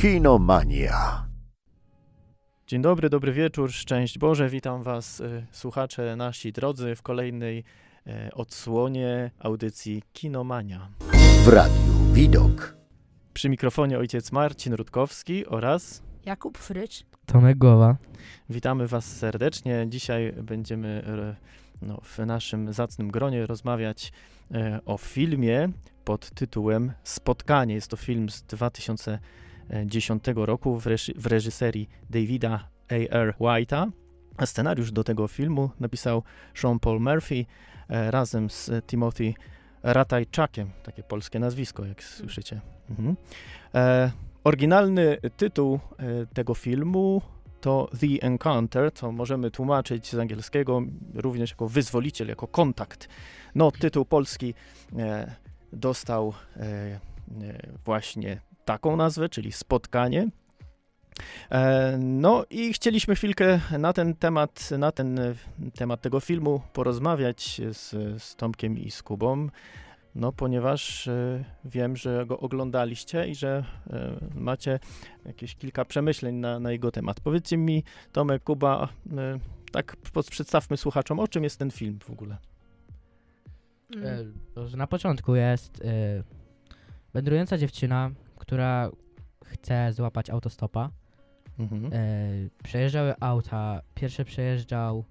Kinomania. 0.00 1.26
Dzień 2.66 2.82
dobry, 2.82 3.10
dobry 3.10 3.32
wieczór, 3.32 3.72
szczęść 3.72 4.18
Boże, 4.18 4.48
witam 4.48 4.82
Was, 4.82 5.20
y, 5.20 5.46
słuchacze 5.52 6.16
nasi 6.16 6.52
drodzy, 6.52 6.96
w 6.96 7.02
kolejnej 7.02 7.64
y, 8.06 8.34
odsłonie 8.34 9.30
audycji 9.38 10.02
Kinomania. 10.12 10.90
W 11.44 11.48
radiu 11.48 12.12
Widok. 12.12 12.76
Przy 13.34 13.48
mikrofonie 13.48 13.98
ojciec 13.98 14.32
Marcin 14.32 14.74
Rutkowski 14.74 15.46
oraz 15.46 16.02
Jakub 16.26 16.58
Frycz. 16.58 17.04
Tomek 17.26 17.58
Głowa. 17.58 17.96
witamy 18.50 18.86
Was 18.86 19.04
serdecznie. 19.04 19.86
Dzisiaj 19.88 20.32
będziemy 20.42 21.04
y, 21.82 21.86
no, 21.86 22.00
w 22.02 22.18
naszym 22.18 22.72
zacnym 22.72 23.10
gronie 23.10 23.46
rozmawiać 23.46 24.12
o 24.86 24.98
filmie 24.98 25.68
pod 26.04 26.30
tytułem 26.30 26.92
Spotkanie. 27.04 27.74
Jest 27.74 27.88
to 27.88 27.96
film 27.96 28.30
z 28.30 28.42
2010 29.70 30.24
roku 30.34 30.80
w, 30.80 30.86
reży- 30.86 31.14
w 31.16 31.26
reżyserii 31.26 31.88
Davida 32.10 32.68
A.R. 32.88 33.34
White'a. 33.40 33.90
Scenariusz 34.44 34.92
do 34.92 35.04
tego 35.04 35.28
filmu 35.28 35.70
napisał 35.80 36.22
Sean 36.54 36.78
Paul 36.78 37.00
Murphy 37.00 37.46
e, 37.88 38.10
razem 38.10 38.50
z 38.50 38.70
Timothy 38.86 39.34
Ratajczakiem, 39.82 40.70
takie 40.82 41.02
polskie 41.02 41.38
nazwisko, 41.38 41.84
jak 41.84 42.02
słyszycie. 42.02 42.60
Mhm. 42.90 43.16
E, 43.74 44.10
oryginalny 44.44 45.18
tytuł 45.36 45.74
e, 45.98 46.26
tego 46.26 46.54
filmu 46.54 47.22
to 47.60 47.90
The 48.00 48.26
Encounter, 48.26 48.92
co 48.94 49.12
możemy 49.12 49.50
tłumaczyć 49.50 50.10
z 50.10 50.14
angielskiego 50.14 50.82
również 51.14 51.50
jako 51.50 51.68
wyzwoliciel, 51.68 52.28
jako 52.28 52.46
kontakt. 52.46 53.08
No, 53.54 53.70
tytuł 53.70 54.04
polski 54.04 54.54
e, 54.98 55.34
dostał 55.72 56.34
e, 56.56 56.62
e, 56.62 57.00
właśnie 57.84 58.40
taką 58.70 58.96
nazwę, 58.96 59.28
czyli 59.28 59.52
spotkanie. 59.52 60.28
E, 61.50 61.98
No 61.98 62.44
i 62.50 62.72
chcieliśmy 62.72 63.14
chwilkę 63.14 63.60
na 63.78 63.92
ten 63.92 64.14
temat, 64.14 64.70
na 64.78 64.92
ten 64.92 65.20
temat 65.74 66.00
tego 66.00 66.20
filmu 66.20 66.62
porozmawiać 66.72 67.60
z, 67.72 67.90
z 68.22 68.36
Tomkiem 68.36 68.78
i 68.78 68.90
z 68.90 69.02
Kubą, 69.02 69.48
no 70.14 70.32
ponieważ 70.32 71.08
e, 71.08 71.44
wiem, 71.64 71.96
że 71.96 72.26
go 72.26 72.38
oglądaliście 72.38 73.28
i 73.28 73.34
że 73.34 73.64
e, 73.90 74.16
macie 74.34 74.78
jakieś 75.24 75.56
kilka 75.56 75.84
przemyśleń 75.84 76.34
na, 76.34 76.60
na 76.60 76.72
jego 76.72 76.90
temat. 76.90 77.20
Powiedzcie 77.20 77.56
mi, 77.56 77.84
Tomek, 78.12 78.42
Kuba, 78.42 78.88
tak 79.72 79.96
przedstawmy 80.30 80.76
słuchaczom, 80.76 81.20
o 81.20 81.28
czym 81.28 81.44
jest 81.44 81.58
ten 81.58 81.70
film 81.70 81.98
w 82.04 82.10
ogóle. 82.10 82.36
Mm. 83.96 84.34
Na 84.76 84.86
początku 84.86 85.34
jest 85.34 85.82
wędrująca 87.14 87.58
dziewczyna, 87.58 88.10
która 88.50 88.90
chce 89.44 89.92
złapać 89.92 90.30
autostopa. 90.30 90.90
Mhm. 91.58 91.92
E, 91.92 91.96
przejeżdżały 92.64 93.14
auta. 93.20 93.80
Pierwszy 93.94 94.24
przejeżdżał 94.24 95.04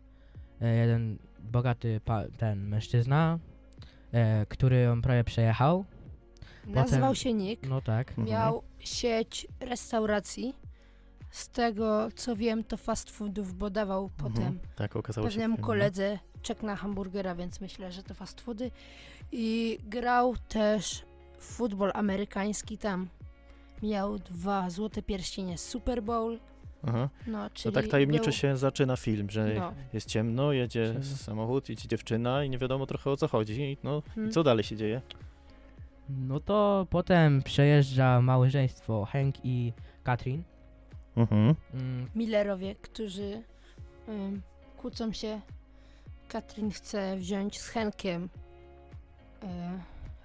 e, 0.62 0.76
jeden 0.76 1.18
bogaty 1.40 2.02
pa, 2.06 2.24
ten 2.38 2.68
mężczyzna, 2.68 3.40
e, 4.12 4.46
który 4.46 4.80
ją 4.82 5.02
prawie 5.02 5.24
przejechał. 5.24 5.86
Nazywał 6.68 7.10
potem- 7.10 7.16
się 7.16 7.34
Nick. 7.34 7.70
No 7.70 7.82
tak. 7.82 8.10
Mhm. 8.10 8.28
Miał 8.28 8.64
sieć 8.80 9.48
restauracji. 9.60 10.56
Z 11.32 11.50
tego 11.50 12.08
co 12.16 12.36
wiem, 12.36 12.64
to 12.64 12.78
fast 12.78 13.10
foodów, 13.12 13.54
bo 13.54 13.70
dawał 13.70 14.10
potem 14.18 14.44
Mhm. 14.44 14.60
Tak, 14.76 14.96
okazało 14.96 15.28
się. 15.28 15.32
pewnemu 15.32 15.56
filmie. 15.56 15.68
koledze 15.68 16.20
czek 16.42 16.64
na 16.64 16.76
hamburgera, 16.76 17.36
więc 17.36 17.62
myślę, 17.62 17.92
że 17.92 18.04
to 18.04 18.14
fast 18.14 18.42
foody. 18.42 18.72
I 19.32 19.78
grał 19.84 20.36
też 20.48 21.06
w 21.38 21.44
futbol 21.44 21.92
amerykański 21.94 22.78
tam. 22.78 23.08
Miał 23.84 24.20
dwa 24.20 24.70
złote 24.70 25.02
pierścienie 25.02 25.58
Super 25.58 26.04
Bowl. 26.04 26.40
Aha. 26.88 27.10
No, 27.28 27.50
To 27.50 27.56
czyli 27.56 27.76
tak 27.76 27.88
tajemniczo 27.88 28.24
był, 28.24 28.34
się 28.34 28.58
zaczyna 28.58 28.96
film, 28.98 29.30
że 29.30 29.54
No. 29.54 29.74
jest 29.94 30.08
ciemno, 30.08 30.52
jedzie 30.52 30.86
Ciemno. 30.86 31.04
samochód, 31.18 31.70
idzie 31.70 31.88
dziewczyna 31.88 32.44
i 32.44 32.50
nie 32.50 32.58
wiadomo 32.58 32.86
trochę 32.86 33.10
o 33.12 33.18
co 33.18 33.28
chodzi. 33.28 33.62
I, 33.62 33.78
no, 33.84 34.02
Hmm. 34.16 34.30
i 34.30 34.34
co 34.34 34.44
dalej 34.44 34.64
się 34.64 34.76
dzieje? 34.76 35.02
No 36.10 36.40
to 36.40 36.88
potem 36.90 37.42
przejeżdża 37.44 38.22
małżeństwo 38.22 39.06
Hank 39.06 39.36
i 39.44 39.74
Katrin. 40.04 40.44
Mhm. 41.16 41.56
Mm, 41.74 42.10
Millerowie, 42.16 42.76
którzy 42.76 43.44
ym, 44.10 44.42
kłócą 44.78 45.12
się. 45.14 45.42
Katrin 46.28 46.72
chce 46.72 47.18
wziąć 47.18 47.60
z 47.62 47.68
Henkiem 47.70 48.30
y, 49.44 49.48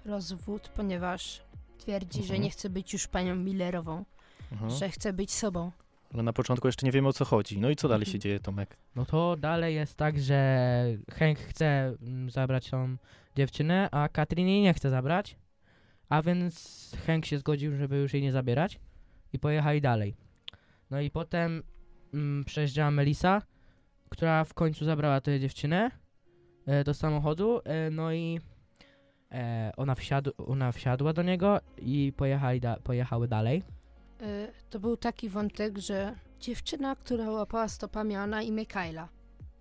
rozwód, 0.09 0.69
ponieważ 0.75 1.41
twierdzi, 1.85 2.19
że 2.19 2.23
Mhm. 2.33 2.41
nie 2.41 2.49
chce 2.49 2.69
być 2.69 2.93
już 2.93 3.07
panią 3.07 3.35
Millerową, 3.35 4.05
Aha. 4.53 4.69
że 4.69 4.89
chce 4.89 5.13
być 5.13 5.31
sobą. 5.33 5.71
Ale 6.13 6.23
na 6.23 6.33
początku 6.33 6.67
jeszcze 6.67 6.85
nie 6.85 6.91
wiemy 6.91 7.07
o 7.07 7.13
co 7.13 7.25
chodzi. 7.25 7.59
No 7.59 7.69
i 7.69 7.75
co 7.75 7.87
dalej 7.87 8.01
Mhm. 8.03 8.11
się 8.13 8.19
dzieje, 8.19 8.39
Tomek? 8.39 8.77
No 8.95 9.05
to 9.05 9.35
dalej 9.37 9.75
jest 9.75 9.95
tak, 9.95 10.19
że 10.19 10.85
Hank 11.11 11.39
chce 11.39 11.95
mm, 12.01 12.29
zabrać 12.29 12.69
tą 12.69 12.97
dziewczynę, 13.35 13.89
a 13.91 14.09
Katrin 14.09 14.47
jej 14.47 14.61
nie 14.61 14.73
chce 14.73 14.89
zabrać. 14.89 15.35
A 16.09 16.21
więc 16.21 16.91
Hank 17.07 17.25
się 17.25 17.37
zgodził, 17.37 17.75
żeby 17.75 17.97
już 17.97 18.13
jej 18.13 18.23
nie 18.23 18.31
zabierać 18.31 18.79
i 19.33 19.39
pojechali 19.39 19.81
dalej. 19.81 20.15
No 20.91 21.01
i 21.01 21.11
potem 21.11 21.63
mm, 22.13 22.45
przejeżdżała 22.45 22.91
Melisa, 22.91 23.41
która 24.09 24.43
w 24.43 24.53
końcu 24.53 24.85
zabrała 24.85 25.21
tę 25.21 25.39
dziewczynę 25.39 25.91
e, 26.65 26.83
do 26.83 26.93
samochodu, 26.93 27.61
e, 27.63 27.89
no 27.91 28.13
i 28.13 28.39
e, 29.35 29.71
ona, 29.77 29.95
wsiadł, 29.95 30.31
ona 30.47 30.71
wsiadła 30.71 31.13
do 31.13 31.23
niego 31.23 31.59
i 31.77 32.13
pojechali 32.17 32.59
da, 32.59 32.77
pojechały 32.83 33.27
dalej. 33.27 33.63
Y, 34.21 34.47
to 34.69 34.79
był 34.79 34.97
taki 34.97 35.29
wątek, 35.29 35.77
że 35.77 36.15
dziewczyna, 36.39 36.95
która 36.95 37.31
łapała 37.31 37.67
stopa, 37.67 38.03
miała 38.03 38.27
na 38.27 38.41
imię 38.41 38.65
Kyla, 38.65 39.07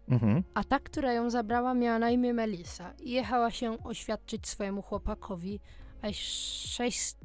Mhm. 0.08 0.42
a 0.54 0.64
ta, 0.64 0.80
która 0.80 1.12
ją 1.12 1.30
zabrała, 1.30 1.74
miała 1.74 1.98
na 1.98 2.10
imię 2.10 2.34
Melissa 2.34 2.92
i 3.00 3.10
jechała 3.10 3.50
się 3.50 3.84
oświadczyć 3.84 4.48
swojemu 4.48 4.82
chłopakowi, 4.82 5.60
a 6.02 6.06
6 6.12 7.16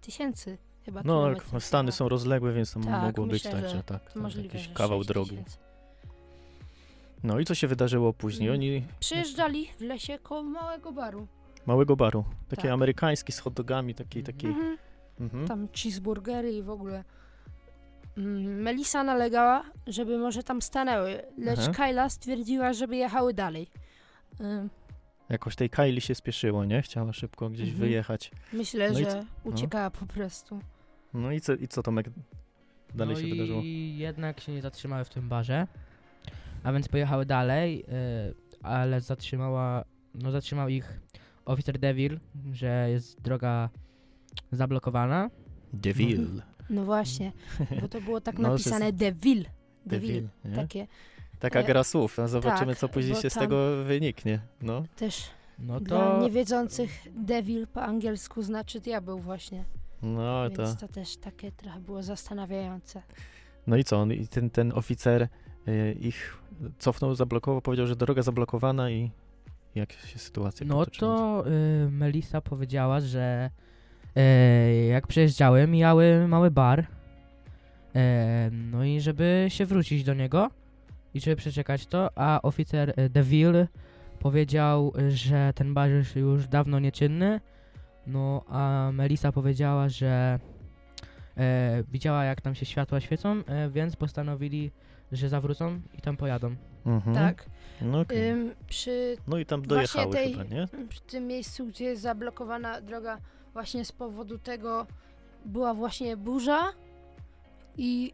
tysięcy 0.00 0.58
chyba 0.84 1.00
No, 1.04 1.04
kilometrów 1.04 1.52
jak 1.52 1.62
Stany 1.62 1.92
są 1.92 2.08
rozległe, 2.08 2.52
więc 2.52 2.74
tam 2.74 2.82
Tak, 2.84 3.02
mogło 3.02 3.26
być 3.26 3.32
myślę, 3.44 3.50
tak, 3.60 3.70
że 3.70 3.76
że 3.76 3.82
tak. 3.82 4.04
To 4.08 4.14
tam 4.14 4.22
możliwe, 4.22 4.48
jakiś 4.48 4.68
że 4.68 4.74
kawał 4.74 4.98
6 4.98 5.08
drogi. 5.08 5.38
No 7.22 7.40
i 7.40 7.44
co 7.44 7.54
się 7.54 7.66
wydarzyło 7.66 8.12
później? 8.12 8.50
Oni 8.50 8.82
Przyjeżdżali 9.00 9.66
w 9.78 9.80
lesie 9.80 10.18
koło 10.18 10.42
małego 10.42 10.92
baru. 10.92 11.26
Małego 11.66 11.96
baru, 11.96 12.24
taki 12.48 12.62
Tak. 12.62 12.70
amerykański 12.70 13.32
z 13.32 13.38
hot 13.38 13.54
dogami, 13.54 13.94
taki, 13.94 14.22
taki. 14.22 14.46
Mhm. 14.46 14.76
Mhm. 15.20 15.48
Tam 15.48 15.68
cheeseburgery 15.82 16.52
i 16.52 16.62
w 16.62 16.70
ogóle. 16.70 17.04
Mm, 18.18 18.62
Melisa 18.62 19.04
nalegała, 19.04 19.64
żeby 19.86 20.18
może 20.18 20.42
tam 20.42 20.62
stanęły, 20.62 21.22
lecz 21.38 21.58
Aha. 21.60 21.72
Kyla 21.72 22.08
stwierdziła, 22.08 22.72
żeby 22.72 22.96
jechały 22.96 23.34
dalej. 23.34 23.66
Jakoś 25.28 25.56
tej 25.56 25.70
Kylie 25.70 26.00
się 26.00 26.14
spieszyło, 26.14 26.64
nie? 26.64 26.82
Chciała 26.82 27.12
szybko 27.12 27.50
gdzieś 27.50 27.68
Mhm. 27.68 27.80
wyjechać. 27.80 28.30
Myślę, 28.52 28.90
No 28.92 28.98
i 28.98 29.04
że 29.04 29.24
uciekała 29.44 29.90
po 29.90 30.06
prostu. 30.06 30.60
No 31.14 31.32
i 31.32 31.40
co, 31.40 31.54
i 31.54 31.68
co 31.68 31.82
Tomek 31.82 32.06
dalej 32.94 33.14
no 33.14 33.20
się 33.20 33.26
i 33.26 33.30
wydarzyło? 33.30 33.60
jednak 33.96 34.40
się 34.40 34.52
nie 34.52 34.62
zatrzymały 34.62 35.04
w 35.04 35.08
tym 35.10 35.28
barze, 35.28 35.66
a 36.62 36.72
więc 36.72 36.88
pojechały 36.88 37.26
dalej, 37.26 37.84
y, 37.88 38.34
ale 38.62 39.00
zatrzymała, 39.00 39.84
no 40.14 40.30
zatrzymał 40.30 40.68
ich 40.68 41.00
oficer 41.50 41.78
Devil, 41.78 42.20
że 42.52 42.90
jest 42.90 43.20
droga 43.20 43.68
zablokowana. 44.52 45.30
Deville. 45.72 46.42
No 46.70 46.84
właśnie, 46.84 47.32
bo 47.80 47.88
to 47.88 48.00
było 48.00 48.20
tak 48.20 48.38
No, 48.38 48.48
napisane. 48.48 48.92
Deville, 48.92 49.44
Deville. 49.86 50.28
nie? 50.44 50.56
Takie 50.56 50.86
Taka 51.40 51.60
e, 51.60 51.64
gra 51.64 51.84
słów, 51.84 52.18
a 52.18 52.28
zobaczymy 52.28 52.72
tak, 52.72 52.78
co 52.78 52.88
później 52.88 53.16
się 53.16 53.30
z 53.30 53.34
tego 53.34 53.84
wyniknie. 53.84 54.40
No. 54.62 54.82
też 54.96 55.30
No 55.58 55.80
dla 55.80 55.98
to 55.98 56.22
niewiedzących 56.22 56.90
Devil 57.14 57.66
po 57.66 57.82
angielsku 57.82 58.42
znaczy 58.42 58.80
diabeł 58.80 59.18
właśnie. 59.18 59.64
No 60.02 60.50
to. 60.50 60.62
Więc 60.62 60.76
to 60.76 60.88
też 60.88 61.16
takie 61.16 61.52
trochę 61.52 61.80
było 61.80 62.02
zastanawiające. 62.02 63.02
No 63.66 63.76
i 63.76 63.84
co? 63.84 64.00
On, 64.00 64.12
I 64.12 64.28
ten, 64.28 64.50
ten 64.50 64.72
oficer 64.72 65.28
y, 65.68 65.96
ich 66.00 66.38
cofnął, 66.78 67.14
zablokował, 67.14 67.60
powiedział, 67.62 67.86
że 67.86 67.96
droga 67.96 68.22
zablokowana 68.22 68.90
i 68.90 69.10
jak 69.74 69.92
się 69.92 70.18
sytuacja 70.18 70.66
no 70.66 70.86
to 70.86 71.44
y, 71.46 71.90
Melissa 71.90 72.40
powiedziała, 72.40 73.00
że 73.00 73.50
y, 74.16 74.86
jak 74.86 75.06
przejeżdżały, 75.06 75.66
mijały 75.66 76.28
mały 76.28 76.50
bar. 76.50 76.86
E, 77.94 78.50
no 78.52 78.84
i 78.84 79.00
żeby 79.00 79.46
się 79.48 79.66
wrócić 79.66 80.04
do 80.04 80.14
niego 80.14 80.50
i 81.14 81.20
żeby 81.20 81.36
przeczekać 81.36 81.86
to, 81.86 82.10
a 82.14 82.42
oficer 82.42 83.00
y, 83.00 83.08
Deville 83.08 83.66
powiedział, 84.18 84.92
y, 84.98 85.10
że 85.10 85.52
ten 85.54 85.74
bar 85.74 85.90
jest 85.90 86.16
już 86.16 86.48
dawno 86.48 86.78
nieczynny. 86.78 87.40
No 88.06 88.44
a 88.48 88.90
Melissa 88.92 89.32
powiedziała, 89.32 89.88
że 89.88 90.38
e, 91.36 91.82
widziała 91.92 92.24
jak 92.24 92.40
tam 92.40 92.54
się 92.54 92.66
światła 92.66 93.00
świecą, 93.00 93.42
e, 93.46 93.70
więc 93.70 93.96
postanowili, 93.96 94.70
że 95.12 95.28
zawrócą 95.28 95.80
i 95.98 96.00
tam 96.00 96.16
pojadą. 96.16 96.56
Mhm. 96.86 97.14
Tak. 97.14 97.46
No, 97.82 98.00
okej. 98.00 98.28
Ym, 98.28 98.54
przy 98.68 99.16
no 99.26 99.38
i 99.38 99.46
tam 99.46 99.62
dojechały 99.62 100.12
tej- 100.12 100.32
chyba, 100.32 100.44
nie? 100.44 100.68
w 100.90 101.00
tym 101.00 101.26
miejscu, 101.26 101.66
gdzie 101.66 101.84
jest 101.84 102.02
zablokowana 102.02 102.80
droga, 102.80 103.18
właśnie 103.52 103.84
z 103.84 103.92
powodu 103.92 104.38
tego 104.38 104.86
była 105.44 105.74
właśnie 105.74 106.16
burza 106.16 106.72
i 107.76 108.12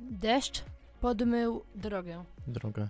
deszcz 0.00 0.64
podmył 1.00 1.64
drogę. 1.74 2.24
Drogę. 2.46 2.88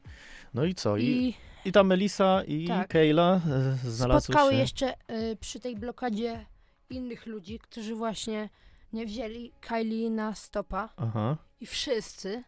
No 0.54 0.64
i 0.64 0.74
co? 0.74 0.96
I, 0.96 1.04
I 1.04 1.34
i 1.64 1.72
ta 1.72 1.82
Melisa 1.84 2.42
i 2.46 2.66
Tak. 2.68 2.88
Kayla 2.88 3.40
e, 3.84 3.90
znalazły 3.90 4.20
spotkały 4.20 4.52
się... 4.52 4.58
jeszcze 4.58 4.94
y, 5.10 5.36
przy 5.40 5.60
tej 5.60 5.76
blokadzie 5.76 6.46
innych 6.90 7.26
ludzi, 7.26 7.58
którzy 7.58 7.94
właśnie 7.94 8.48
nie 8.92 9.06
wzięli 9.06 9.52
Kylie 9.60 10.10
na 10.10 10.34
stopa 10.34 10.88
Aha. 10.96 11.36
i 11.60 11.66
wszyscy 11.66 12.44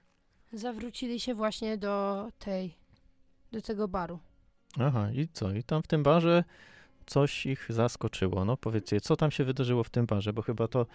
zawrócili 0.52 1.20
się 1.20 1.34
właśnie 1.34 1.78
do 1.78 2.28
tej, 2.38 2.74
do 3.52 3.62
tego 3.62 3.88
baru. 3.88 4.18
Aha, 4.80 5.08
i 5.14 5.28
co? 5.32 5.52
I 5.52 5.62
tam 5.62 5.82
w 5.82 5.86
tym 5.86 6.02
barze 6.02 6.44
coś 7.06 7.46
ich 7.46 7.66
zaskoczyło. 7.68 8.44
No 8.44 8.56
powiedzcie, 8.56 9.00
co 9.00 9.16
tam 9.16 9.30
się 9.30 9.44
wydarzyło 9.44 9.84
w 9.84 9.90
tym 9.90 10.06
barze, 10.06 10.32
bo 10.32 10.42
chyba 10.42 10.68
to 10.68 10.86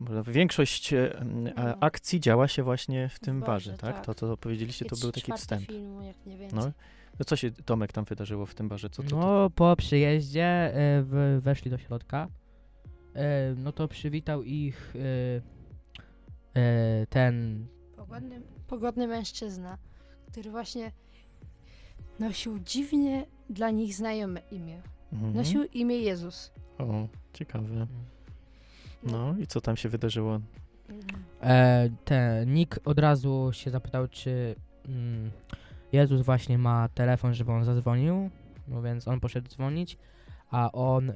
bo 0.00 0.24
większość 0.24 0.92
e, 0.92 1.18
m, 1.18 1.48
a- 1.56 1.62
No. 1.64 1.76
akcji 1.80 2.20
działa 2.20 2.48
się 2.48 2.62
właśnie 2.62 3.08
w 3.08 3.18
tym 3.18 3.40
barze, 3.40 3.70
barze, 3.70 3.80
tak? 3.82 3.94
tak. 3.96 4.04
To, 4.04 4.14
to 4.14 4.36
powiedzieliście, 4.36 4.84
to 4.84 4.96
był 4.96 5.12
taki 5.12 5.32
wstęp. 5.32 5.66
filmu, 5.66 6.02
jak 6.02 6.26
nie 6.26 6.38
więcej. 6.38 6.58
No, 6.58 6.72
no 7.18 7.24
co 7.24 7.36
się, 7.36 7.50
Tomek, 7.50 7.92
tam 7.92 8.04
wydarzyło 8.04 8.46
w 8.46 8.54
tym 8.54 8.68
barze? 8.68 8.90
Co 8.90 9.02
to? 9.02 9.16
No, 9.16 9.50
po 9.50 9.76
przyjeździe 9.76 10.72
w, 11.02 11.40
weszli 11.42 11.70
do 11.70 11.78
środka. 11.78 12.28
E, 13.14 13.54
no 13.56 13.72
to 13.72 13.88
przywitał 13.88 14.42
ich 14.42 14.94
e, 16.54 17.06
ten. 17.06 17.66
Pogodny, 18.08 18.40
pogodny 18.66 19.06
mężczyzna, 19.06 19.78
który 20.26 20.50
właśnie 20.50 20.92
nosił 22.18 22.58
dziwnie 22.58 23.26
dla 23.50 23.70
nich 23.70 23.94
znajome 23.94 24.40
imię. 24.50 24.82
Mhm. 25.12 25.34
Nosił 25.34 25.64
imię 25.64 25.96
Jezus. 25.96 26.52
O, 26.78 27.08
ciekawe. 27.32 27.86
No 29.02 29.38
i 29.38 29.46
co 29.46 29.60
tam 29.60 29.76
się 29.76 29.88
wydarzyło? 29.88 30.40
Mm. 30.88 31.02
E, 31.42 31.90
ten 32.04 32.54
Nick 32.54 32.80
od 32.84 32.98
razu 32.98 33.50
się 33.52 33.70
zapytał, 33.70 34.08
czy 34.08 34.54
mm, 34.88 35.30
Jezus 35.92 36.22
właśnie 36.22 36.58
ma 36.58 36.88
telefon, 36.88 37.34
żeby 37.34 37.52
on 37.52 37.64
zadzwonił. 37.64 38.30
No 38.68 38.82
więc 38.82 39.08
on 39.08 39.20
poszedł 39.20 39.48
dzwonić, 39.48 39.98
a 40.50 40.72
on 40.72 41.10
e, 41.10 41.14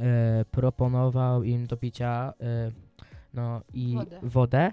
proponował 0.51 1.43
im 1.43 1.67
do 1.67 1.77
picia 1.77 2.33
e, 2.41 2.73
no 3.35 3.61
i 3.73 3.95
Wodę. 3.95 4.21
wodę. 4.23 4.73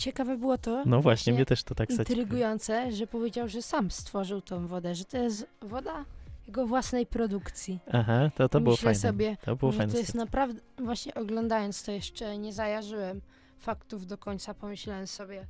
Ciekawe 0.00 0.36
było 0.38 0.58
to, 0.58 0.82
No 0.86 1.00
właśnie, 1.00 1.32
mnie 1.32 1.46
też 1.46 1.62
to 1.62 1.74
tak 1.74 1.90
intrygujące, 1.90 2.92
że 2.92 3.06
powiedział, 3.06 3.48
że 3.48 3.62
sam 3.62 3.90
stworzył 3.90 4.40
tą 4.40 4.66
wodę, 4.66 4.94
że 4.94 5.04
to 5.04 5.16
jest 5.18 5.46
woda 5.62 6.04
jego 6.46 6.66
własnej 6.66 7.06
produkcji. 7.06 7.78
Aha, 7.92 8.30
to, 8.34 8.48
to 8.48 8.60
było 8.60 8.72
Myślę 8.72 8.84
fajne. 8.84 8.98
sobie, 9.00 9.36
to 9.44 9.56
było 9.56 9.72
fajne. 9.72 9.92
to 9.92 9.98
jest 9.98 10.14
naprawdę, 10.14 10.60
właśnie 10.78 11.14
oglądając 11.14 11.82
to 11.82 11.92
jeszcze 11.92 12.38
nie 12.38 12.52
zajarzyłem 12.52 13.20
faktów 13.58 14.06
do 14.06 14.18
końca, 14.18 14.54
pomyślałem 14.54 15.06
sobie, 15.06 15.46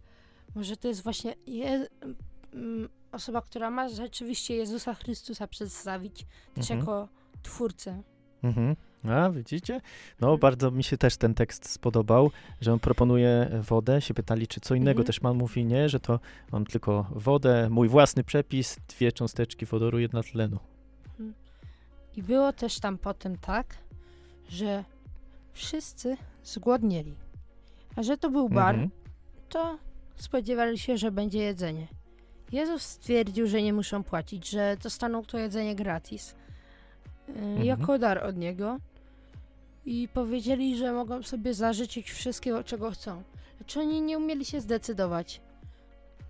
może 0.55 0.76
to 0.76 0.88
jest 0.88 1.03
właśnie 1.03 1.35
je, 1.46 1.87
mm, 2.55 2.88
osoba, 3.12 3.43
która 3.43 3.70
ma 3.70 3.88
rzeczywiście 3.88 4.55
Jezusa 4.56 4.94
Chrystusa 4.94 5.46
przedstawić 5.46 6.26
też 6.55 6.70
Mhm. 6.70 6.81
jako 6.81 7.08
twórcę. 7.43 8.03
Mhm. 8.43 8.76
A, 9.08 9.31
widzicie? 9.31 9.81
No, 10.20 10.38
bardzo 10.38 10.70
mi 10.70 10.85
się 10.85 10.97
też 10.97 11.17
ten 11.17 11.35
tekst 11.35 11.69
spodobał, 11.70 12.31
że 12.61 12.73
on 12.73 12.79
proponuje 12.79 13.50
wodę. 13.69 14.00
Się 14.00 14.14
pytali, 14.14 14.47
czy 14.47 14.61
co 14.61 14.75
innego 14.75 14.91
Mhm. 15.00 15.06
też 15.06 15.23
man 15.23 15.37
mówi, 15.37 15.64
nie, 15.64 15.88
że 15.88 16.00
to 16.00 16.20
mam 16.52 16.67
tylko 16.67 17.06
wodę, 17.11 17.69
mój 17.70 17.88
własny 17.88 18.25
przepis, 18.25 18.76
dwie 18.88 19.12
cząsteczki 19.12 19.67
wodoru, 19.67 19.99
jedna 19.99 20.23
tlenu. 20.23 20.58
I 22.17 22.23
było 22.23 22.52
też 22.52 22.81
tam 22.81 22.99
potem 22.99 23.37
tak, 23.38 23.67
że 24.49 24.85
wszyscy 25.53 26.17
zgłodnieli. 26.44 27.14
A 27.96 28.03
że 28.03 28.17
to 28.17 28.31
był 28.31 28.49
bar, 28.49 28.75
Mhm. 28.75 28.91
to 29.49 29.79
spodziewali 30.17 30.79
się, 30.79 30.99
że 30.99 31.11
będzie 31.11 31.38
jedzenie. 31.38 31.87
Jezus 32.53 32.82
stwierdził, 32.82 33.46
że 33.46 33.62
nie 33.62 33.73
muszą 33.73 34.03
płacić, 34.05 34.49
że 34.50 34.76
dostaną 34.82 35.23
to 35.25 35.38
jedzenie 35.38 35.75
gratis. 35.75 36.35
Yy, 37.58 37.64
Jako 37.64 37.99
dar 37.99 38.25
od 38.25 38.37
niego. 38.37 38.76
I 39.90 40.08
powiedzieli, 40.08 40.76
że 40.76 40.92
mogą 40.92 41.22
sobie 41.22 41.54
zażyczyć 41.54 42.10
wszystkiego, 42.10 42.64
czego 42.64 42.90
chcą. 42.90 43.22
Lecz 43.60 43.76
oni 43.76 44.02
nie 44.02 44.19
umieli 44.19 44.44
się 44.44 44.60
zdecydować. 44.60 45.40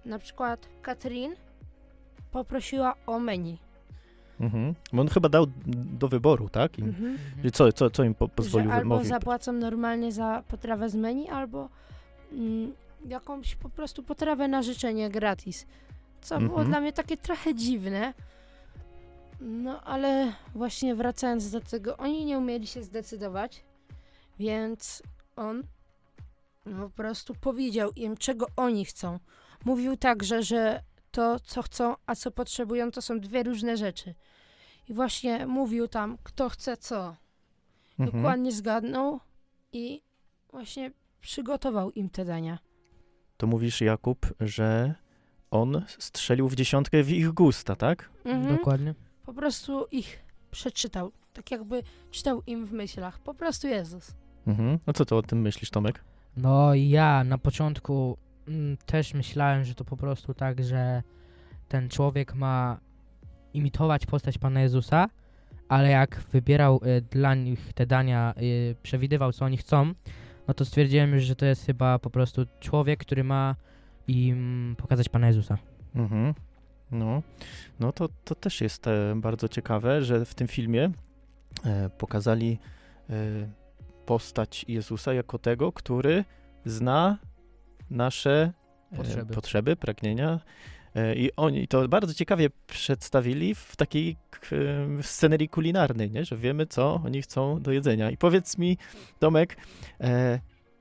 Na 0.04 0.18
przykład 0.18 0.68
Katrin 0.82 1.34
poprosiła 2.30 2.94
o 3.06 3.18
menu. 3.18 3.58
Mhm. 4.40 4.74
Bo 4.92 5.00
on 5.02 5.08
chyba 5.08 5.28
dał 5.28 5.46
do 6.00 6.08
wyboru, 6.08 6.48
tak? 6.48 6.78
Im. 6.78 6.88
Mhm. 6.88 7.18
Co, 7.52 7.72
co, 7.72 7.90
co 7.90 8.04
im 8.04 8.14
po, 8.14 8.28
pozwolił 8.28 8.70
że 8.70 8.74
albo 8.76 8.94
mówił? 8.94 9.08
zapłacą 9.08 9.52
normalnie 9.52 10.12
za 10.12 10.42
potrawę 10.48 10.88
z 10.88 10.94
menu, 10.94 11.28
albo 11.28 11.68
mm, 12.32 12.72
jakąś 13.06 13.54
po 13.56 13.68
prostu 13.68 14.02
potrawę 14.02 14.48
na 14.48 14.62
życzenie 14.62 15.10
gratis. 15.10 15.66
Co 16.20 16.38
było 16.38 16.50
Mhm. 16.50 16.68
dla 16.68 16.80
mnie 16.80 16.92
takie 16.92 17.16
trochę 17.16 17.54
dziwne. 17.54 18.14
No 19.40 19.82
ale 19.82 20.32
właśnie 20.54 20.94
wracając 20.94 21.50
do 21.50 21.60
tego, 21.60 21.96
oni 21.96 22.24
nie 22.24 22.38
umieli 22.38 22.66
się 22.66 22.82
zdecydować, 22.82 23.64
więc 24.38 25.02
on 25.36 25.62
po 26.80 26.90
prostu 26.90 27.34
powiedział 27.34 27.90
im, 27.96 28.16
czego 28.16 28.46
oni 28.56 28.84
chcą. 28.84 29.18
Mówił 29.64 29.96
także, 29.96 30.42
że 30.42 30.82
to, 31.10 31.40
co 31.40 31.62
chcą, 31.62 31.94
a 32.06 32.14
co 32.14 32.30
potrzebują, 32.30 32.90
to 32.90 33.02
są 33.02 33.20
dwie 33.20 33.42
różne 33.42 33.76
rzeczy. 33.76 34.14
I 34.88 34.94
właśnie 34.94 35.46
mówił 35.46 35.88
tam, 35.88 36.18
kto 36.22 36.48
chce 36.48 36.76
co 36.76 37.16
Mhm. 37.98 38.16
dokładnie 38.16 38.52
zgadnął 38.52 39.20
i 39.72 40.02
właśnie 40.50 40.90
przygotował 41.20 41.90
im 41.90 42.10
te 42.10 42.24
dania. 42.24 42.58
To 43.36 43.46
mówisz, 43.46 43.80
Jakub, 43.80 44.26
że 44.40 44.94
on 45.50 45.84
strzelił 45.88 46.48
w 46.48 46.54
dziesiątkę 46.54 47.02
w 47.02 47.10
ich 47.10 47.28
gusta, 47.30 47.76
tak? 47.76 48.10
Mhm. 48.24 48.56
Dokładnie. 48.56 48.94
Po 49.30 49.34
prostu 49.34 49.86
ich 49.90 50.22
przeczytał, 50.50 51.12
tak 51.32 51.50
jakby 51.50 51.82
czytał 52.10 52.42
im 52.46 52.66
w 52.66 52.72
myślach. 52.72 53.18
Po 53.18 53.34
prostu 53.34 53.68
Jezus. 53.68 54.14
Mhm. 54.46 54.78
No 54.86 54.92
co 54.92 55.04
ty 55.04 55.14
o 55.14 55.22
tym 55.22 55.40
myślisz, 55.40 55.70
Tomek? 55.70 56.04
No 56.36 56.74
i 56.74 56.88
ja 56.88 57.24
na 57.24 57.38
początku 57.38 58.16
mm, 58.48 58.76
też 58.76 59.14
myślałem, 59.14 59.64
że 59.64 59.74
to 59.74 59.84
po 59.84 59.96
prostu 59.96 60.34
tak, 60.34 60.64
że 60.64 61.02
ten 61.68 61.88
człowiek 61.88 62.34
ma 62.34 62.80
imitować 63.54 64.06
postać 64.06 64.38
Pana 64.38 64.60
Jezusa, 64.60 65.08
ale 65.68 65.90
jak 65.90 66.22
wybierał 66.32 66.80
y, 66.84 67.00
dla 67.00 67.34
nich 67.34 67.72
te 67.72 67.86
dania, 67.86 68.34
y, 68.42 68.76
przewidywał 68.82 69.32
co 69.32 69.44
oni 69.44 69.56
chcą, 69.56 69.92
no 70.48 70.54
to 70.54 70.64
stwierdziłem 70.64 71.14
już, 71.14 71.22
że 71.22 71.36
to 71.36 71.46
jest 71.46 71.66
chyba 71.66 71.98
po 71.98 72.10
prostu 72.10 72.46
człowiek, 72.60 73.00
który 73.00 73.24
ma 73.24 73.56
im 74.08 74.74
pokazać 74.78 75.08
Pana 75.08 75.26
Jezusa. 75.26 75.58
Mhm. 75.94 76.34
No, 76.92 77.22
no 77.80 77.92
to, 77.92 78.08
to 78.24 78.34
też 78.34 78.60
jest 78.60 78.86
e, 78.86 79.14
bardzo 79.16 79.48
ciekawe, 79.48 80.04
że 80.04 80.24
w 80.24 80.34
tym 80.34 80.48
filmie 80.48 80.90
e, 81.64 81.90
pokazali 81.98 82.58
e, 83.10 83.14
postać 84.06 84.64
Jezusa 84.68 85.14
jako 85.14 85.38
tego, 85.38 85.72
który 85.72 86.24
zna 86.64 87.18
nasze 87.90 88.52
Potrzeby. 88.96 89.34
potrzeby 89.34 89.76
pragnienia. 89.76 90.40
I 91.16 91.30
oni 91.36 91.68
to 91.68 91.88
bardzo 91.88 92.14
ciekawie 92.14 92.50
przedstawili 92.66 93.54
w 93.54 93.76
takiej 93.76 94.16
scenerii 95.02 95.48
kulinarnej, 95.48 96.10
nie? 96.10 96.24
że 96.24 96.36
wiemy, 96.36 96.66
co 96.66 97.02
oni 97.04 97.22
chcą 97.22 97.62
do 97.62 97.72
jedzenia. 97.72 98.10
I 98.10 98.16
powiedz 98.16 98.58
mi, 98.58 98.78
Tomek, 99.18 99.56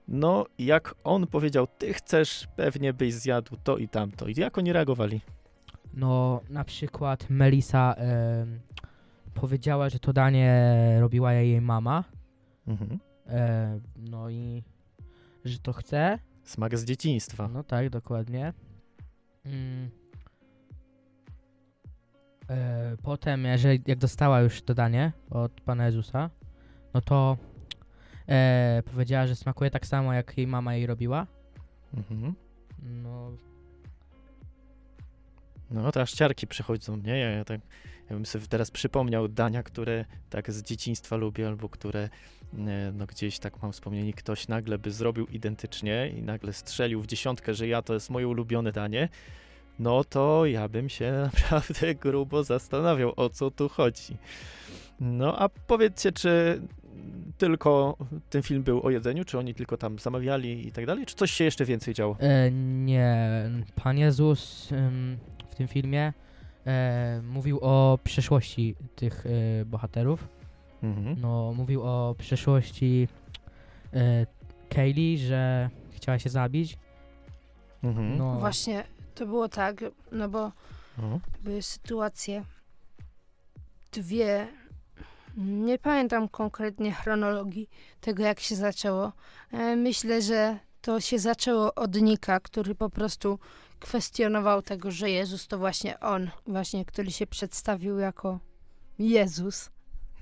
no 0.08 0.46
jak 0.60 0.96
on 1.04 1.28
powiedział, 1.28 1.68
ty 1.78 1.94
chcesz, 1.94 2.48
pewnie 2.56 2.94
byś 2.94 3.13
zjadł 3.13 3.56
to 3.63 3.78
i 3.78 3.88
tamto. 3.88 4.28
I 4.28 4.34
jak 4.38 4.58
oni 4.58 4.74
reagowali? 4.74 5.22
No 5.93 6.41
na 6.50 6.63
przykład 6.63 7.29
Melisa 7.29 7.93
em, 7.93 8.60
powiedziała, 9.34 9.89
że 9.89 10.00
to 10.00 10.13
danie 10.13 10.74
robiła 11.00 11.34
jej 11.34 11.62
mama, 11.62 12.03
Mhm. 12.67 13.00
e, 13.27 13.79
no 13.96 14.29
i 14.29 14.63
że 15.46 15.60
to 15.60 15.74
chce, 15.74 16.19
Smak 16.43 16.77
z 16.77 16.86
dzieciństwa. 16.86 17.48
No 17.48 17.63
tak, 17.63 17.89
dokładnie. 17.89 18.53
Mm. 19.46 19.89
E, 22.50 22.98
potem, 23.03 23.46
jeżeli 23.46 23.81
jak 23.88 23.98
dostała 24.00 24.41
już 24.41 24.62
to 24.62 24.74
danie 24.74 25.12
od 25.29 25.62
Pana 25.62 25.86
Jezusa, 25.86 26.29
no 26.93 27.01
to 27.01 27.38
e, 28.29 28.84
powiedziała, 28.91 29.27
że 29.27 29.36
smakuje 29.36 29.69
tak 29.72 29.86
samo, 29.86 30.13
jak 30.13 30.38
jej 30.38 30.48
mama 30.48 30.75
jej 30.75 30.86
robiła. 30.86 31.27
Mhm. 31.93 32.34
No, 32.84 33.31
No 35.72 35.92
aż 35.96 36.14
ciarki 36.14 36.48
przychodzą, 36.48 36.98
nie? 36.98 37.18
Ja, 37.18 37.30
ja, 37.30 37.46
tak, 37.46 37.62
ja 38.10 38.16
bym 38.16 38.26
sobie 38.26 38.48
teraz 38.48 38.72
przypomniał 38.72 39.28
dania, 39.28 39.64
które 39.64 40.06
tak 40.30 40.52
z 40.52 40.64
dzieciństwa 40.64 41.16
lubię, 41.16 41.48
albo 41.48 41.70
które 41.70 42.10
e, 42.54 42.92
no 42.94 43.06
gdzieś 43.06 43.40
tak 43.40 43.62
mam 43.62 43.72
wspomnienie, 43.72 44.14
ktoś 44.14 44.48
nagle 44.48 44.78
by 44.78 44.92
zrobił 44.92 45.26
identycznie 45.26 46.10
i 46.18 46.22
nagle 46.22 46.54
strzelił 46.54 47.02
w 47.02 47.08
dziesiątkę, 47.08 47.54
że 47.54 47.68
ja 47.68 47.82
to 47.82 47.94
jest 47.94 48.10
moje 48.10 48.28
ulubione 48.28 48.72
danie, 48.72 49.10
no 49.80 50.04
to 50.04 50.46
ja 50.46 50.68
bym 50.68 50.90
się 50.90 51.14
naprawdę 51.34 51.96
grubo 51.96 52.44
zastanawiał, 52.44 53.14
o 53.16 53.30
co 53.30 53.52
tu 53.52 53.70
chodzi. 53.70 54.18
No 55.00 55.40
a 55.40 55.50
powiedzcie, 55.50 56.12
czy 56.12 56.62
tylko 57.38 57.98
ten 58.30 58.42
film 58.42 58.64
był 58.64 58.86
o 58.86 58.90
jedzeniu, 58.90 59.26
czy 59.26 59.38
oni 59.40 59.54
tylko 59.54 59.78
tam 59.78 60.00
zamawiali 60.00 60.68
i 60.68 60.72
tak 60.72 60.86
dalej, 60.86 61.06
czy 61.06 61.16
coś 61.16 61.32
się 61.32 61.44
jeszcze 61.44 61.66
więcej 61.66 61.94
działo? 61.94 62.18
E, 62.20 62.52
nie, 62.52 63.44
Pan 63.76 63.98
Jezus 63.98 64.70
w 64.72 65.38
tym 65.60 65.68
filmie 65.68 66.13
e, 66.68 67.22
mówił 67.24 67.60
o 67.62 68.00
przeszłości 68.04 68.75
tych 68.96 69.25
e, 69.25 69.66
bohaterów. 69.66 70.28
Mhm. 70.84 71.16
No, 71.22 71.54
mówił 71.56 71.84
o 71.84 72.16
przeszłości 72.18 73.08
e, 73.94 74.25
Kaylee, 74.70 75.18
że 75.18 75.70
chciała 75.92 76.20
się 76.20 76.30
zabić. 76.30 76.78
Mhm. 77.84 78.18
No, 78.18 78.39
Właśnie 78.39 78.84
to 79.16 79.25
było 79.25 79.50
tak, 79.50 79.75
no 80.12 80.30
bo 80.30 80.39
O. 80.98 81.20
były 81.42 81.62
sytuacje 81.62 82.44
dwie. 83.92 84.48
Nie 85.38 85.80
pamiętam 85.80 86.30
konkretnie 86.30 86.92
chronologii 86.92 87.70
tego, 88.01 88.24
jak 88.24 88.39
się 88.39 88.56
zaczęło. 88.56 89.12
E, 89.51 89.75
Myślę, 89.75 90.22
że 90.22 90.60
to 90.82 91.00
się 91.02 91.20
zaczęło 91.20 91.76
od 91.76 91.96
Nika, 92.02 92.40
który 92.40 92.76
po 92.76 92.90
prostu 92.90 93.40
kwestionował 93.80 94.62
tego, 94.62 94.92
że 94.92 95.10
Jezus 95.10 95.48
to 95.48 95.58
właśnie 95.58 96.00
on, 96.00 96.30
właśnie, 96.48 96.86
który 96.86 97.12
się 97.12 97.28
przedstawił 97.28 97.98
jako 98.00 98.40
Jezus. 99.00 99.70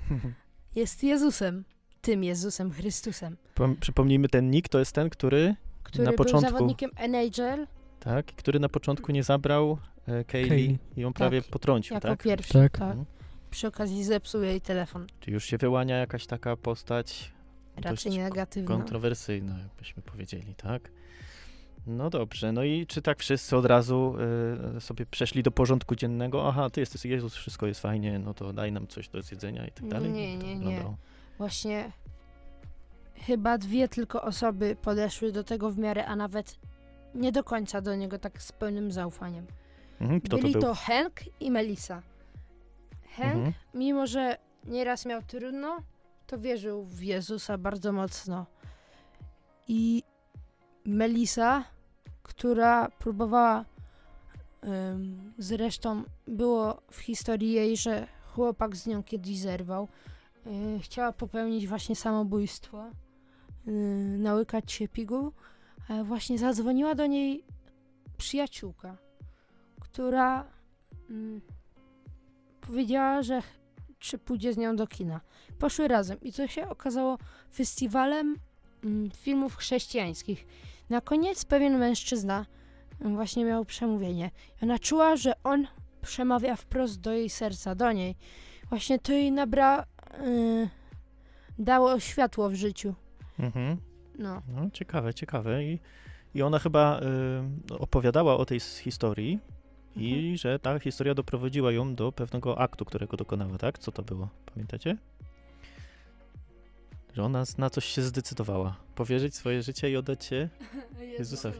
Jest 0.75 1.03
Jezusem, 1.03 1.63
tym 2.01 2.23
Jezusem 2.23 2.71
Chrystusem, 2.71 3.37
Pom- 3.55 3.75
Przypomnijmy, 3.79 4.29
ten 4.29 4.49
Nick 4.51 4.69
to 4.69 4.79
jest 4.79 4.91
ten, 4.91 5.09
który, 5.09 5.55
który 5.83 6.03
Na 6.03 6.09
był 6.11 6.17
początku- 6.17 6.51
zawodnikiem 6.51 6.91
NHL 6.95 7.67
tak, 7.99 8.25
który 8.25 8.59
na 8.59 8.69
początku 8.69 9.11
nie 9.11 9.23
zabrał 9.23 9.77
e, 10.07 10.23
Kaylee 10.23 10.77
i 10.97 11.01
ją 11.01 11.13
prawie 11.13 11.41
Tak, 11.41 11.51
potrącił, 11.51 11.93
jako 11.93 12.07
tak? 12.07 12.23
pierwszy. 12.23 12.53
Tak. 12.53 12.71
Tak. 12.71 12.81
Mhm. 12.81 13.05
Przy 13.49 13.67
okazji 13.67 14.03
zepsuł 14.03 14.41
jej 14.41 14.61
telefon. 14.61 15.07
Czy 15.19 15.31
już 15.31 15.45
się 15.45 15.57
wyłania 15.57 15.97
jakaś 15.97 16.25
taka 16.27 16.55
postać 16.55 17.31
Raczej 17.81 18.11
dość 18.11 18.17
negatywna. 18.17 18.67
kontrowersyjna, 18.75 19.59
jakbyśmy 19.59 20.03
powiedzieli, 20.03 20.55
tak? 20.55 20.91
No 21.87 22.09
dobrze, 22.09 22.51
no 22.51 22.63
i 22.63 22.85
czy 22.87 23.01
tak 23.01 23.19
wszyscy 23.19 23.57
od 23.57 23.65
razu 23.65 24.15
y, 24.77 24.81
sobie 24.81 25.05
przeszli 25.05 25.43
do 25.43 25.51
porządku 25.51 25.95
dziennego? 25.95 26.47
Aha, 26.49 26.69
ty 26.69 26.79
jesteś 26.79 27.05
Jezus, 27.05 27.35
wszystko 27.35 27.67
jest 27.67 27.79
fajnie, 27.79 28.19
no 28.19 28.33
to 28.33 28.53
daj 28.53 28.71
nam 28.71 28.87
coś 28.87 29.09
do 29.09 29.21
zjedzenia 29.21 29.67
i 29.67 29.71
tak 29.71 29.87
dalej? 29.87 30.11
Nie, 30.11 30.37
to 30.37 30.43
nie, 30.45 30.55
nie. 30.55 30.83
Właśnie 31.37 31.91
chyba 33.15 33.57
dwie 33.57 33.87
tylko 33.87 34.21
osoby 34.21 34.75
podeszły 34.81 35.31
do 35.31 35.43
tego 35.43 35.71
w 35.71 35.77
miarę, 35.77 36.05
a 36.05 36.15
nawet 36.15 36.59
nie 37.15 37.31
do 37.31 37.43
końca 37.43 37.81
do 37.81 37.95
niego 37.95 38.19
tak 38.19 38.41
z 38.41 38.51
pełnym 38.51 38.91
zaufaniem. 38.91 39.45
Mhm, 40.01 40.21
kto 40.21 40.37
Byli 40.37 40.53
to 40.53 40.59
to, 40.59 40.65
był? 40.65 40.75
Hank 40.75 41.13
i 41.39 41.51
Melissa. 41.51 42.01
Hank, 43.15 43.35
Mhm. 43.35 43.53
mimo 43.73 44.07
że 44.07 44.37
nieraz 44.65 45.05
miał 45.05 45.21
trudno, 45.21 45.77
to 46.27 46.37
wierzył 46.37 46.85
w 46.85 47.01
Jezusa 47.01 47.57
bardzo 47.57 47.91
mocno. 47.91 48.45
I 49.67 50.03
Melissa, 50.85 51.63
która 52.23 52.89
próbowała, 52.89 53.65
zresztą 55.37 56.03
było 56.27 56.81
w 56.91 56.99
historii 56.99 57.51
jej, 57.51 57.77
że 57.77 58.07
chłopak 58.33 58.75
z 58.75 58.87
nią 58.87 59.03
kiedyś 59.03 59.39
zerwał, 59.39 59.87
yy, 60.45 60.79
chciała 60.79 61.11
popełnić 61.11 61.67
właśnie 61.67 61.95
samobójstwo, 61.95 62.85
yy, 63.65 63.73
nałykać 64.17 64.71
się 64.71 64.87
piguł, 64.87 65.31
ale 65.89 66.03
właśnie 66.03 66.37
zadzwoniła 66.37 66.95
do 66.95 67.05
niej 67.05 67.43
przyjaciółka, 68.17 68.97
która 69.79 70.45
mm, 71.09 71.41
powiedziała, 72.61 73.23
że 73.23 73.41
czy 73.99 74.17
pójdzie 74.17 74.53
z 74.53 74.57
nią 74.57 74.75
do 74.75 74.87
kina. 74.87 75.21
Poszły 75.59 75.87
razem 75.87 76.17
i 76.21 76.33
to 76.33 76.47
się 76.47 76.69
okazało 76.69 77.17
festiwalem 77.53 78.35
mm, 78.83 79.11
filmów 79.11 79.55
chrześcijańskich. 79.55 80.47
Na 80.89 81.01
koniec 81.01 81.45
pewien 81.45 81.77
mężczyzna 81.77 82.45
mm, 83.01 83.15
właśnie 83.15 83.45
miał 83.45 83.65
przemówienie. 83.65 84.31
Ona 84.63 84.79
czuła, 84.79 85.15
że 85.15 85.43
on 85.43 85.67
przemawia 86.01 86.55
wprost 86.55 87.01
do 87.01 87.11
jej 87.11 87.29
serca, 87.29 87.75
do 87.75 87.91
niej. 87.91 88.15
Właśnie 88.69 88.99
to 88.99 89.11
jej 89.11 89.31
nabra... 89.31 89.85
Yy, 90.25 90.69
dało 91.59 91.99
światło 91.99 92.49
w 92.49 92.55
życiu. 92.55 92.93
Mhm. 93.39 93.77
No. 94.19 94.41
No, 94.47 94.69
ciekawe, 94.73 95.13
ciekawe. 95.13 95.63
I, 95.63 95.79
i 96.35 96.41
ona 96.41 96.59
chyba 96.59 96.99
y, 97.71 97.77
opowiadała 97.79 98.37
o 98.37 98.45
tej 98.45 98.59
historii 98.59 99.39
i 99.97 100.37
że 100.37 100.59
ta 100.59 100.79
historia 100.79 101.13
doprowadziła 101.13 101.71
ją 101.71 101.95
do 101.95 102.11
pewnego 102.11 102.59
aktu, 102.59 102.85
którego 102.85 103.17
dokonała, 103.17 103.57
tak? 103.57 103.79
Co 103.79 103.91
to 103.91 104.03
było? 104.03 104.29
Pamiętacie? 104.53 104.97
Że 107.13 107.23
ona 107.23 107.43
na 107.57 107.69
coś 107.69 107.85
się 107.85 108.01
zdecydowała. 108.01 108.75
Powierzyć 108.95 109.35
swoje 109.35 109.63
życie 109.63 109.91
i 109.91 109.97
oddać 109.97 110.25
się 110.25 110.49
Jezusowi. 111.19 111.59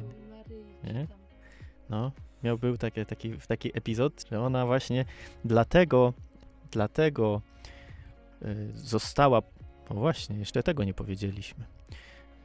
Nie? 0.84 1.08
No, 1.90 2.12
miał 2.44 2.58
był 2.58 2.78
taki, 2.78 3.06
taki, 3.06 3.38
taki 3.48 3.78
epizod, 3.78 4.26
że 4.32 4.42
ona 4.42 4.66
właśnie 4.66 5.06
dlatego, 5.46 6.14
dlatego 6.72 7.42
y, 8.42 8.72
została, 8.74 9.42
o 9.90 9.94
właśnie, 9.94 10.38
jeszcze 10.38 10.64
tego 10.64 10.84
nie 10.84 10.94
powiedzieliśmy, 10.94 11.66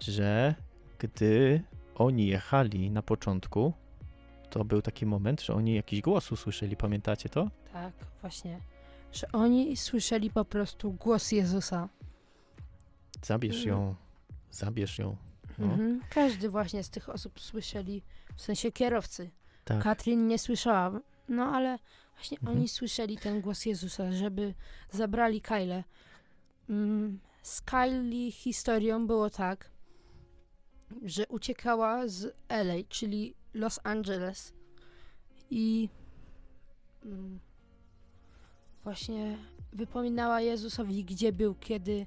że 0.00 0.54
gdy 0.98 1.62
oni 1.94 2.26
jechali 2.26 2.90
na 2.90 3.02
początku, 3.02 3.72
to 4.52 4.64
był 4.64 4.82
taki 4.82 5.06
moment, 5.06 5.40
że 5.42 5.54
oni 5.54 5.74
jakiś 5.74 6.00
głos 6.00 6.32
usłyszeli, 6.32 6.76
pamiętacie 6.76 7.28
to? 7.28 7.50
Tak, 7.72 7.92
właśnie. 8.20 8.60
Że 9.12 9.32
oni 9.32 9.76
słyszeli 9.76 10.30
po 10.30 10.44
prostu 10.44 10.92
głos 10.92 11.32
Jezusa. 11.32 11.88
Zabierz 13.22 13.64
ją, 13.64 13.94
zabierz 14.50 14.98
ją. 14.98 15.16
No. 15.58 15.66
Mhm. 15.66 16.00
Każdy 16.10 16.50
właśnie 16.50 16.82
z 16.84 16.90
tych 16.90 17.08
osób 17.08 17.40
słyszeli, 17.40 18.02
w 18.36 18.42
sensie 18.42 18.72
kierowcy. 18.72 19.30
Tak. 19.64 19.82
Katrin 19.82 20.26
nie 20.28 20.38
słyszała, 20.38 21.00
no 21.28 21.44
ale 21.44 21.78
właśnie 22.14 22.38
Mhm. 22.38 22.58
oni 22.58 22.68
słyszeli 22.68 23.18
ten 23.18 23.40
głos 23.40 23.66
Jezusa, 23.66 24.12
żeby 24.12 24.54
zabrali 24.90 25.40
Kyle. 25.40 25.84
Mm, 26.68 27.20
z 27.42 27.62
Kylie 27.62 28.32
historią 28.32 29.06
było 29.06 29.30
tak, 29.30 29.70
że 31.04 31.26
uciekała 31.28 32.08
z 32.08 32.34
LA, 32.48 32.74
czyli 32.88 33.34
Los 33.54 33.80
Angeles 33.84 34.52
i 35.50 35.88
mm, 37.04 37.40
właśnie 38.84 39.38
wypominała 39.72 40.40
Jezusowi, 40.40 41.04
gdzie 41.04 41.32
był, 41.32 41.54
kiedy 41.54 42.06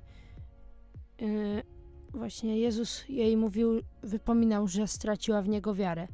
yy, 1.20 1.64
właśnie 2.10 2.60
Jezus 2.60 3.10
jej 3.10 3.38
mówił, 3.38 3.82
wypominał, 4.04 4.68
że 4.68 4.88
straciła 4.88 5.42
w 5.42 5.50
niego 5.50 5.76
wiarę. 5.76 6.08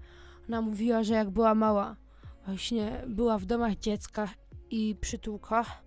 Ona 0.48 0.62
mówiła, 0.62 1.04
że 1.04 1.14
jak 1.14 1.30
była 1.30 1.56
mała, 1.56 1.96
właśnie 2.46 3.04
była 3.08 3.38
w 3.38 3.46
domach 3.46 3.76
dziecka 3.76 4.30
i 4.70 4.96
przytułkach, 5.02 5.84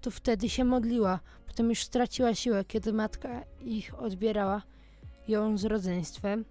to 0.00 0.10
wtedy 0.10 0.48
się 0.48 0.64
modliła. 0.64 1.20
Potem 1.46 1.68
już 1.68 1.82
straciła 1.82 2.34
siłę, 2.34 2.64
kiedy 2.64 2.92
matka 2.92 3.44
ich 3.60 4.02
odbierała 4.02 4.62
ją 5.28 5.58
z 5.58 5.64
rodzeństwem. 5.64 6.44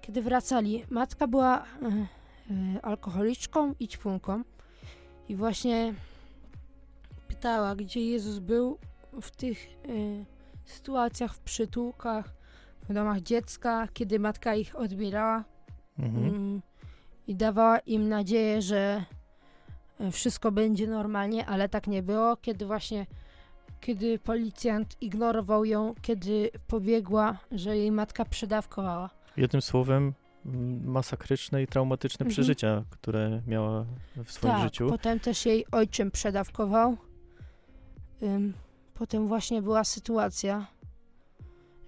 Kiedy 0.00 0.22
wracali, 0.22 0.84
matka 0.90 1.26
była 1.26 1.58
e, 1.58 1.64
e, 2.76 2.84
alkoholiczką 2.84 3.74
i 3.80 3.88
ćpunką 3.88 4.42
i 5.28 5.36
właśnie 5.36 5.94
pytała, 7.28 7.76
gdzie 7.76 8.06
Jezus 8.06 8.38
był 8.38 8.78
w 9.20 9.30
tych 9.30 9.58
e, 9.58 9.68
sytuacjach, 10.64 11.34
w 11.34 11.40
przytułkach, 11.40 12.34
w 12.88 12.92
domach 12.92 13.20
dziecka, 13.20 13.88
kiedy 13.92 14.18
matka 14.18 14.54
ich 14.54 14.76
odbierała. 14.76 15.44
Mhm. 15.98 16.24
Mm, 16.24 16.62
i 17.26 17.34
dawała 17.34 17.78
im 17.78 18.08
nadzieję, 18.08 18.62
że 18.62 19.04
e, 20.00 20.10
wszystko 20.10 20.52
będzie 20.52 20.86
normalnie, 20.86 21.46
ale 21.46 21.68
tak 21.68 21.86
nie 21.86 22.02
było, 22.02 22.36
kiedy 22.36 22.66
właśnie 22.66 23.06
kiedy 23.80 24.18
policjant 24.18 24.96
ignorował 25.02 25.64
ją, 25.64 25.94
kiedy 26.02 26.50
pobiegła, 26.66 27.38
że 27.52 27.76
jej 27.76 27.92
matka 27.92 28.24
przedawkowała. 28.24 29.10
Jednym 29.40 29.62
słowem, 29.62 30.14
masakryczne 30.84 31.62
i 31.62 31.66
traumatyczne 31.66 32.24
Mhm. 32.24 32.30
przeżycia, 32.32 32.84
które 32.90 33.42
miała 33.46 33.86
w 34.24 34.32
swoim 34.32 34.54
tak, 34.54 34.62
życiu. 34.62 34.88
potem 34.88 35.20
też 35.20 35.46
jej 35.46 35.64
ojczym 35.72 36.10
przedawkował. 36.10 36.96
Ym, 38.22 38.52
potem 38.94 39.26
właśnie 39.26 39.62
była 39.62 39.84
sytuacja, 39.84 40.66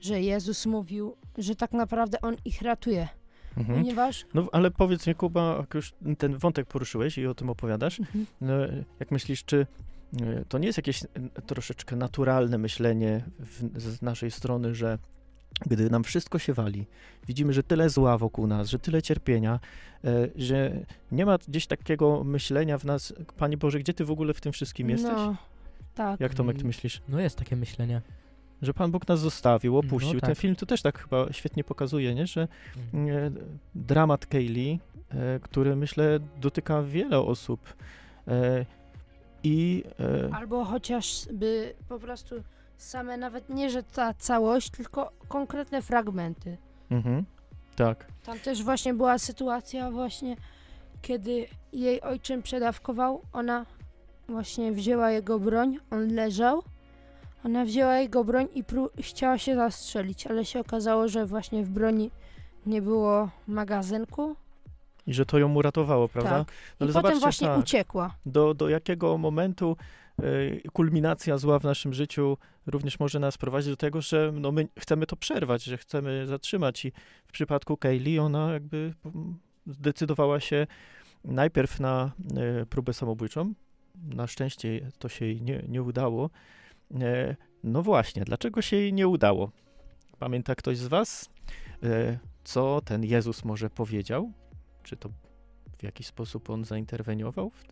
że 0.00 0.20
Jezus 0.20 0.66
mówił, 0.66 1.16
że 1.38 1.56
tak 1.56 1.72
naprawdę 1.72 2.20
On 2.20 2.36
ich 2.44 2.62
ratuje, 2.62 3.08
Mhm. 3.56 3.78
ponieważ... 3.78 4.26
No 4.34 4.46
ale 4.52 4.70
powiedz 4.70 5.06
mi, 5.06 5.14
Kuba, 5.14 5.56
jak 5.60 5.74
już 5.74 5.94
ten 6.18 6.38
wątek 6.38 6.66
poruszyłeś 6.66 7.18
i 7.18 7.26
o 7.26 7.34
tym 7.34 7.50
opowiadasz, 7.50 8.00
Mhm. 8.00 8.26
no, 8.40 8.52
jak 9.00 9.10
myślisz, 9.10 9.44
czy 9.44 9.66
e, 10.22 10.44
to 10.48 10.58
nie 10.58 10.66
jest 10.66 10.78
jakieś 10.78 11.04
e, 11.04 11.08
troszeczkę 11.46 11.96
naturalne 11.96 12.58
myślenie 12.58 13.24
w, 13.38 13.80
z 13.80 14.02
naszej 14.02 14.30
strony, 14.30 14.74
że 14.74 14.98
gdy 15.66 15.90
nam 15.90 16.04
wszystko 16.04 16.38
się 16.38 16.52
wali, 16.54 16.86
widzimy, 17.28 17.52
że 17.52 17.62
tyle 17.62 17.88
zła 17.90 18.18
wokół 18.18 18.46
nas, 18.46 18.68
że 18.68 18.78
tyle 18.78 19.02
cierpienia, 19.02 19.60
e, 20.04 20.28
że 20.36 20.72
nie 21.12 21.26
ma 21.26 21.38
gdzieś 21.48 21.66
takiego 21.66 22.24
myślenia 22.24 22.78
w 22.78 22.84
nas, 22.84 23.14
Panie 23.36 23.56
Boże, 23.56 23.78
gdzie 23.78 23.94
Ty 23.94 24.04
w 24.04 24.10
ogóle 24.10 24.34
w 24.34 24.40
tym 24.40 24.52
wszystkim 24.52 24.90
jesteś? 24.90 25.12
No, 25.16 25.36
tak. 25.94 26.20
Jak 26.20 26.34
Tomek, 26.34 26.58
Ty 26.58 26.64
myślisz? 26.64 27.02
No 27.08 27.20
jest 27.20 27.36
takie 27.38 27.56
myślenie. 27.56 28.00
że 28.62 28.74
Pan 28.74 28.90
Bóg 28.90 29.08
nas 29.08 29.20
zostawił, 29.20 29.78
opuścił. 29.78 30.14
No 30.14 30.20
tak. 30.20 30.28
Ten 30.28 30.34
film 30.34 30.56
to 30.56 30.66
też 30.66 30.82
tak 30.82 30.98
chyba 30.98 31.32
świetnie 31.32 31.64
pokazuje, 31.64 32.14
nie? 32.14 32.26
że 32.26 32.48
Mhm. 32.92 33.08
e, 33.36 33.40
dramat 33.74 34.26
Kaylee, 34.26 34.78
e, 35.10 35.40
który 35.40 35.76
myślę 35.76 36.18
dotyka 36.40 36.82
wiele 36.82 37.18
osób. 37.18 37.74
E, 38.28 38.66
I 39.44 39.84
e, 40.30 40.34
Albo 40.34 40.64
chociażby 40.64 41.74
po 41.88 41.98
prostu 41.98 42.34
same, 42.84 43.16
nawet 43.16 43.48
nie, 43.48 43.70
że 43.70 43.82
ta 43.82 44.14
całość, 44.14 44.70
tylko 44.70 45.12
konkretne 45.28 45.82
fragmenty. 45.82 46.56
mhm, 46.90 47.24
tak, 47.76 48.06
Tam 48.24 48.38
też 48.38 48.62
właśnie 48.62 48.94
była 48.94 49.18
sytuacja 49.18 49.90
właśnie, 49.90 50.36
kiedy 51.02 51.46
jej 51.72 52.00
ojczym 52.00 52.42
przedawkował, 52.42 53.22
ona 53.32 53.66
właśnie 54.28 54.72
wzięła 54.72 55.10
jego 55.10 55.38
broń, 55.38 55.78
on 55.90 56.14
leżał, 56.14 56.62
ona 57.44 57.64
wzięła 57.64 57.96
jego 57.98 58.24
broń 58.24 58.48
i 58.54 58.64
pró- 58.64 58.88
chciała 59.02 59.38
się 59.38 59.54
zastrzelić, 59.56 60.26
ale 60.26 60.44
się 60.44 60.60
okazało, 60.60 61.08
że 61.08 61.26
właśnie 61.26 61.64
w 61.64 61.68
broni 61.70 62.10
nie 62.66 62.82
było 62.82 63.30
magazynku, 63.48 64.36
i 65.06 65.14
że 65.14 65.26
to 65.26 65.38
ją 65.38 65.54
uratowało, 65.54 66.08
prawda? 66.08 66.30
tak. 66.30 66.48
I 66.80 66.84
Ale 66.84 66.92
potem 66.92 67.20
właśnie 67.20 67.48
tak. 67.48 67.58
uciekła. 67.58 68.14
do, 68.26 68.54
do 68.54 68.68
jakiego 68.68 69.18
momentu 69.18 69.76
kulminacja 70.72 71.38
zła 71.38 71.58
w 71.58 71.64
naszym 71.64 71.94
życiu 71.94 72.38
również 72.66 73.00
może 73.00 73.20
nas 73.20 73.38
prowadzić 73.38 73.70
do 73.70 73.76
tego, 73.76 74.00
że 74.00 74.32
no, 74.34 74.52
my 74.52 74.68
chcemy 74.78 75.06
to 75.06 75.16
przerwać, 75.16 75.64
że 75.64 75.78
chcemy 75.78 76.26
zatrzymać. 76.26 76.84
I 76.84 76.92
w 77.26 77.32
przypadku 77.32 77.76
Kaylee 77.76 78.18
ona 78.18 78.52
jakby 78.52 78.94
mm, 79.04 79.38
zdecydowała 79.66 80.40
się 80.40 80.66
najpierw 81.24 81.80
na 81.80 82.12
e, 82.36 82.66
próbę 82.66 82.92
samobójczą. 82.92 83.54
Na 83.94 84.26
szczęście 84.26 84.90
to 84.98 85.08
się 85.08 85.24
jej 85.24 85.42
nie, 85.42 85.64
nie 85.68 85.82
udało. 85.82 86.30
E, 87.00 87.36
no 87.64 87.82
właśnie, 87.82 88.24
dlaczego 88.24 88.62
się 88.62 88.76
jej 88.76 88.92
nie 88.92 89.08
udało? 89.08 89.50
Pamięta 90.18 90.54
ktoś 90.54 90.78
z 90.78 90.86
was, 90.86 91.30
co 92.44 92.80
ten 92.84 93.04
Jezus 93.04 93.44
może 93.44 93.70
powiedział? 93.70 94.32
Czy 94.82 94.96
to 94.96 95.08
w 95.78 95.82
jaki 95.82 96.04
sposób 96.04 96.50
on 96.50 96.64
zainterweniował 96.64 97.50
w 97.50 97.64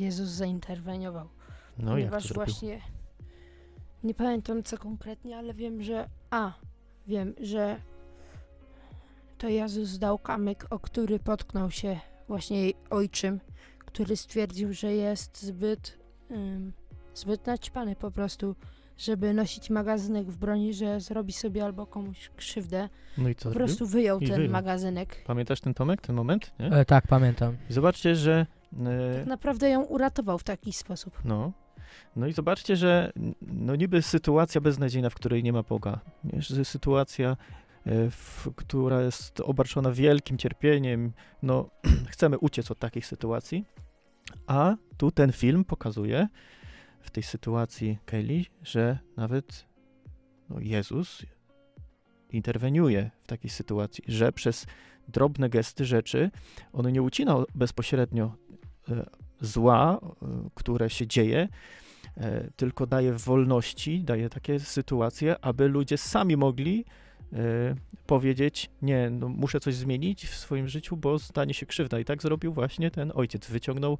Jezus 0.00 0.28
zainterweniował. 0.28 1.28
No 1.78 1.82
jak 1.82 1.86
to 1.86 1.92
ponieważ 1.92 2.24
zrobił? 2.24 2.44
właśnie 2.44 2.80
nie 4.04 4.14
pamiętam 4.14 4.62
co 4.62 4.78
konkretnie, 4.78 5.36
ale 5.38 5.54
wiem, 5.54 5.82
że 5.82 6.08
a, 6.30 6.52
wiem, 7.06 7.34
że 7.40 7.76
to 9.38 9.48
Jezus 9.48 9.98
dał 9.98 10.18
kamyk, 10.18 10.66
o 10.70 10.78
który 10.78 11.18
potknął 11.18 11.70
się 11.70 12.00
właśnie 12.28 12.60
jej 12.60 12.74
ojczym, 12.90 13.40
który 13.78 14.16
stwierdził, 14.16 14.72
że 14.72 14.92
jest 14.92 15.42
zbyt 15.42 15.98
ym, 16.30 16.72
zbyt 17.14 17.46
naćpany 17.46 17.96
po 17.96 18.10
prostu, 18.10 18.54
żeby 18.98 19.34
nosić 19.34 19.70
magazynek 19.70 20.26
w 20.30 20.36
broni, 20.36 20.74
że 20.74 21.00
zrobi 21.00 21.32
sobie 21.32 21.64
albo 21.64 21.86
komuś 21.86 22.30
krzywdę. 22.36 22.88
No 23.18 23.28
i 23.28 23.34
co 23.34 23.38
Po 23.42 23.50
zrobił? 23.50 23.66
prostu 23.66 23.86
wyjął 23.86 24.20
I 24.20 24.26
ten 24.26 24.36
wyjął. 24.36 24.52
magazynek. 24.52 25.24
Pamiętasz 25.26 25.60
ten 25.60 25.74
Tomek, 25.74 26.00
ten 26.00 26.16
moment? 26.16 26.52
Nie? 26.58 26.66
E, 26.72 26.84
tak, 26.84 27.06
pamiętam. 27.06 27.56
I 27.70 27.72
zobaczcie, 27.72 28.16
że 28.16 28.46
Tak 29.18 29.26
naprawdę 29.26 29.70
ją 29.70 29.82
uratował 29.82 30.38
w 30.38 30.44
taki 30.44 30.72
sposób. 30.72 31.18
no, 31.24 31.52
no 32.16 32.26
i 32.26 32.32
zobaczcie, 32.32 32.76
że 32.76 33.12
no 33.42 33.76
niby 33.76 34.02
sytuacja 34.02 34.60
beznadziejna, 34.60 35.10
w 35.10 35.14
której 35.14 35.42
nie 35.42 35.52
ma 35.52 35.62
Boga, 35.62 36.00
nie? 36.24 36.64
sytuacja, 36.64 37.36
e, 37.86 38.10
w, 38.10 38.48
która 38.56 39.02
jest 39.02 39.40
obarczona 39.40 39.92
wielkim 39.92 40.38
cierpieniem, 40.38 41.12
no 41.42 41.70
chcemy 42.12 42.38
uciec 42.38 42.70
od 42.70 42.78
takich 42.78 43.06
sytuacji, 43.06 43.64
a 44.46 44.76
tu 44.96 45.10
ten 45.10 45.32
film 45.32 45.64
pokazuje 45.64 46.28
w 47.00 47.10
tej 47.10 47.22
sytuacji 47.22 47.98
Kelly, 48.04 48.44
że 48.62 48.98
nawet 49.16 49.66
no, 50.50 50.60
Jezus 50.60 51.22
interweniuje 52.30 53.10
w 53.22 53.26
takiej 53.26 53.50
sytuacji, 53.50 54.04
że 54.08 54.32
przez 54.32 54.66
drobne 55.08 55.48
gesty 55.48 55.84
rzeczy 55.84 56.30
on 56.72 56.92
nie 56.92 57.02
ucina 57.02 57.36
bezpośrednio 57.54 58.36
zła, 59.40 60.00
e, 60.02 60.26
które 60.54 60.90
się 60.90 61.06
dzieje, 61.06 61.48
e, 62.16 62.50
tylko 62.56 62.86
daje 62.86 63.12
wolności, 63.12 64.04
daje 64.04 64.28
takie 64.28 64.60
sytuacje, 64.60 65.36
aby 65.44 65.68
ludzie 65.68 65.98
sami 65.98 66.36
mogli 66.36 66.84
e, 67.32 67.36
powiedzieć, 68.06 68.70
nie, 68.82 69.10
no 69.10 69.28
muszę 69.28 69.60
coś 69.60 69.74
zmienić 69.74 70.26
w 70.26 70.34
swoim 70.36 70.68
życiu, 70.68 70.96
bo 70.96 71.18
stanie 71.18 71.54
się 71.54 71.66
krzywda. 71.66 71.98
I 71.98 72.04
tak 72.04 72.22
zrobił 72.22 72.52
właśnie 72.52 72.90
ten 72.90 73.12
ojciec. 73.14 73.50
Wyciągnął 73.50 73.98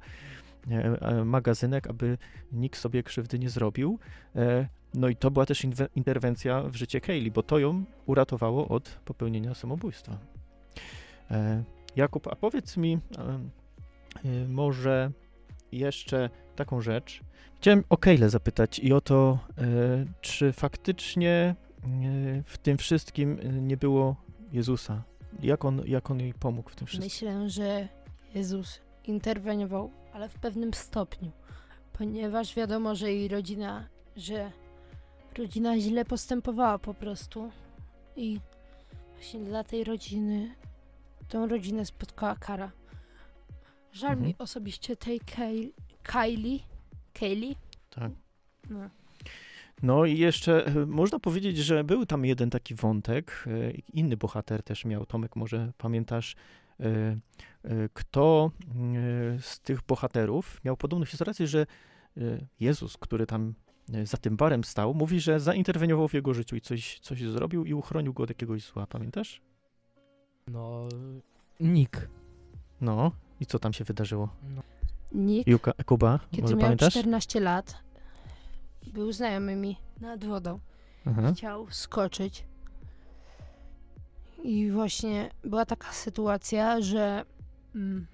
e, 0.71 1.01
e, 1.01 1.25
magazynek, 1.25 1.87
aby 1.87 2.17
nikt 2.51 2.79
sobie 2.79 3.03
krzywdy 3.03 3.39
nie 3.39 3.49
zrobił. 3.49 3.99
E, 4.35 4.67
No 4.97 5.09
i 5.09 5.15
to 5.15 5.31
była 5.31 5.45
też 5.45 5.67
interwencja 5.95 6.63
w 6.63 6.75
życie 6.75 7.01
Kaylee, 7.01 7.31
bo 7.31 7.43
to 7.43 7.59
ją 7.59 7.83
uratowało 8.05 8.67
od 8.67 8.89
popełnienia 9.05 9.53
samobójstwa. 9.53 10.17
E, 11.31 11.63
Jakub, 11.95 12.27
a 12.27 12.35
powiedz 12.35 12.77
mi 12.77 12.93
e, 12.93 13.39
może 14.47 15.11
jeszcze 15.71 16.29
taką 16.55 16.81
rzecz. 16.81 17.21
Chciałem 17.55 17.83
o 17.89 17.97
Kejle 17.97 18.29
zapytać 18.29 18.79
i 18.79 18.93
o 18.93 19.01
to, 19.01 19.39
e, 19.57 19.65
czy 20.21 20.53
faktycznie 20.53 21.29
e, 21.31 21.55
w 22.45 22.57
tym 22.57 22.77
wszystkim 22.77 23.39
nie 23.67 23.77
było 23.77 24.15
Jezusa. 24.51 25.03
Jak 25.41 25.65
on, 25.65 25.81
jak 25.85 26.11
on 26.11 26.19
jej 26.19 26.33
pomógł 26.33 26.69
w 26.69 26.75
tym 26.75 26.87
wszystkim? 26.87 27.05
Myślę, 27.05 27.49
że 27.49 27.87
Jezus 28.35 28.81
interweniował, 29.03 29.91
ale 30.13 30.29
w 30.29 30.33
pewnym 30.33 30.73
stopniu, 30.73 31.31
ponieważ 31.93 32.55
wiadomo, 32.55 32.95
że 32.95 33.13
jej 33.13 33.27
rodzina, 33.27 33.87
że 34.15 34.51
rodzina 35.37 35.79
źle 35.79 36.05
postępowała 36.05 36.79
po 36.79 36.93
prostu 36.93 37.51
i 38.15 38.39
właśnie 39.13 39.39
dla 39.39 39.63
tej 39.63 39.83
rodziny, 39.83 40.55
tą 41.27 41.47
rodzinę 41.47 41.85
spotkała 41.85 42.35
kara. 42.35 42.71
Żal 43.95 44.11
Mhm. 44.11 44.27
mi 44.27 44.35
osobiście 44.37 44.95
tej 44.95 45.19
Kay, 45.19 45.71
Kylie, 46.03 46.59
Kaylee, 47.13 47.55
Tak. 47.89 48.11
no. 48.69 48.89
No 49.83 50.05
i 50.05 50.17
jeszcze 50.17 50.65
e, 50.65 50.85
można 50.85 51.19
powiedzieć, 51.19 51.57
że 51.57 51.83
był 51.83 52.05
tam 52.05 52.25
jeden 52.25 52.49
taki 52.49 52.75
wątek, 52.75 53.45
e, 53.47 53.71
inny 53.93 54.17
bohater 54.17 54.63
też 54.63 54.85
miał, 54.85 55.05
Tomek, 55.05 55.35
może 55.35 55.71
pamiętasz, 55.77 56.35
e, 56.79 57.17
kto 57.93 58.51
z 59.41 59.59
tych 59.59 59.81
bohaterów 59.83 60.61
miał 60.65 60.77
podobną 60.77 61.05
sytuację, 61.05 61.47
że 61.47 61.65
Jezus, 62.59 62.97
który 62.97 63.25
tam 63.25 63.53
za 64.03 64.17
tym 64.17 64.37
barem 64.37 64.63
stał, 64.63 64.93
mówi, 64.93 65.19
że 65.19 65.39
zainterweniował 65.39 66.07
w 66.07 66.13
jego 66.13 66.33
życiu 66.33 66.55
i 66.55 66.61
coś, 66.61 66.99
coś 66.99 67.21
zrobił 67.21 67.65
i 67.65 67.73
uchronił 67.73 68.13
go 68.13 68.23
od 68.23 68.29
jakiegoś 68.29 68.63
zła, 68.63 68.87
pamiętasz? 68.87 69.41
No, 70.47 70.89
Nick. 71.59 72.09
No, 72.81 73.11
i 73.39 73.45
co 73.45 73.59
tam 73.59 73.73
się 73.73 73.83
wydarzyło? 73.83 74.29
No. 74.55 74.61
Nick, 75.11 75.47
Juka, 75.47 75.73
Kuba, 75.85 76.19
kiedy 76.31 76.41
może 76.41 76.55
miał 76.55 76.61
pamiętasz? 76.61 76.93
14 76.93 77.39
lat, 77.39 77.77
był 78.93 79.11
znajomymi 79.11 79.77
nad 80.01 80.25
wodą. 80.25 80.59
Aha. 81.05 81.33
chciał 81.35 81.67
skoczyć. 81.69 82.45
I 84.43 84.71
właśnie 84.71 85.29
była 85.43 85.65
taka 85.65 85.91
sytuacja, 85.91 86.81
że 86.81 87.25
mm, 87.75 88.07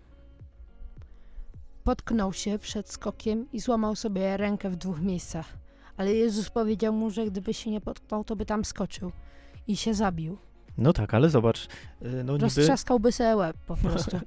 potknął 1.83 2.33
się 2.33 2.59
przed 2.59 2.91
skokiem 2.91 3.51
i 3.53 3.59
złamał 3.59 3.95
sobie 3.95 4.37
rękę 4.37 4.69
w 4.69 4.75
dwóch 4.75 5.01
miejscach. 5.01 5.57
Ale 5.97 6.13
Jezus 6.13 6.49
powiedział 6.49 6.93
mu, 6.93 7.09
że 7.09 7.25
gdyby 7.25 7.53
się 7.53 7.71
nie 7.71 7.81
potknął, 7.81 8.23
to 8.23 8.35
by 8.35 8.45
tam 8.45 8.65
skoczył 8.65 9.11
i 9.67 9.77
się 9.77 9.93
zabił. 9.93 10.37
No 10.77 10.93
tak, 10.93 11.13
ale 11.13 11.29
zobacz, 11.29 11.67
e, 12.01 12.23
no 12.23 12.33
niby... 12.33 12.45
Roztrzaskałby 12.45 13.11
sobie 13.11 13.35
łeb 13.35 13.57
po 13.67 13.75
prostu. 13.75 14.19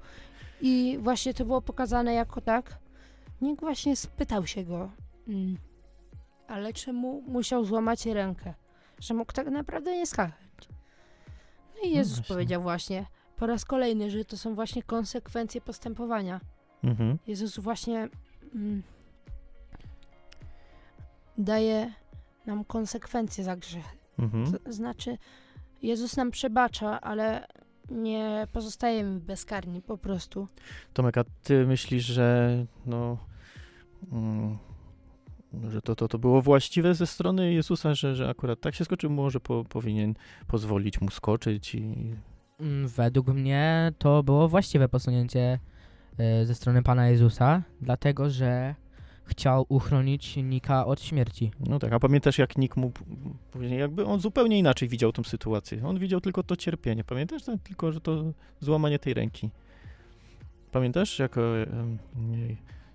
I 0.67 0.99
właśnie 1.01 1.35
to 1.35 1.45
było 1.45 1.61
pokazane 1.63 2.15
jako 2.15 2.41
tak. 2.41 2.79
Nikt 3.41 3.61
właśnie 3.61 3.97
spytał 3.97 4.47
się 4.47 4.65
go, 4.65 4.91
mm, 5.29 5.59
ale 6.49 6.73
czemu 6.73 7.23
musiał 7.27 7.65
złamać 7.65 8.07
rękę? 8.07 8.55
Że 8.99 9.15
mógł 9.15 9.33
tak 9.33 9.47
naprawdę 9.47 9.97
nie 9.97 10.07
skakać. 10.07 10.69
No 11.75 11.89
i 11.89 11.91
No 11.91 11.97
Jezus 11.97 12.17
właśnie. 12.17 12.35
powiedział 12.35 12.63
właśnie 12.63 13.07
po 13.37 13.47
raz 13.47 13.65
kolejny, 13.65 14.11
że 14.11 14.25
to 14.25 14.37
są 14.37 14.55
właśnie 14.55 14.83
konsekwencje 14.83 15.61
postępowania. 15.61 16.41
Mhm. 16.85 17.19
Jezus 17.27 17.59
właśnie 17.59 18.09
mm, 18.55 18.83
daje 21.39 21.93
nam 22.47 22.65
konsekwencje 22.65 23.45
za 23.45 23.57
grzechy. 23.57 23.97
Mhm. 24.19 24.53
To 24.53 24.73
znaczy, 24.73 25.19
Jezus 25.83 26.17
nam 26.17 26.31
przebacza, 26.31 27.01
ale 27.01 27.47
nie 27.91 28.47
pozostajemy 28.53 29.21
bezkarni 29.21 29.83
po 29.83 29.99
prostu. 29.99 30.49
Tomek, 30.93 31.19
a 31.19 31.25
ty 31.43 31.67
myślisz, 31.67 32.05
że 32.05 32.67
no, 32.87 33.19
mm, 34.13 34.59
że 35.71 35.83
to, 35.83 35.97
to, 35.97 36.09
to 36.09 36.19
było 36.19 36.43
właściwe 36.43 36.95
ze 36.95 37.07
strony 37.07 37.53
Jezusa, 37.53 37.95
że, 37.95 38.15
że 38.15 38.29
akurat 38.29 38.61
tak 38.61 38.75
się 38.75 38.85
skoczył, 38.85 39.11
może 39.11 39.41
po, 39.41 39.65
powinien 39.65 40.15
pozwolić 40.47 41.01
mu 41.01 41.11
skoczyć 41.11 41.75
i... 41.75 42.15
Mm, 42.61 42.89
Według 42.89 43.29
mnie 43.29 43.93
to 43.99 44.23
było 44.23 44.49
właściwe 44.49 44.89
posunięcie 44.89 45.59
e, 46.19 46.47
ze 46.47 46.55
strony 46.55 46.83
Pana 46.83 47.09
Jezusa, 47.09 47.63
dlatego 47.81 48.31
że 48.31 48.75
chciał 49.25 49.67
uchronić 49.69 50.37
Nika 50.37 50.87
od 50.87 51.01
śmierci. 51.01 51.51
No 51.61 51.79
tak, 51.79 51.93
a 51.93 52.01
pamiętasz 52.01 52.39
jak 52.39 52.59
Nick 52.59 52.77
mu 52.77 52.93
później, 53.51 53.81
jakby 53.81 54.07
on 54.07 54.21
zupełnie 54.21 54.59
inaczej 54.59 54.89
widział 54.89 55.13
tą 55.13 55.23
sytuację. 55.23 55.87
On 55.87 55.99
widział 55.99 56.21
tylko 56.21 56.43
to 56.43 56.57
cierpienie. 56.57 57.05
Pamiętasz? 57.05 57.43
Tylko, 57.65 57.93
że 57.93 58.01
to 58.01 58.25
złamanie 58.61 58.99
tej 58.99 59.15
ręki. 59.15 59.51
Pamiętasz, 60.73 61.19
jak 61.19 61.39
e, 61.39 61.41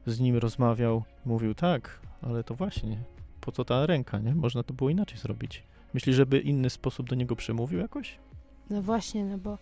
z 0.06 0.20
nim 0.20 0.38
rozmawiał, 0.38 1.04
mówił 1.26 1.56
tak, 1.56 2.02
ale 2.22 2.44
to 2.44 2.56
właśnie, 2.56 2.98
po 3.42 3.52
co 3.52 3.66
ta 3.66 3.86
ręka, 3.86 4.20
nie? 4.20 4.36
Można 4.36 4.64
to 4.64 4.74
było 4.74 4.90
inaczej 4.90 5.18
zrobić. 5.18 5.64
Myślisz, 5.94 6.16
żeby 6.16 6.40
inny 6.40 6.70
sposób 6.70 7.10
do 7.10 7.16
niego 7.16 7.36
przemówił 7.36 7.80
jakoś? 7.80 8.20
No 8.70 8.82
właśnie, 8.82 9.26
no 9.26 9.38
bo 9.38 9.58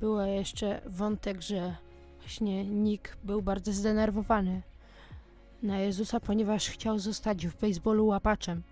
było 0.00 0.22
jeszcze 0.22 0.80
wątek, 0.86 1.42
że 1.42 1.76
właśnie 2.20 2.64
Nick 2.64 3.16
był 3.24 3.42
bardzo 3.42 3.72
zdenerwowany 3.72 4.62
na 5.62 5.78
Jezusa, 5.78 6.20
ponieważ 6.20 6.68
chciał 6.68 6.98
zostać 6.98 7.46
w 7.46 7.60
baseballu 7.60 8.06
łapaczem. 8.06 8.62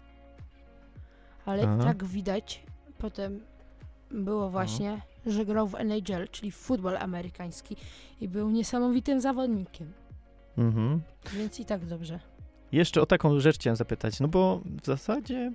Ale 1.47 1.63
Aha. 1.69 1.85
tak 1.85 2.05
widać, 2.05 2.63
potem 2.99 3.41
było 4.11 4.51
właśnie, 4.51 5.01
że 5.27 5.47
grał 5.47 5.69
w 5.69 5.75
NHL, 5.75 6.29
czyli 6.31 6.51
w 6.51 6.57
futbol 6.57 6.97
amerykański 6.97 7.77
i 8.21 8.29
był 8.29 8.51
niesamowitym 8.51 9.21
zawodnikiem. 9.21 9.93
Mhm. 10.59 11.01
Więc 11.33 11.61
i 11.61 11.65
tak 11.65 11.87
dobrze. 11.87 12.21
Jeszcze 12.73 13.03
o 13.03 13.07
taką 13.07 13.41
rzecz 13.41 13.57
chciałem 13.57 13.77
zapytać, 13.77 14.21
no 14.21 14.29
bo 14.29 14.61
w 14.83 14.87
zasadzie 14.87 15.53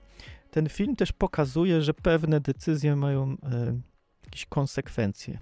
ten 0.52 0.70
film 0.70 0.96
też 0.96 1.12
pokazuje, 1.12 1.82
że 1.82 1.94
pewne 1.94 2.42
decyzje 2.42 2.96
mają 2.96 3.38
e, 3.44 3.80
jakieś 4.26 4.46
konsekwencje. 4.46 5.40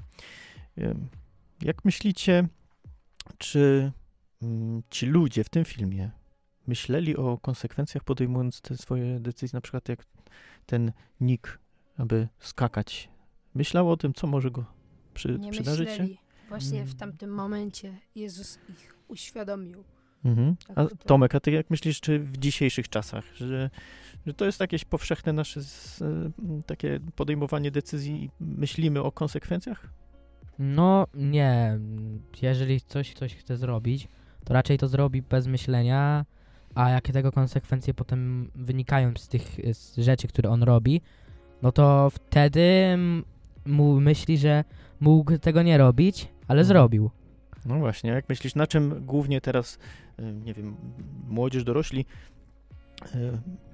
E, 0.77 0.95
jak 1.61 1.85
myślicie, 1.85 2.47
czy 3.37 3.91
ci 4.89 5.05
ludzie 5.05 5.43
w 5.43 5.49
tym 5.49 5.65
filmie 5.65 6.11
myśleli 6.67 7.15
o 7.17 7.37
konsekwencjach 7.37 8.03
podejmując 8.03 8.61
te 8.61 8.77
swoje 8.77 9.19
decyzje, 9.19 9.57
na 9.57 9.61
przykład 9.61 9.89
jak 9.89 10.05
ten 10.65 10.91
Nick, 11.21 11.59
aby 11.97 12.27
skakać, 12.39 13.09
myślał 13.55 13.91
o 13.91 13.97
tym, 13.97 14.13
co 14.13 14.27
może 14.27 14.51
go 14.51 14.65
przy, 15.13 15.39
Nie 15.39 15.51
przydarzyć 15.51 15.89
się? 15.89 15.91
myśleli. 15.93 16.17
Właśnie 16.49 16.79
w 16.79 16.85
Mm. 16.87 16.97
tamtym 16.97 17.29
momencie 17.29 17.97
Jezus 18.15 18.59
ich 18.69 18.95
uświadomił. 19.07 19.83
Mhm. 20.25 20.55
Tak, 20.67 20.77
A 20.77 20.85
to- 20.85 20.95
Tomek, 20.95 21.35
a 21.35 21.39
ty 21.39 21.51
jak 21.51 21.69
myślisz, 21.69 22.01
czy 22.01 22.19
w 22.19 22.37
dzisiejszych 22.37 22.89
czasach, 22.89 23.25
że, 23.35 23.69
że 24.25 24.33
to 24.33 24.45
jest 24.45 24.59
jakieś 24.59 24.85
powszechne 24.85 25.33
nasze 25.33 25.63
z, 25.63 26.03
takie 26.65 26.99
podejmowanie 27.15 27.71
decyzji 27.71 28.23
i 28.23 28.29
myślimy 28.39 29.01
o 29.03 29.11
konsekwencjach? 29.11 29.89
No 30.59 31.07
nie, 31.13 31.79
jeżeli 32.41 32.81
coś 32.81 33.13
ktoś 33.13 33.35
chce 33.35 33.57
zrobić, 33.57 34.07
to 34.45 34.53
raczej 34.53 34.77
to 34.77 34.87
zrobi 34.87 35.21
bez 35.21 35.47
myślenia, 35.47 36.25
a 36.75 36.89
jakie 36.89 37.13
tego 37.13 37.31
konsekwencje 37.31 37.93
potem 37.93 38.51
wynikają 38.55 39.11
z 39.17 39.27
tych 39.27 39.59
y, 39.59 39.73
z 39.73 39.97
rzeczy, 39.97 40.27
które 40.27 40.49
on 40.49 40.63
robi, 40.63 41.01
no 41.61 41.71
to 41.71 42.09
wtedy 42.09 42.97
mu 43.65 43.99
myśli, 44.01 44.37
że 44.37 44.63
mógł 44.99 45.37
tego 45.37 45.61
nie 45.63 45.77
robić, 45.77 46.27
ale 46.47 46.61
Mhm. 46.61 46.65
zrobił. 46.67 47.09
No 47.65 47.79
właśnie, 47.79 48.09
jak 48.11 48.29
myślisz, 48.29 48.55
na 48.55 48.67
czym 48.67 49.05
głównie 49.05 49.41
teraz, 49.41 49.79
e, 50.19 50.33
nie 50.33 50.53
wiem, 50.53 50.75
młodzież, 51.29 51.63
dorośli 51.63 52.05
e, 53.01 53.07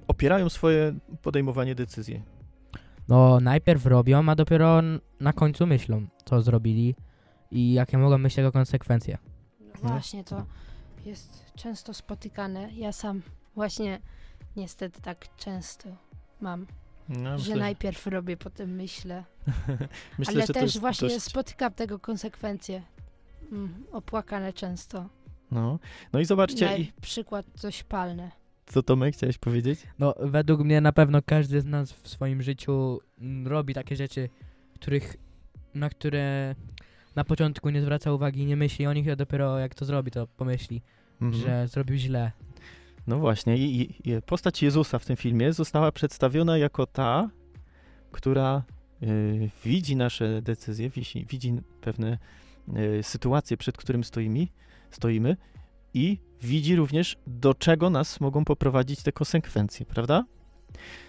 opierają 0.08 0.48
swoje 0.48 0.94
podejmowanie 1.22 1.74
decyzji? 1.74 2.22
No 3.08 3.40
najpierw 3.40 3.86
robią, 3.86 4.28
a 4.28 4.34
dopiero 4.34 4.80
na 5.20 5.32
końcu 5.32 5.66
myślą, 5.66 6.06
co 6.24 6.40
zrobili 6.40 6.94
i 7.50 7.72
jakie 7.72 7.98
mogą 7.98 8.22
być 8.22 8.34
tego 8.34 8.52
konsekwencje. 8.52 9.18
No 9.82 9.88
właśnie, 9.88 10.24
to 10.24 10.46
jest 11.04 11.44
często 11.56 11.94
spotykane. 11.94 12.72
Ja 12.72 12.92
sam 12.92 13.22
właśnie 13.54 14.00
niestety 14.56 15.00
tak 15.00 15.36
często 15.36 15.88
mam, 16.40 16.66
No, 17.08 17.38
że 17.38 17.56
najpierw 17.56 18.06
robię, 18.06 18.36
potem 18.36 18.70
myślę. 18.74 19.24
myślę, 20.18 20.34
Ale 20.34 20.40
że 20.40 20.46
to 20.46 20.52
też 20.52 20.78
właśnie 20.78 21.08
dość, 21.08 21.22
spotykam 21.22 21.72
tego 21.72 21.98
konsekwencje. 21.98 22.82
Mm, 23.52 23.84
opłakane 23.92 24.52
często. 24.52 25.08
no. 25.50 25.78
no 26.12 26.20
i 26.20 26.24
zobaczcie, 26.24 26.66
Na 26.66 26.76
i, 26.76 26.92
przykład 27.00 27.46
coś 27.54 27.82
palne. 27.82 28.30
co 28.66 28.82
Tomek 28.82 29.14
chciałeś 29.14 29.38
powiedzieć? 29.38 29.80
No, 29.98 30.14
według 30.20 30.60
mnie 30.60 30.80
na 30.80 30.92
pewno 30.92 31.22
każdy 31.22 31.60
z 31.60 31.64
nas 31.64 31.92
w 31.92 32.08
swoim 32.08 32.42
życiu 32.42 33.00
mm, 33.18 33.46
robi 33.48 33.74
takie 33.74 33.96
rzeczy, 33.96 34.28
których, 34.74 35.16
na 35.74 35.90
które 35.90 36.54
na 37.16 37.24
początku 37.24 37.70
nie 37.70 37.82
zwraca 37.82 38.12
uwagi, 38.12 38.46
nie 38.46 38.56
myśli 38.56 38.86
o 38.86 38.92
nich, 38.92 39.08
a 39.08 39.16
dopiero 39.16 39.58
jak 39.58 39.74
to 39.74 39.84
zrobi, 39.84 40.10
to 40.10 40.26
pomyśli, 40.26 40.82
Mhm. 41.20 41.42
że 41.42 41.68
zrobił 41.68 41.96
źle. 41.96 42.32
No 43.06 43.18
właśnie, 43.18 43.56
i, 43.58 43.80
i, 44.10 44.22
postać 44.22 44.62
Jezusa 44.62 44.98
w 44.98 45.04
tym 45.04 45.16
filmie 45.16 45.52
została 45.52 45.92
przedstawiona 45.92 46.58
jako 46.58 46.86
ta, 46.86 47.30
która 48.12 48.62
y, 49.02 49.50
widzi 49.64 49.96
nasze 49.96 50.42
decyzje, 50.42 50.90
widzi, 50.90 51.26
widzi 51.30 51.54
pewne 51.80 52.18
y, 52.98 53.02
sytuacje, 53.02 53.56
przed 53.56 53.76
którym 53.76 54.04
stoimy, 54.04 54.46
stoimy 54.90 55.36
i 55.94 56.18
widzi 56.42 56.76
również, 56.76 57.16
do 57.26 57.54
czego 57.54 57.90
nas 57.90 58.20
mogą 58.20 58.44
poprowadzić 58.44 59.02
te 59.02 59.12
konsekwencje, 59.12 59.86
prawda? 59.86 60.24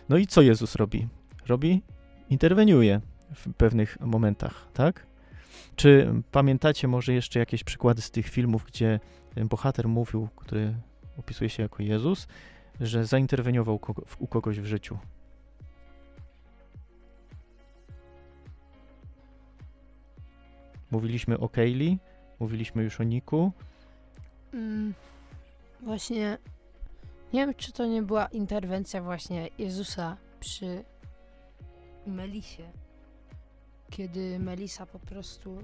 No 0.10 0.18
i 0.18 0.28
co 0.28 0.42
Jezus 0.42 0.76
robi? 0.76 1.08
Robi, 1.48 1.82
interweniuje 2.30 3.02
w 3.36 3.54
pewnych 3.54 3.98
momentach, 4.00 4.68
tak? 4.74 5.08
Czy 5.82 6.14
pamiętacie 6.32 6.88
może 6.88 7.14
jeszcze 7.14 7.40
jakieś 7.40 7.64
przykłady 7.64 8.02
z 8.02 8.12
tych 8.12 8.28
filmów, 8.30 8.66
gdzie 8.66 9.00
ten 9.36 9.48
bohater 9.48 9.88
mówił, 9.88 10.30
który 10.36 10.76
opisuje 11.18 11.50
się 11.50 11.64
jako 11.64 11.84
Jezus, 11.84 12.28
że 12.80 13.06
zainterweniował 13.06 13.80
u 14.20 14.28
kogoś 14.28 14.60
w 14.60 14.66
życiu. 14.66 14.98
Mówiliśmy 20.92 21.40
o 21.40 21.50
Kaylee, 21.50 21.98
mówiliśmy 22.40 22.84
już 22.84 23.00
o 23.00 23.04
Niku. 23.04 23.52
Mm, 24.54 24.94
właśnie 25.80 26.38
nie 27.34 27.40
wiem, 27.46 27.56
czy 27.56 27.72
to 27.72 27.86
nie 27.86 28.02
była 28.02 28.26
interwencja 28.26 29.02
właśnie 29.02 29.50
Jezusa 29.58 30.18
przy 30.40 30.84
Melisie. 32.08 32.72
Kiedy 33.92 34.40
Melisa 34.40 34.86
po 34.86 35.00
prostu 35.00 35.58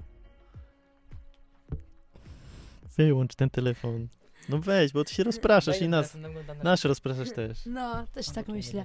Wyłącz 2.96 3.34
ten 3.34 3.50
telefon. 3.50 4.08
No 4.48 4.58
weź, 4.58 4.92
bo 4.92 5.04
ty 5.04 5.14
się 5.14 5.24
rozpraszasz 5.24 5.80
i 5.80 5.88
nas, 5.88 6.16
nas 6.64 6.84
rozpraszasz 6.84 7.32
też. 7.32 7.66
No, 7.66 8.06
też 8.06 8.26
tak 8.30 8.48
myślę. 8.48 8.84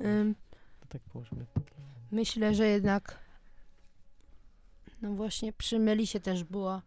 Ym, 0.00 0.34
To 0.80 0.86
tak 0.88 1.02
położymy. 1.02 1.46
myślę, 2.12 2.54
że 2.54 2.66
jednak 2.66 3.18
no 5.02 5.12
właśnie 5.14 5.52
przy 5.52 5.78
Melisie 5.78 6.20
też 6.20 6.44
była 6.44 6.82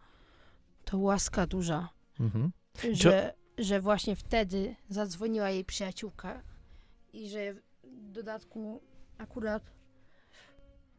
to 0.86 0.98
łaska 0.98 1.48
duża, 1.48 1.89
Mhm. 2.20 2.52
że, 2.93 3.34
że 3.58 3.82
właśnie 3.82 4.15
wtedy 4.15 4.76
zadzwoniła 4.89 5.50
jej 5.50 5.65
przyjaciółka 5.65 6.41
i 7.13 7.30
że 7.30 7.54
w 7.84 8.12
dodatku 8.12 8.82
akurat 9.17 9.63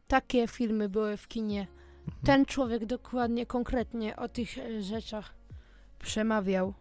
takie 0.09 0.47
filmy 0.47 0.89
były 0.89 1.17
w 1.17 1.27
kinie. 1.27 1.67
Mhm. 2.07 2.25
Ten 2.25 2.45
człowiek 2.45 2.85
dokładnie, 2.85 3.45
konkretnie 3.45 4.15
o 4.15 4.27
tych 4.27 4.57
e, 4.57 4.83
rzeczach 4.83 5.33
przemawiał. 5.99 6.73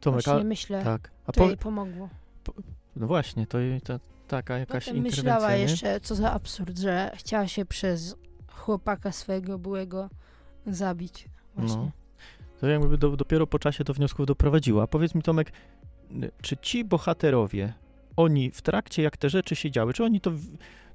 Tomek, 0.00 0.24
Właśnie 0.24 0.40
a, 0.40 0.44
myślę, 0.44 0.84
tak. 0.84 1.10
A 1.26 1.32
to 1.32 1.40
po, 1.40 1.46
jej 1.46 1.56
pomogło. 1.56 2.08
no 2.96 3.06
właśnie, 3.06 3.46
to 3.46 3.58
ta, 3.84 3.98
taka 4.28 4.58
jakaś 4.58 4.84
Potem 4.84 4.96
interwencja, 4.96 5.22
myślała 5.22 5.56
nie? 5.56 5.62
jeszcze, 5.62 6.00
co 6.00 6.14
za 6.14 6.32
absurd, 6.32 6.78
że 6.78 7.12
chciała 7.14 7.46
się 7.46 7.64
przez 7.64 8.16
chłopaka 8.52 9.12
swojego 9.12 9.58
byłego 9.58 10.10
zabić. 10.66 11.28
Właśnie. 11.56 11.76
No. 11.76 11.90
To 12.60 12.66
jakby 12.66 12.98
do, 12.98 13.16
dopiero 13.16 13.46
po 13.46 13.58
czasie 13.58 13.84
do 13.84 13.94
wniosków 13.94 14.26
doprowadziła. 14.26 14.86
Powiedz 14.86 15.14
mi, 15.14 15.22
Tomek, 15.22 15.52
czy 16.42 16.56
ci 16.56 16.84
bohaterowie, 16.84 17.72
oni 18.16 18.50
w 18.50 18.62
trakcie, 18.62 19.02
jak 19.02 19.16
te 19.16 19.30
rzeczy 19.30 19.56
się 19.56 19.70
działy, 19.70 19.92
czy 19.92 20.04
oni 20.04 20.20
to 20.20 20.32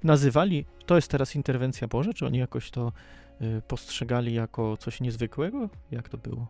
nazywali, 0.03 0.65
to 0.85 0.95
jest 0.95 1.11
teraz 1.11 1.35
interwencja 1.35 1.87
Boża, 1.87 2.13
czy 2.13 2.25
oni 2.25 2.37
jakoś 2.37 2.71
to 2.71 2.91
y, 3.41 3.61
postrzegali 3.67 4.33
jako 4.33 4.77
coś 4.77 5.01
niezwykłego? 5.01 5.69
Jak 5.91 6.09
to 6.09 6.17
było? 6.17 6.47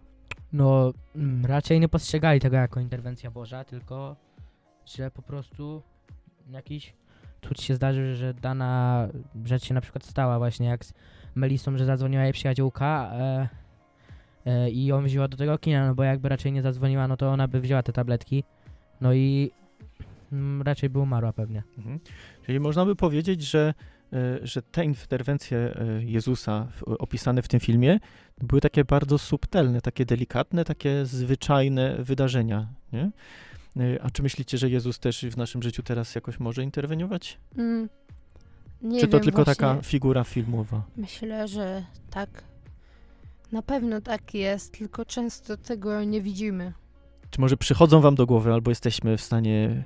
No, 0.54 0.93
mm, 1.15 1.45
raczej 1.45 1.80
nie 1.80 1.89
postrzegali 1.89 2.39
tego 2.39 2.56
jako 2.56 2.80
interwencja 2.80 3.32
Boża, 3.32 3.63
tylko 3.63 4.15
że 4.86 5.12
po 5.12 5.21
prostu 5.21 5.82
jakiś 6.49 6.93
cud 7.41 7.62
się 7.62 7.75
zdarzył, 7.75 8.15
że 8.15 8.34
dana 8.34 9.08
rzecz 9.45 9.65
się 9.65 9.73
na 9.73 9.82
przykład 9.82 10.04
stała 10.04 10.38
właśnie 10.38 10.67
jak 10.67 10.86
z 10.86 10.93
Melisą, 11.36 11.78
że 11.78 11.86
zadzwoniła 11.86 12.23
jej 12.23 12.34
przyjaciółka 12.34 13.12
e, 13.13 13.49
e, 14.45 14.69
i 14.69 14.86
ją 14.86 15.04
wzięła 15.04 15.28
do 15.28 15.38
tego 15.38 15.58
kina, 15.58 15.88
no 15.88 15.95
bo 15.95 16.04
jakby 16.04 16.30
raczej 16.30 16.51
nie 16.51 16.62
zadzwoniła, 16.62 17.08
no 17.08 17.17
to 17.17 17.30
ona 17.30 17.47
by 17.47 17.62
wzięła 17.62 17.84
te 17.84 17.93
tabletki, 17.93 18.43
no 19.01 19.13
i 19.13 19.51
raczej 20.64 20.90
by 20.90 21.00
umarła 21.00 21.34
pewnie. 21.34 21.64
Mhm. 21.78 22.00
Czyli 22.46 22.60
można 22.60 22.86
by 22.86 22.96
powiedzieć, 22.96 23.42
że, 23.42 23.74
y, 24.14 24.48
że 24.48 24.62
te 24.62 24.86
interwencje 24.86 25.58
y, 26.00 26.04
Jezusa 26.06 26.68
opisane 26.86 27.42
w 27.42 27.48
tym 27.48 27.60
filmie 27.60 28.00
były 28.42 28.62
takie 28.62 28.86
bardzo 28.86 29.18
subtelne, 29.18 29.82
takie 29.82 30.06
delikatne, 30.06 30.66
takie 30.66 31.06
zwyczajne 31.06 31.96
wydarzenia. 32.00 32.68
Nie? 32.94 33.12
Y, 33.78 34.02
A 34.02 34.12
czy 34.12 34.24
myślicie, 34.24 34.58
że 34.58 34.70
Jezus 34.70 35.00
też 35.00 35.26
w 35.26 35.38
naszym 35.38 35.64
życiu 35.64 35.84
teraz 35.84 36.16
jakoś 36.16 36.40
może 36.40 36.64
interweniować? 36.64 37.40
Mm, 37.58 37.90
nie 38.82 39.00
czy 39.00 39.08
to 39.08 39.18
wiem, 39.18 39.24
tylko 39.24 39.44
właśnie 39.44 39.66
taka 39.66 39.82
figura 39.82 40.24
filmowa? 40.24 40.84
Myślę, 40.98 41.48
że 41.48 41.84
tak. 42.10 42.44
Na 43.52 43.62
pewno 43.62 44.02
tak 44.02 44.34
jest, 44.34 44.78
tylko 44.78 45.06
często 45.06 45.58
tego 45.58 46.04
nie 46.04 46.22
widzimy. 46.22 46.74
Czy 47.30 47.42
może 47.42 47.58
przychodzą 47.58 48.02
wam 48.02 48.16
do 48.16 48.26
głowy, 48.26 48.54
albo 48.54 48.72
jesteśmy 48.72 49.18
w 49.18 49.22
stanie 49.22 49.84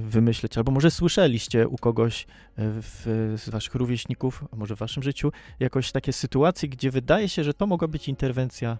wymyśleć, 0.00 0.58
albo 0.58 0.72
może 0.72 0.90
słyszeliście 0.90 1.68
u 1.68 1.76
kogoś 1.76 2.22
y, 2.22 2.26
w, 2.58 3.34
z 3.36 3.48
waszych 3.48 3.74
rówieśników, 3.74 4.44
a 4.52 4.56
może 4.56 4.76
w 4.76 4.78
waszym 4.78 5.02
życiu, 5.02 5.32
jakoś 5.60 5.92
takie 5.92 6.12
sytuacje, 6.12 6.68
gdzie 6.68 6.90
wydaje 6.90 7.28
się, 7.28 7.44
że 7.44 7.54
to 7.54 7.66
mogła 7.66 7.88
być 7.88 8.08
interwencja 8.08 8.78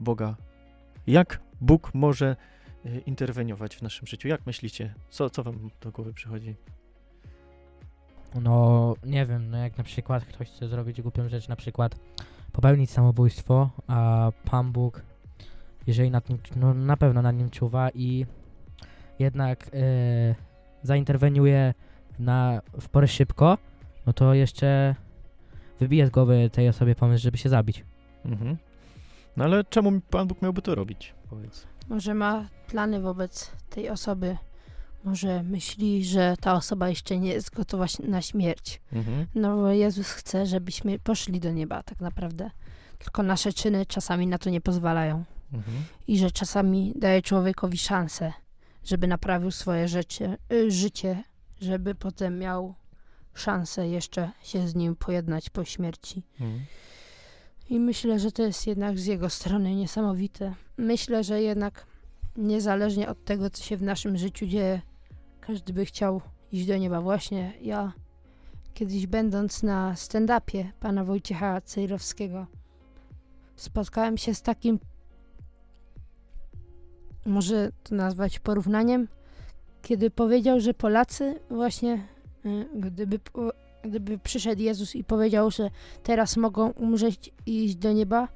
Boga. 0.00 0.36
Jak 1.06 1.40
Bóg 1.60 1.94
może 1.94 2.36
y, 2.86 3.02
interweniować 3.06 3.76
w 3.76 3.82
naszym 3.82 4.06
życiu? 4.06 4.28
Jak 4.28 4.46
myślicie? 4.46 4.94
Co, 5.10 5.30
co 5.30 5.42
wam 5.42 5.70
do 5.80 5.90
głowy 5.90 6.12
przychodzi? 6.12 6.54
No, 8.42 8.94
nie 9.04 9.26
wiem, 9.26 9.50
no 9.50 9.58
jak 9.58 9.78
na 9.78 9.84
przykład 9.84 10.24
ktoś 10.24 10.50
chce 10.50 10.68
zrobić 10.68 11.02
głupią 11.02 11.28
rzecz, 11.28 11.48
na 11.48 11.56
przykład 11.56 11.96
popełnić 12.52 12.90
samobójstwo, 12.90 13.70
a 13.86 14.30
Pan 14.44 14.72
Bóg, 14.72 15.02
jeżeli 15.86 16.10
nad 16.10 16.28
nim, 16.28 16.38
no 16.56 16.74
na 16.74 16.96
pewno 16.96 17.22
nad 17.22 17.36
nim 17.36 17.50
czuwa 17.50 17.90
i 17.90 18.26
jednak 19.18 19.70
e, 19.72 20.34
zainterweniuje 20.82 21.74
na, 22.18 22.60
w 22.80 22.88
porę 22.88 23.08
szybko, 23.08 23.58
no 24.06 24.12
to 24.12 24.34
jeszcze 24.34 24.94
wybije 25.80 26.06
z 26.06 26.10
głowy 26.10 26.50
tej 26.52 26.68
osobie 26.68 26.94
pomysł, 26.94 27.22
żeby 27.22 27.38
się 27.38 27.48
zabić. 27.48 27.84
Mhm. 28.24 28.56
No 29.36 29.44
ale 29.44 29.64
czemu 29.64 30.00
Pan 30.10 30.28
Bóg 30.28 30.42
miałby 30.42 30.62
to 30.62 30.74
robić? 30.74 31.14
Powiedz. 31.30 31.66
Może 31.88 32.14
ma 32.14 32.48
plany 32.66 33.00
wobec 33.00 33.50
tej 33.70 33.90
osoby. 33.90 34.36
Może 35.04 35.42
myśli, 35.42 36.04
że 36.04 36.36
ta 36.40 36.54
osoba 36.54 36.88
jeszcze 36.88 37.18
nie 37.18 37.32
jest 37.32 37.54
gotowa 37.54 37.86
na 38.08 38.22
śmierć. 38.22 38.80
Mhm. 38.92 39.26
No 39.34 39.56
bo 39.56 39.68
Jezus 39.68 40.10
chce, 40.10 40.46
żebyśmy 40.46 40.98
poszli 40.98 41.40
do 41.40 41.52
nieba 41.52 41.82
tak 41.82 42.00
naprawdę. 42.00 42.50
Tylko 42.98 43.22
nasze 43.22 43.52
czyny 43.52 43.86
czasami 43.86 44.26
na 44.26 44.38
to 44.38 44.50
nie 44.50 44.60
pozwalają. 44.60 45.24
Mhm. 45.52 45.76
I 46.08 46.18
że 46.18 46.30
czasami 46.30 46.92
daje 46.96 47.22
człowiekowi 47.22 47.78
szansę, 47.78 48.32
żeby 48.86 49.06
naprawił 49.06 49.50
swoje 49.50 49.88
życie, 49.88 50.38
y, 50.52 50.70
życie 50.70 51.22
żeby 51.60 51.94
potem 51.94 52.38
miał 52.38 52.74
szansę 53.34 53.88
jeszcze 53.88 54.30
się 54.42 54.68
z 54.68 54.74
nim 54.74 54.96
pojednać 54.96 55.50
po 55.50 55.64
śmierci. 55.64 56.22
Mhm. 56.40 56.64
I 57.70 57.80
myślę, 57.80 58.18
że 58.18 58.32
to 58.32 58.42
jest 58.42 58.66
jednak 58.66 58.98
z 58.98 59.06
jego 59.06 59.30
strony 59.30 59.74
niesamowite. 59.74 60.54
Myślę, 60.76 61.24
że 61.24 61.42
jednak 61.42 61.86
niezależnie 62.36 63.08
od 63.08 63.24
tego, 63.24 63.50
co 63.50 63.64
się 63.64 63.76
w 63.76 63.82
naszym 63.82 64.18
życiu 64.18 64.46
dzieje, 64.46 64.80
każdy 65.40 65.72
by 65.72 65.84
chciał 65.86 66.20
iść 66.52 66.66
do 66.66 66.76
nieba. 66.76 67.00
Właśnie 67.00 67.52
ja 67.62 67.92
kiedyś 68.74 69.06
będąc 69.06 69.62
na 69.62 69.94
stand-upie 69.94 70.64
pana 70.80 71.04
Wojciecha 71.04 71.60
Cejrowskiego 71.60 72.46
spotkałem 73.56 74.18
się 74.18 74.34
z 74.34 74.42
takim 74.42 74.78
może 77.26 77.72
to 77.82 77.94
nazwać 77.94 78.38
porównaniem, 78.38 79.08
kiedy 79.82 80.10
powiedział, 80.10 80.60
że 80.60 80.74
Polacy 80.74 81.40
właśnie 81.50 82.06
y, 82.46 82.66
gdyby, 82.74 83.20
gdyby 83.82 84.18
przyszedł 84.18 84.62
Jezus 84.62 84.96
i 84.96 85.04
powiedział, 85.04 85.50
że 85.50 85.70
teraz 86.02 86.36
mogą 86.36 86.70
umrzeć 86.70 87.32
i 87.46 87.64
iść 87.64 87.76
do 87.76 87.92
nieba, 87.92 88.28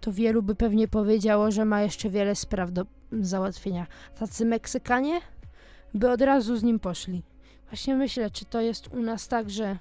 to 0.00 0.12
wielu 0.12 0.42
by 0.42 0.54
pewnie 0.54 0.88
powiedziało, 0.88 1.50
że 1.50 1.64
ma 1.64 1.82
jeszcze 1.82 2.10
wiele 2.10 2.34
spraw 2.34 2.72
do 2.72 2.86
załatwienia. 3.12 3.86
Tacy 4.18 4.44
Meksykanie 4.44 5.20
by 5.94 6.10
od 6.10 6.20
razu 6.20 6.56
z 6.56 6.62
nim 6.62 6.78
poszli. 6.78 7.22
Właśnie 7.68 7.94
myślę, 7.94 8.30
czy 8.30 8.44
to 8.44 8.60
jest 8.60 8.88
u 8.88 9.02
nas 9.02 9.28
tak, 9.28 9.50
że 9.50 9.78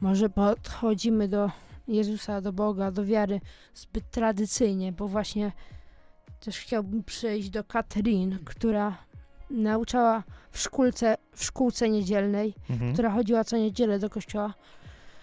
może 0.00 0.28
podchodzimy 0.28 1.28
do 1.28 1.50
Jezusa, 1.88 2.40
do 2.40 2.52
Boga, 2.52 2.90
do 2.90 3.04
wiary 3.04 3.40
zbyt 3.74 4.10
tradycyjnie, 4.10 4.92
bo 4.92 5.08
właśnie 5.08 5.52
też 6.40 6.58
chciałbym 6.58 7.04
przejść 7.04 7.50
do 7.50 7.64
Katrin, 7.64 8.38
która 8.44 8.98
nauczała 9.50 10.22
w 10.50 10.58
szkółce, 10.58 11.16
w 11.32 11.44
szkółce 11.44 11.88
niedzielnej, 11.88 12.54
Mhm. 12.70 12.92
która 12.92 13.10
chodziła 13.10 13.44
co 13.44 13.56
niedzielę 13.56 13.98
do 13.98 14.10
kościoła. 14.10 14.54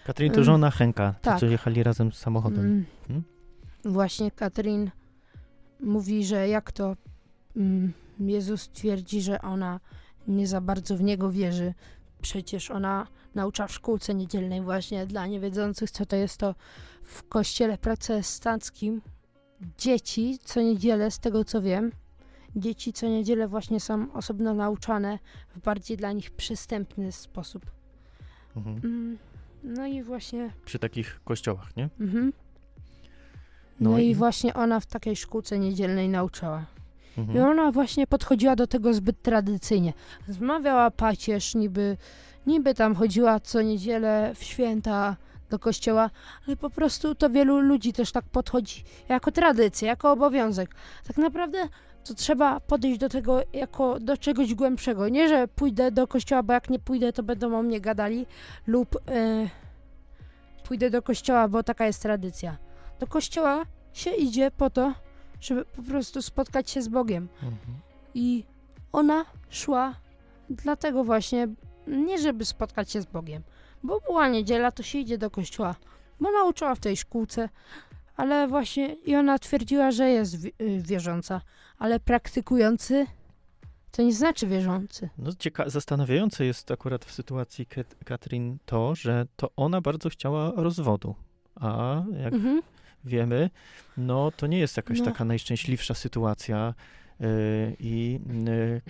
Katrin 0.06 0.32
to 0.32 0.44
żona 0.44 0.70
Henka, 0.70 1.14
Tak. 1.22 1.40
co 1.40 1.46
jechali 1.46 1.82
razem 1.82 2.12
samochodem. 2.12 2.60
Mm. 2.64 2.84
Hmm? 3.08 3.24
Właśnie 3.84 4.30
Katrin 4.30 4.90
mówi, 5.80 6.24
że 6.24 6.48
jak 6.48 6.72
to 6.72 6.96
mm, 7.56 7.92
Jezus 8.20 8.68
twierdzi, 8.68 9.22
że 9.22 9.42
ona 9.42 9.80
nie 10.28 10.46
za 10.46 10.60
bardzo 10.60 10.96
w 10.96 11.02
Niego 11.02 11.30
wierzy. 11.30 11.74
Przecież 12.22 12.70
ona 12.70 13.06
naucza 13.34 13.66
w 13.66 13.72
szkółce 13.72 14.14
niedzielnej 14.14 14.62
właśnie 14.62 15.06
dla 15.06 15.26
niewiedzących, 15.26 15.90
co 15.90 16.06
to 16.06 16.16
jest 16.16 16.38
to 16.38 16.54
w 17.04 17.28
kościele 17.28 17.78
protestanckim. 17.78 19.00
Dzieci 19.78 20.38
co 20.44 20.60
niedzielę, 20.60 21.10
z 21.10 21.18
tego 21.18 21.44
co 21.44 21.62
wiem, 21.62 21.92
dzieci 22.56 22.92
co 22.92 23.06
niedzielę 23.08 23.48
właśnie 23.48 23.80
są 23.80 24.12
osobno 24.12 24.54
nauczane 24.54 25.18
w 25.56 25.60
bardziej 25.60 25.96
dla 25.96 26.12
nich 26.12 26.30
przystępny 26.30 27.12
sposób. 27.12 27.66
Mhm. 28.56 28.80
Mm, 28.84 29.18
No 29.62 29.86
i 29.86 30.02
właśnie 30.02 30.50
Przy 30.64 30.78
takich 30.78 31.20
kościołach, 31.24 31.76
nie? 31.76 31.88
Mhm. 32.00 32.32
No, 33.80 33.90
No 33.90 33.98
i, 33.98 34.06
i- 34.06 34.14
właśnie 34.14 34.54
ona 34.54 34.80
w 34.80 34.86
takiej 34.86 35.16
szkółce 35.16 35.58
niedzielnej 35.58 36.08
nauczała. 36.08 36.66
I 37.16 37.20
Mhm. 37.20 37.46
ona 37.46 37.72
właśnie 37.72 38.06
podchodziła 38.06 38.56
do 38.56 38.66
tego 38.66 38.94
zbyt 38.94 39.22
tradycyjnie. 39.22 39.92
Zmawiała 40.28 40.90
pacierz, 40.90 41.54
niby, 41.54 41.96
niby 42.46 42.74
tam 42.74 42.94
chodziła 42.94 43.40
co 43.40 43.62
niedzielę 43.62 44.32
w 44.34 44.42
święta 44.44 45.16
do 45.54 45.58
kościoła, 45.58 46.10
ale 46.46 46.56
po 46.56 46.70
prostu 46.70 47.14
to 47.14 47.30
wielu 47.30 47.60
ludzi 47.60 47.92
też 47.92 48.12
tak 48.12 48.24
podchodzi 48.24 48.84
jako 49.08 49.32
tradycja, 49.32 49.88
jako 49.88 50.12
obowiązek. 50.12 50.74
Tak 51.06 51.16
naprawdę 51.16 51.68
to 52.04 52.14
trzeba 52.14 52.60
podejść 52.60 53.00
do 53.00 53.08
tego 53.08 53.42
jako 53.52 54.00
do 54.00 54.16
czegoś 54.16 54.54
głębszego. 54.54 55.08
Nie, 55.08 55.28
że 55.28 55.48
pójdę 55.48 55.90
do 55.90 56.06
kościoła, 56.06 56.42
bo 56.42 56.52
jak 56.52 56.70
nie 56.70 56.78
pójdę, 56.78 57.12
to 57.12 57.22
będą 57.22 57.58
o 57.58 57.62
mnie 57.62 57.80
gadali, 57.80 58.26
lub 58.66 58.96
e, 58.96 59.48
pójdę 60.64 60.90
do 60.90 61.02
kościoła, 61.02 61.48
bo 61.48 61.62
taka 61.62 61.86
jest 61.86 62.02
tradycja. 62.02 62.56
Do 63.00 63.06
kościoła 63.06 63.62
się 63.92 64.10
idzie 64.10 64.50
po 64.50 64.70
to, 64.70 64.92
żeby 65.40 65.64
po 65.64 65.82
prostu 65.82 66.22
spotkać 66.22 66.70
się 66.70 66.82
z 66.82 66.88
Bogiem. 66.88 67.28
Mhm. 67.34 67.78
I 68.14 68.44
ona 68.92 69.24
szła 69.50 69.94
dlatego 70.50 71.04
właśnie, 71.04 71.48
nie 71.86 72.18
żeby 72.18 72.44
spotkać 72.44 72.90
się 72.90 73.02
z 73.02 73.06
Bogiem, 73.06 73.42
bo 73.84 74.00
była 74.00 74.28
niedziela, 74.28 74.72
to 74.72 74.82
się 74.82 74.98
idzie 74.98 75.18
do 75.18 75.30
kościoła, 75.30 75.74
bo 76.20 76.30
nauczyła 76.32 76.74
w 76.74 76.80
tej 76.80 76.96
szkółce, 76.96 77.48
ale 78.16 78.48
właśnie 78.48 78.94
i 78.94 79.16
ona 79.16 79.38
twierdziła, 79.38 79.90
że 79.90 80.08
jest 80.10 80.34
y, 80.44 80.50
wierząca, 80.82 81.40
ale 81.78 82.00
praktykujący 82.00 83.06
to 83.90 84.02
nie 84.02 84.12
znaczy 84.12 84.46
wierzący. 84.46 85.08
No 85.18 85.30
cieka- 85.30 85.70
zastanawiające 85.70 86.44
jest 86.44 86.70
akurat 86.70 87.04
w 87.04 87.12
sytuacji 87.12 87.66
Kat- 87.66 87.94
Katrin 88.04 88.58
to, 88.66 88.94
że 88.94 89.26
to 89.36 89.50
ona 89.56 89.80
bardzo 89.80 90.08
chciała 90.10 90.52
rozwodu, 90.56 91.14
a 91.60 92.02
jak 92.22 92.32
Mhm. 92.34 92.62
wiemy, 93.04 93.50
no 93.96 94.30
to 94.36 94.46
nie 94.46 94.58
jest 94.58 94.76
jakaś 94.76 94.98
No. 94.98 95.04
taka 95.04 95.24
najszczęśliwsza 95.24 95.94
sytuacja 95.94 96.74
yy, 97.20 97.26
i 97.78 98.20
yy, 98.44 98.80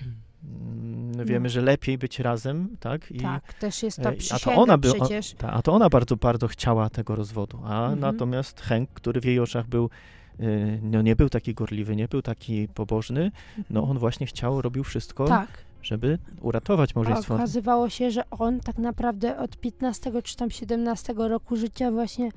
wiemy, 1.25 1.45
No. 1.45 1.49
że 1.49 1.61
lepiej 1.61 1.99
być 1.99 2.21
razem, 2.21 2.77
tak? 2.81 3.11
I, 3.11 3.21
tak, 3.21 3.53
też 3.55 3.83
jest 3.83 3.99
e, 3.99 4.03
to 4.03 4.11
a 4.35 4.39
to 4.39 4.55
ona 4.55 4.79
by- 4.79 4.93
przecież. 4.93 5.35
ta, 5.35 5.53
a 5.53 5.63
to 5.63 5.73
ona 5.73 5.89
bardzo, 5.89 6.17
bardzo 6.17 6.49
chciała 6.49 6.91
tego 6.91 7.17
rozwodu, 7.17 7.59
a 7.65 7.81
Mhm. 7.83 8.01
natomiast 8.01 8.61
Henk, 8.61 8.91
który 8.91 9.21
w 9.21 9.25
jej 9.25 9.41
oczach 9.41 9.67
był, 9.67 9.91
yy, 10.39 10.81
no 10.83 11.03
nie 11.03 11.17
był 11.17 11.29
taki 11.29 11.55
gorliwy, 11.55 11.97
nie 11.97 12.09
był 12.09 12.23
taki 12.23 12.69
pobożny, 12.69 13.31
no 13.71 13.83
on 13.83 13.99
właśnie 13.99 14.27
chciał, 14.27 14.63
robił 14.63 14.85
wszystko, 14.85 15.25
Tak. 15.29 15.49
żeby 15.83 16.19
uratować 16.41 16.91
A 16.95 16.99
małżeństwo. 16.99 17.35
okazywało 17.35 17.91
się, 17.91 18.11
że 18.11 18.31
on 18.31 18.61
tak 18.61 18.79
naprawdę 18.79 19.39
od 19.39 19.57
15 19.57 20.23
czy 20.23 20.37
tam 20.37 20.51
17 20.51 21.15
roku 21.29 21.57
życia 21.57 21.91
właśnie 21.91 22.31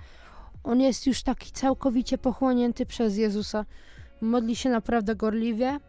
on 0.64 0.82
jest 0.82 1.08
już 1.08 1.24
taki 1.24 1.52
całkowicie 1.52 2.18
pochłonięty 2.18 2.86
przez 2.86 3.18
Jezusa. 3.18 3.66
Modli 4.22 4.56
się 4.56 4.70
naprawdę 4.70 5.16
gorliwie. 5.16 5.80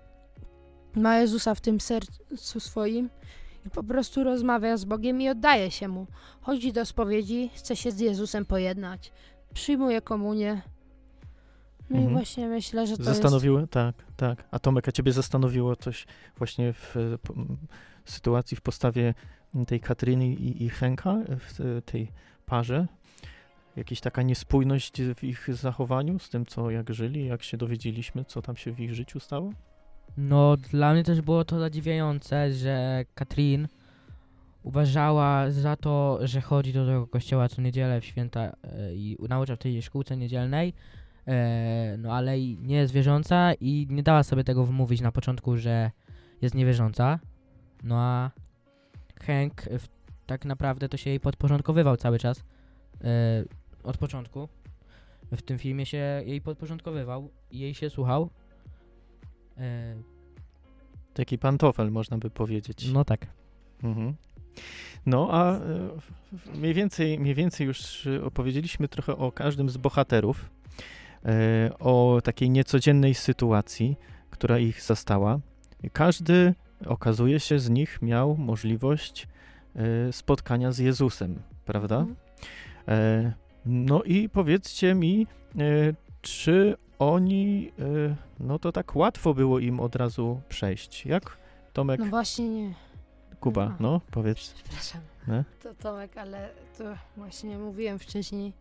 Ma 0.95 1.19
Jezusa 1.19 1.55
w 1.55 1.61
tym 1.61 1.81
sercu 1.81 2.61
swoim 2.61 3.11
i 3.67 3.71
po 3.71 3.83
prostu 3.83 4.25
rozmawia 4.25 4.77
z 4.77 4.85
Bogiem 4.85 5.21
i 5.21 5.29
oddaje 5.29 5.71
się 5.71 5.89
mu. 5.89 6.07
Chodzi 6.41 6.73
do 6.73 6.87
spowiedzi, 6.87 7.51
chce 7.55 7.77
się 7.77 7.91
z 7.91 8.01
Jezusem 8.01 8.45
pojednać. 8.47 9.13
Przyjmuje 9.55 10.01
komunię. 10.03 10.63
No 11.91 11.97
i 11.97 12.01
Mhm. 12.01 12.13
właśnie 12.17 12.49
myślę, 12.49 12.87
że 12.87 12.97
to 12.97 13.03
Zastanowiło, 13.05 13.67
tak, 13.67 13.95
tak. 14.17 14.45
A 14.51 14.59
Tomek, 14.59 14.89
a 14.89 14.93
ciebie 14.93 15.13
zastanowiło 15.13 15.77
coś 15.77 16.07
właśnie 16.39 16.73
w 16.73 16.97
e, 16.97 17.19
po- 17.19 17.35
m, 17.35 17.57
sytuacji, 18.05 18.57
w 18.57 18.61
postawie 18.61 19.15
tej 19.67 19.81
Katryny 19.81 20.27
i, 20.29 20.65
i 20.65 20.69
Henka, 20.69 21.11
e, 21.13 21.37
w 21.37 21.61
e, 21.61 21.83
tej 21.83 22.13
parze? 22.47 22.87
Jakaś 23.77 24.01
taka 24.01 24.23
niespójność 24.23 25.03
w 25.03 25.25
ich 25.25 25.55
zachowaniu 25.55 26.19
z 26.19 26.31
tym, 26.31 26.47
co 26.47 26.71
jak 26.71 26.95
żyli, 26.95 27.27
jak 27.27 27.43
się 27.43 27.57
dowiedzieliśmy, 27.57 28.25
co 28.25 28.43
tam 28.43 28.57
się 28.57 28.73
w 28.73 28.81
ich 28.81 28.95
życiu 28.95 29.21
stało? 29.21 29.53
No, 30.21 30.57
dla 30.57 30.93
mnie 30.93 31.05
też 31.05 31.21
było 31.21 31.45
to 31.45 31.59
zadziwiające, 31.59 32.53
że 32.53 33.05
Katrin 33.15 33.69
uważała 34.63 35.51
za 35.51 35.77
to, 35.77 36.19
że 36.23 36.41
chodzi 36.41 36.73
do 36.73 36.87
tego 36.87 37.07
kościoła 37.07 37.49
co 37.49 37.63
niedzielę 37.63 38.01
w 38.01 38.05
święta 38.05 38.41
e, 38.41 38.95
i 38.95 39.17
naucza 39.29 39.57
w 39.57 39.59
tej 39.59 39.83
szkółce 39.83 40.17
niedzielnej, 40.17 40.75
e, 41.27 41.97
no 41.99 42.15
ale 42.15 42.41
nie 42.41 42.77
jest 42.77 42.93
wierząca 42.93 43.53
i 43.61 43.87
nie 43.91 44.03
dała 44.03 44.23
sobie 44.23 44.45
tego 44.45 44.65
wmówić 44.65 45.01
na 45.01 45.13
początku, 45.13 45.57
że 45.57 45.91
jest 46.43 46.55
niewierząca. 46.55 47.19
No 47.83 47.97
a 47.99 48.31
Hank 49.21 49.63
tak 50.27 50.45
naprawdę 50.45 50.89
to 50.89 50.97
się 50.97 51.11
jej 51.11 51.21
podporządkowywał 51.21 51.97
cały 51.97 52.19
czas 52.19 52.45
e, 53.05 53.45
od 53.83 53.99
początku. 53.99 54.49
W 55.33 55.43
tym 55.43 55.59
filmie 55.59 55.87
się 55.87 56.23
jej 56.27 56.41
podporządkowywał 56.41 57.31
i 57.51 57.59
jej 57.59 57.75
się 57.75 57.91
słuchał. 57.91 58.31
E, 59.59 59.95
Taki 61.15 61.39
pantofel, 61.39 61.91
można 61.91 62.19
by 62.19 62.31
powiedzieć. 62.31 62.93
no 62.93 63.05
tak. 63.05 63.27
Mhm. 63.83 64.15
No, 65.07 65.29
a 65.31 65.53
e, 65.53 65.61
mniej 66.55 66.75
więcej, 66.75 67.19
mniej 67.19 67.35
więcej 67.35 67.67
już 67.67 68.07
e, 68.07 68.25
opowiedzieliśmy 68.25 68.89
trochę 68.89 69.17
o 69.17 69.33
każdym 69.33 69.71
z 69.71 69.77
bohaterów, 69.77 70.51
o 71.79 72.21
takiej 72.25 72.51
niecodziennej 72.51 73.15
sytuacji, 73.15 73.97
która 74.31 74.59
ich 74.59 74.83
zastała. 74.83 75.41
Każdy, 75.93 76.55
okazuje 76.87 77.41
się, 77.41 77.59
z 77.59 77.71
nich 77.71 78.03
miał 78.03 78.37
możliwość 78.37 79.29
spotkania 80.13 80.73
z 80.73 80.79
Jezusem, 80.79 81.43
prawda? 81.65 82.07
Mhm. 82.87 83.33
No 83.67 84.03
i 84.03 84.29
powiedzcie 84.29 84.95
mi, 84.95 85.27
czy 86.23 86.77
oni, 86.99 87.73
e, 87.79 88.17
no 88.41 88.59
to 88.59 88.73
tak 88.73 88.97
łatwo 88.97 89.35
było 89.35 89.59
im 89.59 89.81
od 89.81 89.97
razu 89.97 90.41
przejść? 90.49 91.07
Jak 91.07 91.39
Tomek, 91.73 92.01
No 92.01 92.07
właśnie 92.07 92.49
nie. 92.49 92.75
Kuba, 93.41 93.65
Aha. 93.65 93.77
no 93.81 94.01
powiedz. 94.11 94.53
Przepraszam. 94.55 95.01
Nie? 95.29 95.45
To 95.63 95.75
Tomek, 95.75 96.17
ale 96.17 96.51
to 96.79 96.85
właśnie 97.17 97.59
mówiłem 97.59 97.99
wcześniej, 97.99 98.53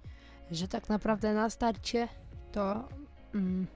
że 0.51 0.67
tak 0.67 0.89
naprawdę 0.89 1.33
na 1.33 1.49
starcie 1.49 2.07
to 2.51 2.87
mm, 3.35 3.67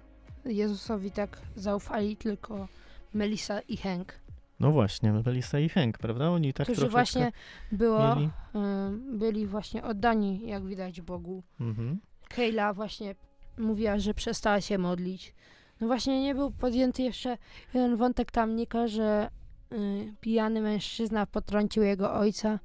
Jezusowi 0.46 1.12
tak 1.12 1.42
zaufali 1.56 2.18
tylko 2.18 2.68
Melisa 3.14 3.60
i 3.60 3.78
Hank, 3.78 4.14
No 4.60 4.72
właśnie, 4.72 5.14
Melissa 5.14 5.60
i 5.60 5.70
Hank, 5.70 5.98
prawda? 5.98 6.30
Oni 6.30 6.54
tak 6.54 6.68
którzy 6.68 6.90
właśnie 6.90 7.32
było, 7.72 8.16
mieli. 8.16 8.30
ym, 8.56 9.18
byli 9.20 9.48
właśnie 9.48 9.84
oddani, 9.84 10.48
jak 10.48 10.66
widać, 10.66 11.02
Bogu. 11.02 11.44
Mhm. 11.60 12.00
Kayla 12.30 12.74
właśnie 12.74 13.16
mówiła, 13.62 14.00
że 14.00 14.14
przestała 14.14 14.62
się 14.62 14.78
modlić. 14.78 15.34
No 15.82 15.88
właśnie 15.88 16.22
nie 16.22 16.36
był 16.36 16.52
podjęty 16.52 17.04
jeszcze 17.04 17.38
jeden 17.74 17.98
wątek 17.98 18.32
tamnika, 18.32 18.88
że 18.88 19.30
y, 19.72 20.14
pijany 20.22 20.62
mężczyzna 20.62 21.26
potrącił 21.26 21.84
jego 21.84 22.14
ojca, 22.14 22.60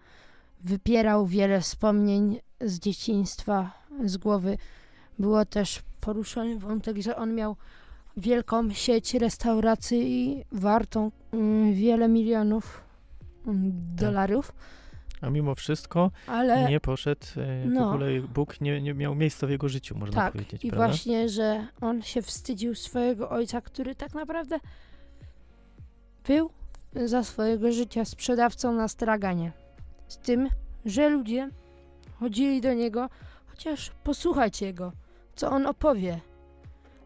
wypierał 0.61 1.27
wiele 1.27 1.61
wspomnień 1.61 2.41
z 2.61 2.79
dzieciństwa, 2.79 3.73
z 4.05 4.17
głowy. 4.17 4.59
Było 5.19 5.45
też 5.45 5.83
poruszony 6.01 6.59
wątek, 6.59 6.97
że 6.99 7.17
on 7.17 7.35
miał 7.35 7.57
wielką 8.17 8.71
sieć 8.71 9.15
restauracji 9.15 10.45
wartą 10.53 11.11
y, 11.35 11.73
wiele 11.73 12.09
milionów 12.09 12.81
y, 13.47 13.51
dolarów, 13.97 14.53
A 15.21 15.31
mimo 15.31 15.55
wszystko 15.55 16.11
ale 16.27 16.71
nie 16.71 16.81
poszedł, 16.81 17.27
e, 17.37 17.63
w 17.63 17.67
no. 17.73 17.89
ogóle 17.91 18.21
Bóg 18.21 18.61
nie, 18.61 18.81
nie 18.81 18.95
miał 18.95 19.15
miejsca 19.15 19.47
w 19.47 19.51
jego 19.51 19.69
życiu, 19.69 19.99
można 19.99 20.15
Tak, 20.23 20.33
powiedzieć, 20.33 20.65
i 20.65 20.69
prawda? 20.69 20.87
właśnie, 20.89 21.29
że 21.29 21.67
on 21.81 22.03
się 22.03 22.23
wstydził 22.23 22.75
swojego 22.75 23.31
ojca, 23.31 23.61
który 23.61 23.95
tak 23.95 24.15
naprawdę 24.15 24.61
był 26.29 26.51
za 26.95 27.25
swojego 27.25 27.73
życia 27.73 28.05
sprzedawcą 28.05 28.73
na 28.73 28.89
straganie. 28.89 29.53
Z 30.09 30.19
tym, 30.19 30.49
że 30.85 31.09
ludzie 31.09 31.51
chodzili 32.21 32.61
do 32.61 32.75
niego, 32.75 33.09
chociaż 33.47 33.91
posłuchać 34.05 34.63
jego, 34.63 34.93
co 35.37 35.51
on 35.51 35.67
opowie, 35.67 36.21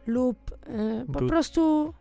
lub 0.07 0.51
y, 0.51 1.07
po 1.07 1.13
Był- 1.19 1.29
prostu 1.29 1.95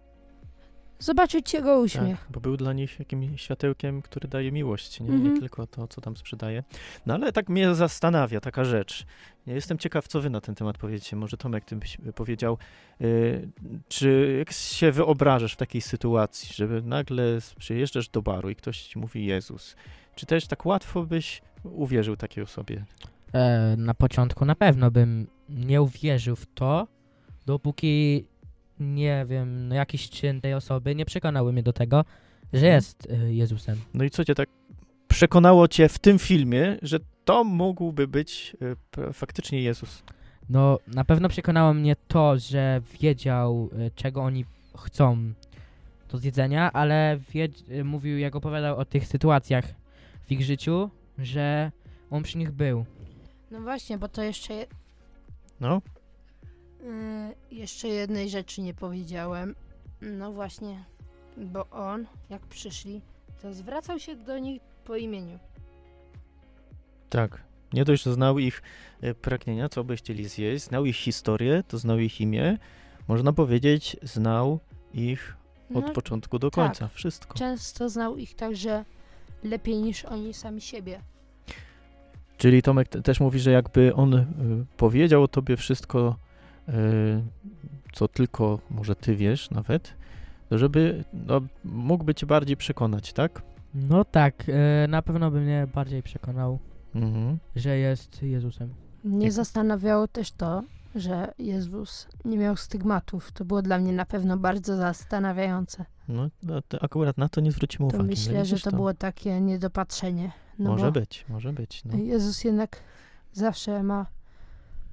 zobaczyć 1.00 1.54
jego 1.54 1.80
uśmiech. 1.80 2.20
Tak, 2.20 2.32
bo 2.32 2.40
był 2.40 2.58
dla 2.58 2.74
nich 2.74 3.00
jakimś 3.00 3.42
światełkiem, 3.42 4.02
który 4.02 4.28
daje 4.28 4.52
miłość, 4.52 5.00
nie? 5.00 5.10
Mhm. 5.10 5.34
nie 5.34 5.40
tylko 5.40 5.68
to, 5.68 5.88
co 5.88 6.02
tam 6.02 6.18
sprzedaje. 6.18 6.64
No 7.06 7.14
ale 7.14 7.32
tak 7.32 7.50
mnie 7.50 7.76
zastanawia 7.76 8.40
taka 8.40 8.64
rzecz. 8.64 9.06
Ja 9.48 9.56
jestem 9.56 9.78
ciekaw, 9.78 10.08
co 10.08 10.22
wy 10.22 10.30
na 10.30 10.42
ten 10.42 10.56
temat 10.56 10.78
powiecie. 10.78 11.16
Może 11.16 11.38
Tomek, 11.38 11.66
ty 11.66 11.76
byś 11.76 11.98
powiedział, 12.16 12.58
y, 13.02 13.50
czy 13.88 14.36
jak 14.40 14.52
się 14.52 14.92
wyobrażasz 14.92 15.54
w 15.54 15.58
takiej 15.58 15.82
sytuacji, 15.82 16.50
żeby 16.56 16.82
nagle 16.82 17.24
przyjeżdżasz 17.58 18.10
do 18.10 18.22
baru 18.22 18.50
i 18.50 18.56
ktoś 18.56 18.82
ci 18.82 19.00
mówi 19.00 19.26
Jezus, 19.26 19.76
czy 20.16 20.26
też 20.26 20.48
tak 20.48 20.66
łatwo 20.66 21.04
byś 21.04 21.42
uwierzył 21.64 22.16
takiej 22.16 22.44
osobie? 22.44 22.86
E, 23.34 23.76
na 23.78 23.94
początku 23.94 24.46
na 24.46 24.56
pewno 24.56 24.92
bym 24.92 25.28
nie 25.50 25.82
uwierzył 25.82 26.36
w 26.36 26.46
to, 26.46 26.88
dopóki 27.46 28.26
nie 28.80 29.26
wiem, 29.30 29.68
no 29.68 29.76
jakiś 29.76 30.10
czyn 30.10 30.42
tej 30.42 30.54
osoby 30.54 30.96
nie 30.96 31.06
przekonały 31.06 31.54
mnie 31.54 31.64
do 31.64 31.74
tego, 31.74 32.06
że 32.54 32.60
Mhm. 32.60 32.74
jest 32.74 33.08
e, 33.12 33.34
Jezusem. 33.34 33.78
No 33.94 34.04
i 34.04 34.10
co 34.10 34.26
cię 34.26 34.36
tak 34.36 34.50
przekonało 35.08 35.68
cię 35.68 35.90
w 35.90 36.00
tym 36.00 36.20
filmie, 36.20 36.78
że 36.82 37.00
to 37.26 37.44
mógłby 37.44 38.08
być 38.08 38.56
y, 39.10 39.14
faktycznie 39.14 39.62
Jezus? 39.62 40.04
No, 40.50 40.80
na 40.88 41.06
pewno 41.06 41.30
przekonało 41.30 41.74
mnie 41.74 41.96
to, 42.08 42.38
że 42.38 42.82
wiedział, 43.02 43.70
e, 43.80 43.92
czego 43.92 44.22
oni 44.24 44.46
chcą 44.78 45.34
do 46.12 46.18
zjedzenia, 46.18 46.72
ale 46.74 47.20
mówił, 47.84 48.18
jak 48.18 48.36
opowiadał 48.36 48.78
o 48.78 48.86
tych 48.86 49.08
sytuacjach 49.08 49.66
w 50.26 50.32
ich 50.32 50.42
życiu, 50.44 50.90
że 51.18 51.72
on 52.12 52.24
przy 52.24 52.38
nich 52.38 52.52
był. 52.52 52.86
No 53.52 53.62
właśnie, 53.62 53.98
bo 53.98 54.08
to 54.08 54.24
jeszcze 54.24 54.54
je- 54.54 54.66
No, 55.60 55.78
Y, 55.78 55.82
jeszcze 57.52 57.88
jednej 57.88 58.30
rzeczy 58.30 58.62
nie 58.62 58.74
powiedziałem. 58.74 59.56
No 60.02 60.32
właśnie, 60.32 60.84
bo 61.38 61.68
on, 61.70 62.06
jak 62.30 62.42
przyszli, 62.42 63.02
to 63.42 63.54
zwracał 63.54 64.00
się 64.00 64.16
do 64.16 64.40
nich 64.40 64.62
po 64.86 64.96
imieniu. 64.96 65.40
tak. 67.10 67.50
Nie 67.74 67.86
dość, 67.86 68.04
że 68.04 68.14
znał 68.14 68.40
ich 68.40 68.62
e, 69.02 69.14
pragnienia, 69.14 69.70
co 69.70 69.84
by 69.84 69.96
chcieli 69.98 70.28
zjeść, 70.30 70.64
znał 70.66 70.86
ich 70.86 70.96
historię, 70.96 71.64
to 71.68 71.78
znał 71.78 72.00
ich 72.00 72.22
imię. 72.22 72.58
Można 73.08 73.34
powiedzieć, 73.34 73.98
znał 74.04 74.60
ich 74.94 75.36
od 75.76 75.86
No, 75.88 75.94
początku 75.94 76.40
do 76.40 76.50
tak. 76.52 76.66
końca. 76.66 76.88
Wszystko. 76.94 77.38
często 77.38 77.90
znał 77.90 78.18
ich 78.18 78.36
także 78.36 78.86
lepiej 79.44 79.76
niż 79.76 80.06
oni 80.06 80.34
sami 80.34 80.62
siebie. 80.62 81.02
Czyli 82.38 82.62
Tomek 82.62 82.88
te- 82.88 83.02
też 83.02 83.20
mówi, 83.20 83.40
że 83.40 83.52
jakby 83.52 83.96
on 83.96 84.14
y, 84.14 84.26
powiedział 84.78 85.24
o 85.24 85.28
tobie 85.28 85.58
wszystko, 85.58 86.16
y, 86.26 86.29
co 87.94 88.08
tylko 88.08 88.60
może 88.70 88.96
ty 88.96 89.16
wiesz 89.16 89.50
nawet, 89.52 89.94
to 90.50 90.58
żeby 90.58 91.04
no, 91.14 91.42
mógłby 91.66 92.16
cię 92.16 92.26
bardziej 92.28 92.58
przekonać, 92.58 93.14
tak? 93.14 93.42
No 93.76 94.06
tak, 94.06 94.44
e, 94.48 94.88
na 94.88 95.02
pewno 95.02 95.32
by 95.32 95.42
mnie 95.42 95.68
bardziej 95.76 96.04
przekonał, 96.04 96.60
Mhm. 96.96 97.38
że 97.56 97.78
jest 97.78 98.24
Jezusem. 98.24 98.74
Mnie 99.04 99.26
Jak- 99.26 99.34
zastanawiało 99.34 100.08
też 100.08 100.32
to, 100.32 100.64
że 100.96 101.34
Jezus 101.40 102.08
nie 102.26 102.38
miał 102.38 102.56
stygmatów. 102.56 103.32
To 103.32 103.46
było 103.46 103.62
dla 103.62 103.78
mnie 103.80 103.94
na 103.94 104.06
pewno 104.06 104.38
bardzo 104.38 104.78
zastanawiające. 104.78 105.86
No, 106.08 106.30
no 106.44 106.62
to 106.62 106.84
akurat 106.84 107.18
na 107.18 107.30
to 107.30 107.42
nie 107.42 107.52
zwrócimy 107.52 107.90
To 107.90 107.96
uwagi. 107.98 108.10
myślę, 108.10 108.34
no, 108.34 108.40
że 108.40 108.44
widzisz 108.46 108.62
to 108.64 108.72
było 108.72 108.94
takie 108.94 109.42
niedopatrzenie. 109.42 110.32
No 110.60 110.72
może 110.72 110.92
być, 110.92 111.26
może 111.30 111.54
być. 111.54 111.86
No. 111.86 111.98
Jezus 111.98 112.44
jednak 112.44 112.78
zawsze 113.34 113.84
ma 113.84 114.06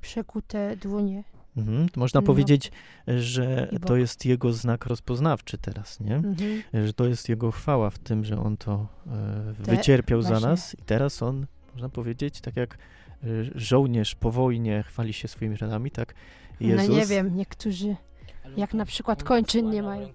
przekute 0.00 0.76
dłonie. 0.76 1.24
Mhm. 1.56 1.88
to 1.88 2.00
Można 2.00 2.20
No. 2.20 2.26
powiedzieć, 2.26 2.72
że 3.18 3.68
to 3.86 3.96
jest 3.96 4.24
jego 4.26 4.52
znak 4.52 4.86
rozpoznawczy 4.86 5.58
teraz, 5.58 6.00
nie? 6.00 6.14
Mhm. 6.14 6.62
Że 6.86 6.92
to 6.92 7.06
jest 7.06 7.28
jego 7.28 7.50
chwała 7.50 7.90
w 7.90 7.98
tym, 7.98 8.24
że 8.24 8.38
on 8.38 8.56
to 8.56 8.86
e, 9.06 9.54
Te- 9.64 9.76
wycierpiał 9.76 10.22
za 10.22 10.40
nas 10.40 10.74
i 10.74 10.82
teraz 10.82 11.22
on, 11.22 11.46
można 11.72 11.88
powiedzieć, 11.88 12.40
tak 12.40 12.56
jak 12.56 12.74
e, 12.74 13.26
żołnierz 13.54 14.14
po 14.14 14.30
wojnie 14.30 14.82
chwali 14.86 15.12
się 15.12 15.28
swoimi 15.28 15.56
ranami, 15.56 15.90
tak 15.90 16.14
Jezus. 16.60 16.88
No 16.88 16.94
nie 16.94 17.06
wiem, 17.06 17.36
niektórzy 17.36 17.96
Jak 18.56 18.74
na 18.74 18.84
przykład 18.84 19.22
kończyn 19.22 19.70
nie 19.70 19.82
mają. 19.82 20.08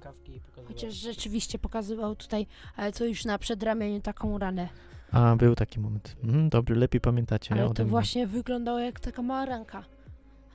Chociaż 0.68 0.94
rzeczywiście 0.94 1.60
pokazywał 1.60 2.16
tutaj, 2.16 2.48
ale 2.76 2.92
to 2.92 3.06
już 3.06 3.26
na 3.26 3.38
przedramieniu 3.38 4.02
taką 4.02 4.38
ranę. 4.40 4.70
A, 5.12 5.36
był 5.36 5.56
taki 5.56 5.80
moment. 5.80 6.16
Mhm, 6.24 6.50
dobry, 6.50 6.76
lepiej 6.76 7.02
pamiętacie 7.02 7.54
Ale 7.56 7.66
ode 7.66 7.74
to 7.74 7.84
mnie. 7.84 7.90
właśnie 7.90 8.28
wyglądało 8.28 8.80
jak 8.80 9.00
taka 9.00 9.22
mała 9.22 9.46
ranka. 9.46 9.84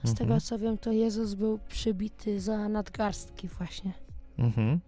Z 0.05 0.09
Mhm. 0.11 0.17
tego 0.17 0.41
co 0.41 0.59
wiem, 0.59 0.79
to 0.79 0.93
Jezus 0.93 1.35
był 1.35 1.59
przybity 1.69 2.41
za 2.41 2.69
nadgarstki 2.69 3.49
właśnie. 3.49 3.93
Mhm. 4.39 4.81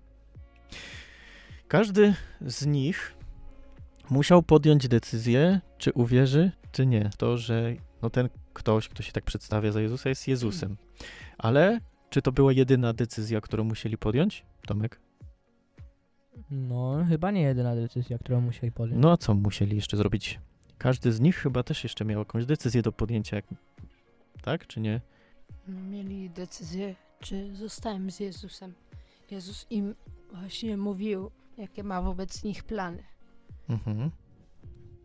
Każdy 1.68 2.14
z 2.40 2.66
nich 2.66 3.14
musiał 4.10 4.42
podjąć 4.42 4.88
decyzję, 4.88 5.60
czy 5.78 5.92
uwierzy, 5.92 6.52
czy 6.72 6.86
nie. 6.86 7.10
To, 7.16 7.36
że 7.36 7.74
no 8.02 8.10
ten 8.10 8.28
ktoś, 8.52 8.88
kto 8.88 9.02
się 9.02 9.12
tak 9.12 9.24
przedstawia 9.24 9.72
za 9.72 9.80
Jezusa, 9.80 10.08
jest 10.08 10.28
Jezusem. 10.28 10.76
Ale 11.38 11.80
czy 12.10 12.22
to 12.22 12.32
była 12.32 12.52
jedyna 12.52 12.92
decyzja, 12.92 13.40
którą 13.40 13.64
musieli 13.64 13.98
podjąć? 13.98 14.44
Tomek? 14.66 15.00
No, 16.50 17.04
chyba 17.08 17.30
nie 17.30 17.42
jedyna 17.42 17.74
decyzja, 17.74 18.18
którą 18.18 18.40
musieli 18.40 18.72
podjąć. 18.72 19.02
No 19.02 19.12
a 19.12 19.16
co 19.16 19.34
musieli 19.34 19.76
jeszcze 19.76 19.96
zrobić? 19.96 20.40
Każdy 20.78 21.12
z 21.12 21.20
nich 21.20 21.36
chyba 21.36 21.62
też 21.62 21.84
jeszcze 21.84 22.04
miał 22.04 22.18
jakąś 22.18 22.46
decyzję 22.46 22.82
do 22.82 22.92
podjęcia, 22.92 23.36
jak... 23.36 23.44
tak 24.48 24.66
czy 24.66 24.80
nie? 24.80 25.00
Mieli 25.68 26.30
decyzję, 26.30 26.94
czy 27.20 27.56
zostałem 27.56 28.10
z 28.10 28.20
Jezusem. 28.20 28.74
Jezus 29.30 29.66
im 29.70 29.94
właśnie 30.32 30.76
mówił, 30.76 31.30
jakie 31.58 31.82
ma 31.82 32.02
wobec 32.02 32.44
nich 32.44 32.64
plany. 32.64 33.02
Mhm. 33.68 34.10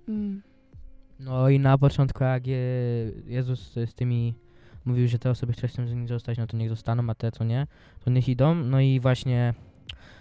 Mm. 0.07 0.41
No 1.19 1.49
i 1.49 1.59
na 1.59 1.77
początku, 1.77 2.23
jak 2.23 2.47
je, 2.47 2.57
Jezus 3.25 3.73
z 3.73 3.93
tymi 3.93 4.33
mówił, 4.85 5.07
że 5.07 5.19
te 5.19 5.29
osoby, 5.29 5.53
które 5.53 5.67
chcą 5.67 5.87
z 5.87 5.91
nim 5.91 6.07
zostać, 6.07 6.37
no 6.37 6.47
to 6.47 6.57
niech 6.57 6.69
zostaną, 6.69 7.09
a 7.09 7.15
te, 7.15 7.31
co 7.31 7.43
nie, 7.43 7.67
to 8.03 8.09
niech 8.11 8.29
idą. 8.29 8.55
No 8.55 8.79
i 8.79 8.99
właśnie 8.99 9.53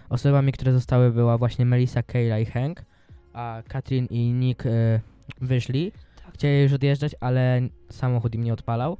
osobami, 0.09 0.53
które 0.53 0.73
zostały, 0.73 1.13
była 1.13 1.39
właśnie 1.39 1.67
Melissa, 1.67 2.03
Kayla 2.03 2.39
i 2.39 2.47
Hank, 2.47 2.85
a 3.33 3.63
Katrin 3.69 4.07
i 4.07 4.33
Nick 4.33 4.67
e, 4.67 5.01
wyszli. 5.41 5.93
Tak. 6.25 6.35
Chcieli 6.35 6.63
już 6.63 6.73
odjeżdżać, 6.73 7.15
ale 7.21 7.61
samochód 7.91 8.35
im 8.35 8.45
nie 8.45 8.53
odpalał. 8.53 8.97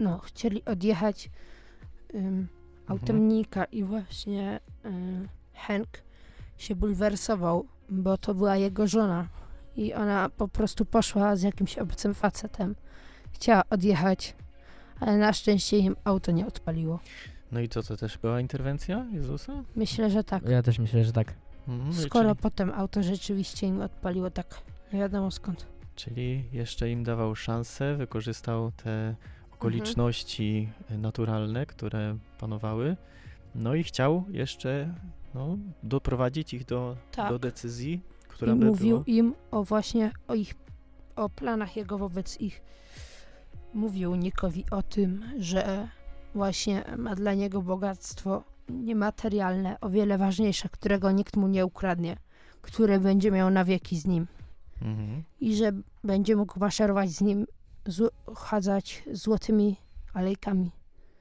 No, 0.00 0.18
chcieli 0.18 0.64
odjechać 0.64 1.30
autem 2.86 3.16
Mhm. 3.16 3.28
Nika 3.28 3.64
i 3.64 3.84
właśnie 3.84 4.60
y, 4.84 4.88
Hank 5.54 5.88
się 6.58 6.76
bulwersował, 6.76 7.66
bo 7.90 8.18
to 8.18 8.34
była 8.34 8.56
jego 8.56 8.86
żona 8.86 9.28
i 9.76 9.94
ona 9.94 10.28
po 10.28 10.48
prostu 10.48 10.84
poszła 10.84 11.36
z 11.36 11.42
jakimś 11.42 11.78
obcym 11.78 12.14
facetem. 12.14 12.74
Chciała 13.32 13.62
odjechać, 13.70 14.36
ale 15.00 15.16
na 15.18 15.32
szczęście 15.32 15.78
im 15.78 15.96
auto 16.04 16.32
nie 16.32 16.46
odpaliło. 16.46 17.00
No 17.52 17.60
i 17.60 17.68
co, 17.68 17.82
to 17.82 17.96
też 17.96 18.18
była 18.18 18.40
interwencja 18.40 19.06
Jezusa? 19.12 19.64
Myślę, 19.76 20.10
że 20.10 20.24
tak. 20.24 20.48
Ja 20.48 20.62
też 20.62 20.78
myślę, 20.78 21.04
że 21.04 21.12
tak. 21.12 21.34
Mhm. 21.68 21.92
Skoro 21.94 22.30
Czyli, 22.30 22.42
potem 22.42 22.72
auto 22.74 23.02
rzeczywiście 23.02 23.66
im 23.66 23.80
odpaliło, 23.80 24.30
tak 24.30 24.46
nie 24.92 24.98
wiadomo 24.98 25.30
skąd. 25.30 25.66
czyli 25.94 26.44
jeszcze 26.52 26.90
im 26.90 27.04
dawał 27.04 27.34
szansę, 27.34 27.96
wykorzystał 27.96 28.72
te 28.72 29.14
okoliczności 29.58 30.68
naturalne, 30.90 31.66
które 31.66 32.16
panowały, 32.38 32.96
no 33.54 33.74
i 33.74 33.82
chciał 33.82 34.24
jeszcze 34.30 34.94
no, 35.34 35.58
doprowadzić 35.82 36.54
ich 36.54 36.64
do, 36.64 36.96
Tak. 37.12 37.28
do 37.28 37.38
decyzji, 37.38 38.00
która 38.28 38.52
I 38.54 38.56
by 38.58 38.64
mówił 38.64 38.90
była... 38.90 39.04
im 39.06 39.34
o 39.50 39.64
właśnie 39.64 40.10
o 40.28 40.34
ich 40.34 40.54
o 41.16 41.28
planach 41.28 41.76
jego 41.76 41.98
wobec 41.98 42.40
ich. 42.40 42.62
Mówił 43.74 44.14
Nikowi 44.14 44.64
o 44.70 44.82
tym, 44.82 45.24
że 45.38 45.88
właśnie 46.34 46.84
ma 46.98 47.14
dla 47.14 47.34
niego 47.34 47.62
bogactwo 47.62 48.44
niematerialne, 48.68 49.80
o 49.80 49.90
wiele 49.90 50.18
ważniejsze, 50.18 50.68
którego 50.68 51.10
nikt 51.10 51.36
mu 51.36 51.48
nie 51.48 51.66
ukradnie, 51.66 52.16
które 52.62 53.00
będzie 53.00 53.30
miał 53.30 53.50
na 53.50 53.64
wieki 53.64 53.98
z 53.98 54.06
nim 54.06 54.26
Mhm. 54.82 55.22
i 55.40 55.56
że 55.56 55.72
będzie 56.04 56.36
mógł 56.36 56.60
maszerować 56.60 57.10
z 57.10 57.20
nim, 57.20 57.46
chadzać 58.36 59.02
złotymi 59.12 59.76
alejkami 60.14 60.70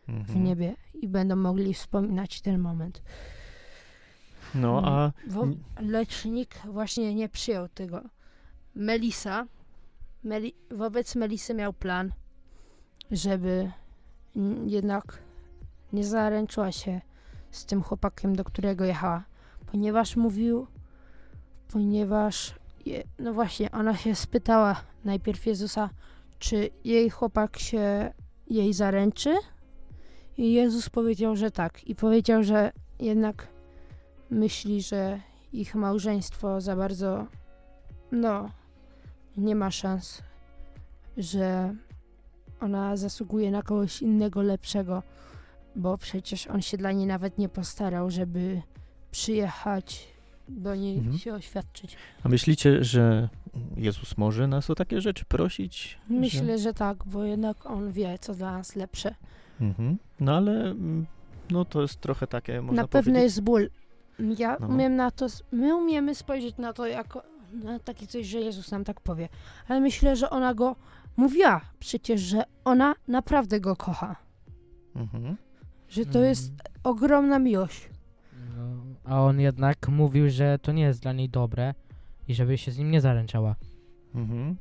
w 0.08 0.10
Mhm. 0.10 0.44
niebie 0.44 0.76
i 0.94 1.08
będą 1.08 1.36
mogli 1.36 1.74
wspominać 1.74 2.42
ten 2.42 2.60
moment. 2.60 3.02
No 4.56 4.82
a 4.86 5.12
Wo- 5.28 5.48
lecz 5.82 6.26
nikt 6.26 6.66
właśnie 6.66 7.16
nie 7.16 7.30
przyjął 7.30 7.68
tego. 7.70 8.02
Melisa, 8.76 9.46
Meli, 10.24 10.54
wobec 10.72 11.16
Melisy 11.16 11.54
miał 11.54 11.74
plan, 11.74 12.12
żeby 13.12 13.72
jednak 14.66 15.20
nie 15.94 16.04
zaręczyła 16.06 16.72
się 16.72 17.02
z 17.52 17.66
tym 17.66 17.84
chłopakiem, 17.84 18.36
do 18.36 18.44
którego 18.44 18.86
jechała, 18.86 19.24
ponieważ 19.72 20.16
mówił, 20.16 20.68
ponieważ, 21.68 22.54
je, 22.86 23.04
no 23.20 23.34
właśnie, 23.34 23.72
ona 23.72 23.98
się 23.98 24.16
spytała 24.16 24.82
najpierw 25.06 25.46
Jezusa, 25.46 25.90
czy 26.40 26.70
jej 26.84 27.10
chłopak 27.10 27.60
się 27.60 28.14
jej 28.48 28.74
zaręczy? 28.74 29.36
I 30.38 30.54
Jezus 30.54 30.90
powiedział, 30.90 31.36
że 31.36 31.52
tak. 31.52 31.84
I 31.88 31.96
powiedział, 31.96 32.44
że 32.44 32.72
jednak 33.00 33.48
myśli, 34.30 34.82
że 34.82 35.20
ich 35.54 35.76
małżeństwo 35.76 36.62
za 36.62 36.76
bardzo, 36.76 37.26
no, 38.12 38.50
nie 39.38 39.56
ma 39.56 39.72
szans, 39.72 40.22
że 41.18 41.76
ona 42.62 42.98
zasługuje 42.98 43.52
na 43.52 43.62
kogoś 43.62 44.02
innego, 44.02 44.42
lepszego, 44.42 45.04
bo 45.76 45.98
przecież 45.98 46.48
on 46.48 46.62
się 46.62 46.78
dla 46.78 46.92
niej 46.92 47.08
nawet 47.08 47.38
nie 47.38 47.50
postarał, 47.50 48.10
żeby 48.10 48.62
przyjechać 49.12 50.08
do 50.50 50.76
niej 50.76 50.98
Mhm. 50.98 51.18
się 51.18 51.34
oświadczyć. 51.34 51.98
A 52.24 52.30
myślicie, 52.30 52.84
że 52.84 53.30
Jezus 53.76 54.18
może 54.18 54.48
nas 54.48 54.70
o 54.70 54.76
takie 54.76 55.02
rzeczy 55.02 55.26
prosić? 55.26 55.98
Myślę, 56.10 56.58
że 56.60 56.74
tak, 56.74 56.98
bo 57.06 57.24
jednak 57.24 57.66
on 57.66 57.92
wie, 57.92 58.18
co 58.22 58.34
dla 58.34 58.52
nas 58.52 58.76
lepsze. 58.76 59.16
Że... 59.60 59.66
Mhm. 59.66 59.98
No 60.20 60.38
ale 60.38 60.52
mm, 60.52 61.06
no 61.52 61.66
to 61.66 61.82
jest 61.82 62.02
trochę 62.02 62.28
takie, 62.28 62.62
można 62.62 62.82
na 62.82 62.88
pewno 62.88 63.20
jest 63.20 63.42
ból. 63.42 63.70
Ja 64.38 64.58
No. 64.60 64.68
umiem 64.68 64.96
na 64.96 65.12
to, 65.12 65.28
my 65.52 65.76
umiemy 65.76 66.16
spojrzeć 66.16 66.58
na 66.58 66.74
to 66.74 66.88
jako 66.88 67.24
na 67.54 67.80
takie 67.80 68.08
coś, 68.08 68.26
że 68.28 68.40
Jezus 68.40 68.72
nam 68.72 68.84
tak 68.84 69.02
powie. 69.02 69.30
Ale 69.68 69.80
myślę, 69.80 70.16
że 70.16 70.30
ona 70.30 70.54
go 70.54 70.76
mówiła 71.18 71.62
przecież, 71.80 72.22
że 72.22 72.44
ona 72.66 72.96
naprawdę 73.08 73.60
go 73.60 73.76
kocha. 73.76 74.16
Mhm. 74.96 75.38
Że 75.90 76.06
to 76.06 76.20
jest 76.20 76.52
ogromna 76.84 77.40
miłość. 77.40 77.90
No, 78.58 78.64
a 79.08 79.22
on 79.22 79.40
jednak 79.40 79.88
mówił, 79.90 80.30
że 80.30 80.60
to 80.60 80.72
nie 80.72 80.84
jest 80.84 81.02
dla 81.02 81.14
niej 81.14 81.30
dobre 81.30 81.74
i 82.28 82.34
żeby 82.36 82.58
się 82.58 82.72
z 82.72 82.78
nim 82.78 82.92
nie 82.92 83.02
zaręczała. 83.02 83.56
Mhm. 84.16 84.56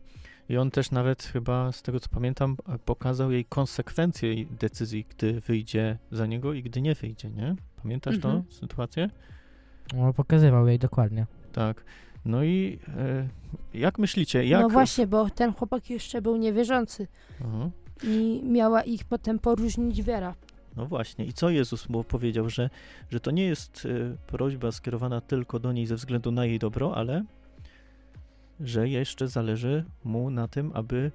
I 0.49 0.57
on 0.57 0.71
też 0.71 0.91
nawet 0.91 1.23
chyba, 1.23 1.73
z 1.73 1.83
tego 1.83 2.01
co 2.01 2.09
pamiętam, 2.09 2.57
e, 2.69 2.79
pokazał 2.79 3.33
jej 3.33 3.45
konsekwencje 3.45 4.35
jej 4.35 4.47
decyzji, 4.47 5.07
gdy 5.11 5.41
wyjdzie 5.41 5.99
za 6.11 6.27
niego 6.27 6.53
i 6.53 6.63
gdy 6.63 6.81
nie 6.81 6.95
wyjdzie, 6.95 7.31
nie? 7.31 7.57
Pamiętasz 7.83 8.15
Mhm. 8.15 8.43
tą 8.43 8.53
sytuację? 8.53 9.11
On 9.99 10.13
pokazywał 10.13 10.69
jej 10.69 10.79
dokładnie. 10.79 11.27
Tak. 11.53 11.85
No 12.25 12.45
i 12.45 12.79
e, 12.97 13.29
jak 13.79 13.99
myślicie, 13.99 14.45
jak... 14.47 14.63
No 14.63 14.69
właśnie, 14.69 15.07
bo 15.07 15.31
ten 15.31 15.53
chłopak 15.53 15.91
jeszcze 15.91 16.23
był 16.23 16.37
niewierzący 16.37 17.07
Aha. 17.45 17.71
i 18.05 18.41
miała 18.45 18.83
ich 18.83 19.05
potem 19.05 19.39
poróżnić 19.39 20.03
wiara. 20.03 20.35
No 20.77 20.87
właśnie. 20.87 21.25
I 21.25 21.33
co 21.33 21.51
Jezus 21.51 21.89
mu 21.89 22.05
powiedział, 22.05 22.51
że, 22.51 22.71
że 23.11 23.21
to 23.21 23.31
nie 23.31 23.45
jest 23.45 23.87
e, 23.87 24.17
prośba 24.27 24.73
skierowana 24.73 25.21
tylko 25.21 25.59
do 25.59 25.73
niej 25.73 25.87
ze 25.87 25.95
względu 25.97 26.31
na 26.31 26.45
jej 26.45 26.59
dobro, 26.59 26.97
ale 26.97 27.25
że 28.61 28.89
jeszcze 28.89 29.29
zależy 29.29 29.85
mu 30.05 30.31
na 30.31 30.49
tym, 30.49 30.71
aby 30.75 31.13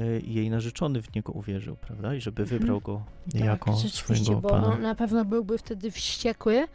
e, 0.00 0.20
jej 0.20 0.50
narzeczony 0.50 1.02
w 1.02 1.14
niego 1.14 1.32
uwierzył, 1.32 1.76
prawda? 1.76 2.14
I 2.14 2.20
żeby 2.20 2.42
Mhm. 2.42 2.58
wybrał 2.60 2.80
go 2.80 3.04
Tak, 3.32 3.40
jako 3.40 3.72
rzeczywiście, 3.72 3.98
swojego 4.24 4.40
bo 4.40 4.48
Pana. 4.48 4.66
on 4.66 4.82
na 4.82 4.94
pewno 4.94 5.24
byłby 5.24 5.58
wtedy 5.58 5.90
wściekły. 5.90 6.66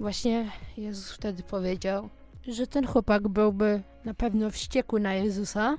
Właśnie 0.00 0.50
Jezus 0.76 1.12
wtedy 1.12 1.42
powiedział, 1.42 2.08
że 2.48 2.66
ten 2.66 2.86
chłopak 2.86 3.28
byłby 3.28 3.82
na 4.04 4.14
pewno 4.14 4.50
wściekły 4.50 5.00
na 5.00 5.14
Jezusa, 5.14 5.76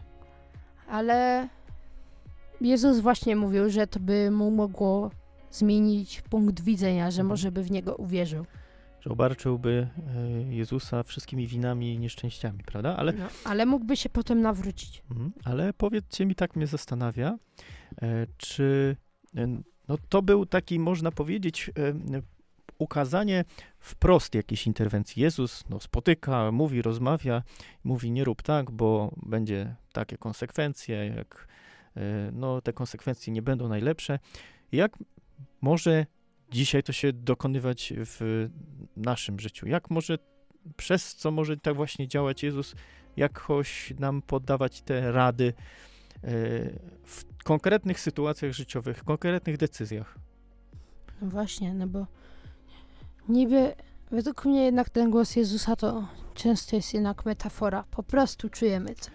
ale 0.90 1.48
Jezus 2.62 3.00
właśnie 3.00 3.36
mówił, 3.36 3.70
że 3.70 3.88
to 3.88 4.00
by 4.00 4.32
mu 4.32 4.52
mogło 4.52 5.12
zmienić 5.52 6.22
punkt 6.22 6.62
widzenia, 6.62 7.12
że 7.12 7.22
Mhm. 7.22 7.28
może 7.28 7.52
by 7.52 7.64
w 7.64 7.72
niego 7.72 7.96
uwierzył. 7.96 8.46
Że 9.02 9.10
obarczyłby 9.10 9.88
e, 10.50 10.54
Jezusa 10.54 11.04
wszystkimi 11.04 11.48
winami 11.48 11.94
i 11.94 12.00
nieszczęściami, 12.00 12.64
prawda? 12.66 12.98
Ale, 12.98 13.14
No, 13.14 13.26
ale 13.44 13.66
mógłby 13.66 13.98
się 13.98 14.10
potem 14.10 14.42
nawrócić. 14.42 15.04
mhm. 15.12 15.32
ale 15.44 15.74
powiedzcie 15.74 16.26
mi, 16.26 16.36
tak 16.36 16.56
mnie 16.56 16.68
zastanawia, 16.68 17.38
e, 18.02 18.28
czy 18.38 18.96
e, 19.38 19.48
no, 19.88 19.98
to 20.10 20.22
był 20.22 20.46
taki, 20.46 20.80
można 20.80 21.12
powiedzieć, 21.12 21.72
ukazanie 22.78 23.46
wprost 23.80 24.36
jakiejś 24.36 24.68
interwencji. 24.68 25.22
Jezus 25.24 25.64
no, 25.70 25.80
spotyka, 25.80 26.52
mówi, 26.52 26.82
rozmawia, 26.82 27.44
mówi 27.84 28.12
nie 28.12 28.24
rób 28.24 28.42
tak, 28.42 28.72
bo 28.72 29.12
będzie 29.26 29.76
takie 29.94 30.18
konsekwencje, 30.18 31.14
jak 31.18 31.48
no, 32.32 32.62
te 32.62 32.74
konsekwencje 32.74 33.34
nie 33.34 33.42
będą 33.42 33.68
najlepsze. 33.70 34.20
Jak 34.72 34.98
może 35.62 36.06
dzisiaj 36.52 36.84
to 36.84 36.94
się 36.94 37.14
dokonywać 37.14 37.94
w 37.98 38.50
naszym 38.98 39.40
życiu? 39.40 39.68
Jak 39.68 39.90
może, 39.90 40.18
przez 40.78 41.16
co 41.16 41.32
może 41.32 41.58
tak 41.58 41.76
właśnie 41.76 42.08
działać 42.08 42.44
Jezus, 42.44 42.76
jakoś 43.18 43.94
nam 44.00 44.22
poddawać 44.22 44.82
te 44.82 45.12
rady 45.12 45.54
e, 45.54 46.30
w 47.04 47.24
konkretnych 47.44 48.00
sytuacjach 48.00 48.52
życiowych, 48.52 48.98
w 48.98 49.04
konkretnych 49.04 49.58
decyzjach? 49.58 50.18
No 51.22 51.30
właśnie, 51.30 51.74
no 51.74 51.88
bo 51.88 52.08
niby 53.30 53.76
według 54.12 54.46
mnie 54.46 54.64
jednak 54.66 54.90
ten 54.90 55.12
głos 55.12 55.36
Jezusa 55.36 55.76
to 55.76 56.08
często 56.36 56.76
jest 56.76 56.94
jednak 56.94 57.26
metafora. 57.26 57.84
Po 57.92 58.04
prostu 58.04 58.50
czujemy 58.50 58.96
coś. 58.96 59.14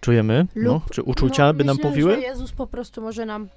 Czujemy? 0.00 0.46
no, 0.56 0.72
Lub- 0.72 0.90
czy 0.90 1.02
uczucia 1.02 1.46
no, 1.46 1.54
by 1.54 1.64
nam 1.64 1.76
myślę, 1.76 1.90
powiły? 1.90 2.14
Że 2.14 2.20
Jezus 2.20 2.52
po 2.52 2.66
prostu 2.66 3.02
może 3.02 3.26
nam 3.26 3.48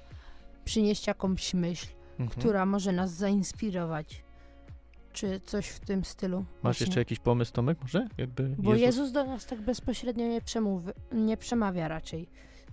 przynieść 0.64 1.06
jakąś 1.06 1.54
myśl, 1.54 1.86
Mhm. 2.18 2.28
która 2.28 2.66
może 2.66 2.92
nas 2.92 3.10
zainspirować. 3.10 4.24
czy 5.12 5.40
coś 5.40 5.68
w 5.68 5.80
tym 5.80 6.04
stylu. 6.04 6.38
Masz 6.38 6.62
właśnie. 6.62 6.86
jeszcze 6.86 7.00
jakiś 7.00 7.18
pomysł, 7.18 7.52
Tomek, 7.52 7.78
może? 7.82 8.08
Jakby 8.18 8.48
Bo 8.58 8.74
Jezus... 8.74 9.12
do 9.12 9.24
nas 9.24 9.46
tak 9.46 9.60
bezpośrednio 9.60 10.28
nie, 10.28 10.40
przemówi, 10.40 10.90
nie 11.12 11.36
przemawia 11.36 11.88
raczej, 11.88 12.28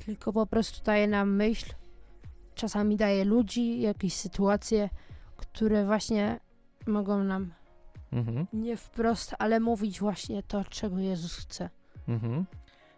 tylko 0.05 0.33
po 0.33 0.45
prostu 0.47 0.83
daje 0.83 1.07
nam 1.07 1.35
myśl, 1.35 1.73
czasami 2.55 2.97
daje 2.97 3.25
ludzi, 3.25 3.81
jakieś 3.81 4.13
sytuacje, 4.13 4.89
które 5.37 5.85
właśnie 5.85 6.39
mogą 6.87 7.23
nam 7.23 7.53
Mhm, 8.11 8.47
nie 8.53 8.77
wprost, 8.77 9.35
ale 9.39 9.59
mówić 9.59 9.99
właśnie 9.99 10.43
to, 10.43 10.63
czego 10.65 10.99
Jezus 10.99 11.35
chce. 11.37 11.69
mhm, 12.07 12.45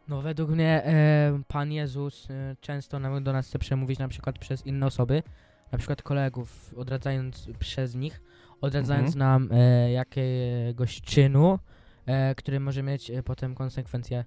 No 0.07 0.21
według 0.21 0.49
mnie 0.49 0.83
e, 0.85 1.41
Pan 1.47 1.71
Jezus 1.71 2.27
e, 2.31 2.55
często 2.61 2.99
nam, 2.99 3.23
do 3.23 3.33
nas 3.33 3.47
chce 3.47 3.59
przemówić 3.59 3.99
na 3.99 4.07
przykład 4.07 4.39
przez 4.39 4.65
inne 4.65 4.85
osoby, 4.85 5.23
na 5.71 5.77
przykład 5.77 6.01
kolegów, 6.01 6.73
odradzając 6.77 7.47
przez 7.59 7.95
nich, 7.95 8.21
odradzając 8.61 9.15
Mhm. 9.15 9.19
nam 9.49 9.59
e, 9.59 9.91
jakiegoś 9.91 11.01
czynu, 11.01 11.59
e, 12.05 12.35
który 12.35 12.59
może 12.59 12.83
mieć 12.83 13.11
e, 13.11 13.23
potem 13.23 13.55
konsekwencje, 13.55 14.17
e, 14.19 14.23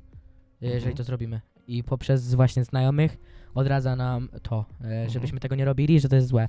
jeżeli 0.60 0.76
Mhm. 0.76 0.96
to 0.96 1.04
zrobimy. 1.04 1.40
I 1.68 1.84
poprzez 1.84 2.34
właśnie 2.34 2.64
znajomych 2.64 3.16
odradza 3.54 3.96
nam 3.96 4.28
to, 4.42 4.64
e, 4.80 4.84
Mhm. 4.84 5.10
żebyśmy 5.10 5.40
tego 5.40 5.54
nie 5.54 5.64
robili, 5.64 6.00
że 6.00 6.08
to 6.08 6.16
jest 6.16 6.28
złe. 6.28 6.48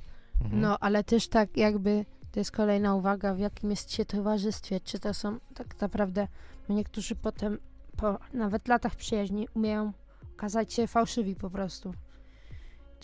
No, 0.52 0.78
ale 0.80 1.04
też 1.04 1.28
tak 1.28 1.56
jakby, 1.56 2.04
to 2.32 2.40
jest 2.40 2.50
kolejna 2.52 2.94
uwaga, 2.94 3.34
w 3.34 3.38
jakim 3.38 3.70
jest 3.70 3.92
się 3.92 4.04
towarzystwie, 4.04 4.80
czy 4.80 4.98
to 4.98 5.14
są 5.14 5.38
tak 5.54 5.80
naprawdę, 5.80 6.28
no 6.68 6.74
niektórzy 6.74 7.14
potem, 7.16 7.58
po 7.96 8.18
nawet 8.32 8.68
latach 8.68 8.94
przyjaźni, 8.96 9.48
umieją 9.54 9.92
okazać 10.34 10.72
się 10.72 10.86
fałszywi 10.86 11.34
po 11.36 11.50
prostu. 11.50 11.94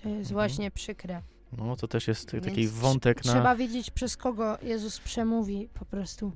To 0.02 0.08
jest 0.08 0.30
Mhm. 0.30 0.34
właśnie 0.34 0.70
przykre. 0.70 1.22
No, 1.58 1.76
to 1.76 1.88
też 1.88 2.08
jest 2.08 2.30
taki 2.30 2.50
Więc 2.56 2.70
wątek 2.72 3.20
tr- 3.20 3.26
na... 3.26 3.32
Trzeba 3.32 3.56
wiedzieć, 3.56 3.90
przez 3.90 4.16
kogo 4.16 4.58
Jezus 4.62 5.00
przemówi 5.00 5.68
po 5.74 5.84
prostu. 5.84 6.32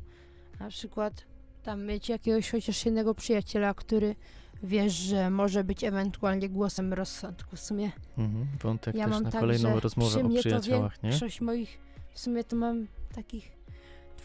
Na 0.61 0.69
przykład 0.69 1.25
tam 1.63 1.85
mieć 1.85 2.09
jakiegoś 2.09 2.51
chociaż 2.51 2.85
jednego 2.85 3.15
przyjaciela, 3.15 3.75
który 3.75 4.15
wiesz, 4.63 4.93
że 4.93 5.31
może 5.31 5.65
być 5.65 5.85
ewentualnie 5.85 6.49
głosem 6.49 6.93
rozsądku. 6.93 7.57
W 7.57 7.61
sumie 7.61 7.91
Mhm, 8.19 8.47
wątek 8.63 8.95
ja 8.95 9.05
też 9.05 9.15
mam 9.15 9.23
na 9.23 9.31
tak, 9.31 9.41
kolejną 9.41 9.81
rozmowę 9.81 10.25
o 10.25 10.29
przyjaciołach, 10.29 11.03
nie? 11.03 11.11
większość 11.11 11.41
moich, 11.41 11.79
w 12.13 12.21
sumie 12.21 12.45
to 12.45 12.57
mam 12.57 12.87
takich 13.15 13.56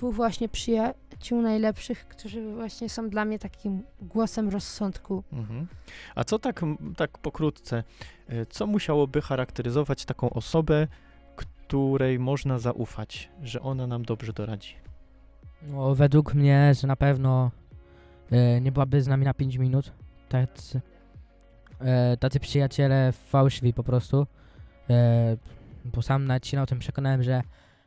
dwóch 0.02 0.16
właśnie 0.16 0.50
przyjaciół 0.50 1.42
najlepszych, 1.42 2.08
którzy 2.08 2.54
właśnie 2.54 2.90
są 2.90 3.10
dla 3.10 3.26
mnie 3.26 3.40
takim 3.40 3.84
głosem 4.02 4.50
rozsądku. 4.50 5.24
Mhm. 5.34 5.68
A 6.16 6.24
co 6.24 6.40
tak, 6.40 6.62
tak 6.98 7.18
pokrótce, 7.18 7.84
e, 8.30 8.46
co 8.46 8.68
musiałoby 8.68 9.22
charakteryzować 9.22 10.06
taką 10.06 10.30
osobę, 10.30 10.88
której 11.36 12.20
można 12.20 12.60
zaufać, 12.60 13.30
że 13.44 13.62
ona 13.62 13.88
nam 13.88 14.04
dobrze 14.04 14.34
doradzi? 14.34 14.76
No, 15.68 15.96
według 15.96 16.34
mnie, 16.34 16.74
że 16.82 16.88
na 16.88 16.96
pewno 16.96 17.52
e, 18.32 18.62
nie 18.62 18.72
byłaby 18.72 19.02
z 19.02 19.08
nami 19.08 19.26
na 19.26 19.34
5 19.34 19.58
minut. 19.58 19.92
Tacy, 20.30 20.82
e, 21.80 22.18
tacy 22.18 22.40
przyjaciele 22.40 23.12
fałszywi 23.12 23.74
po 23.74 23.84
prostu. 23.84 24.28
E, 24.90 25.38
bo 25.86 26.02
sam 26.02 26.26
nawet 26.26 26.48
się 26.48 26.62
o 26.62 26.66
tym 26.66 26.80
przekonałem, 26.80 27.24
że 27.24 27.42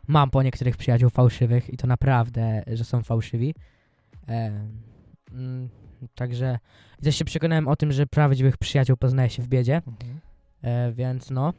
mam 0.06 0.30
po 0.30 0.42
niektórych 0.42 0.76
przyjaciół 0.76 1.10
fałszywych 1.10 1.70
i 1.70 1.76
to 1.76 1.86
naprawdę, 1.86 2.62
że 2.66 2.84
są 2.84 3.02
fałszywi. 3.02 3.54
E, 4.28 4.66
mm, 5.32 5.68
także 6.14 6.58
też 7.02 7.16
się 7.16 7.24
przekonałem 7.24 7.68
o 7.68 7.76
tym, 7.76 7.92
że 7.92 8.06
prawdziwych 8.06 8.56
przyjaciół 8.56 8.96
poznaje 8.96 9.30
się 9.30 9.42
w 9.42 9.48
biedzie, 9.48 9.82
Mhm. 9.86 10.20
e, 10.62 10.92
więc 10.92 11.30
no. 11.30 11.52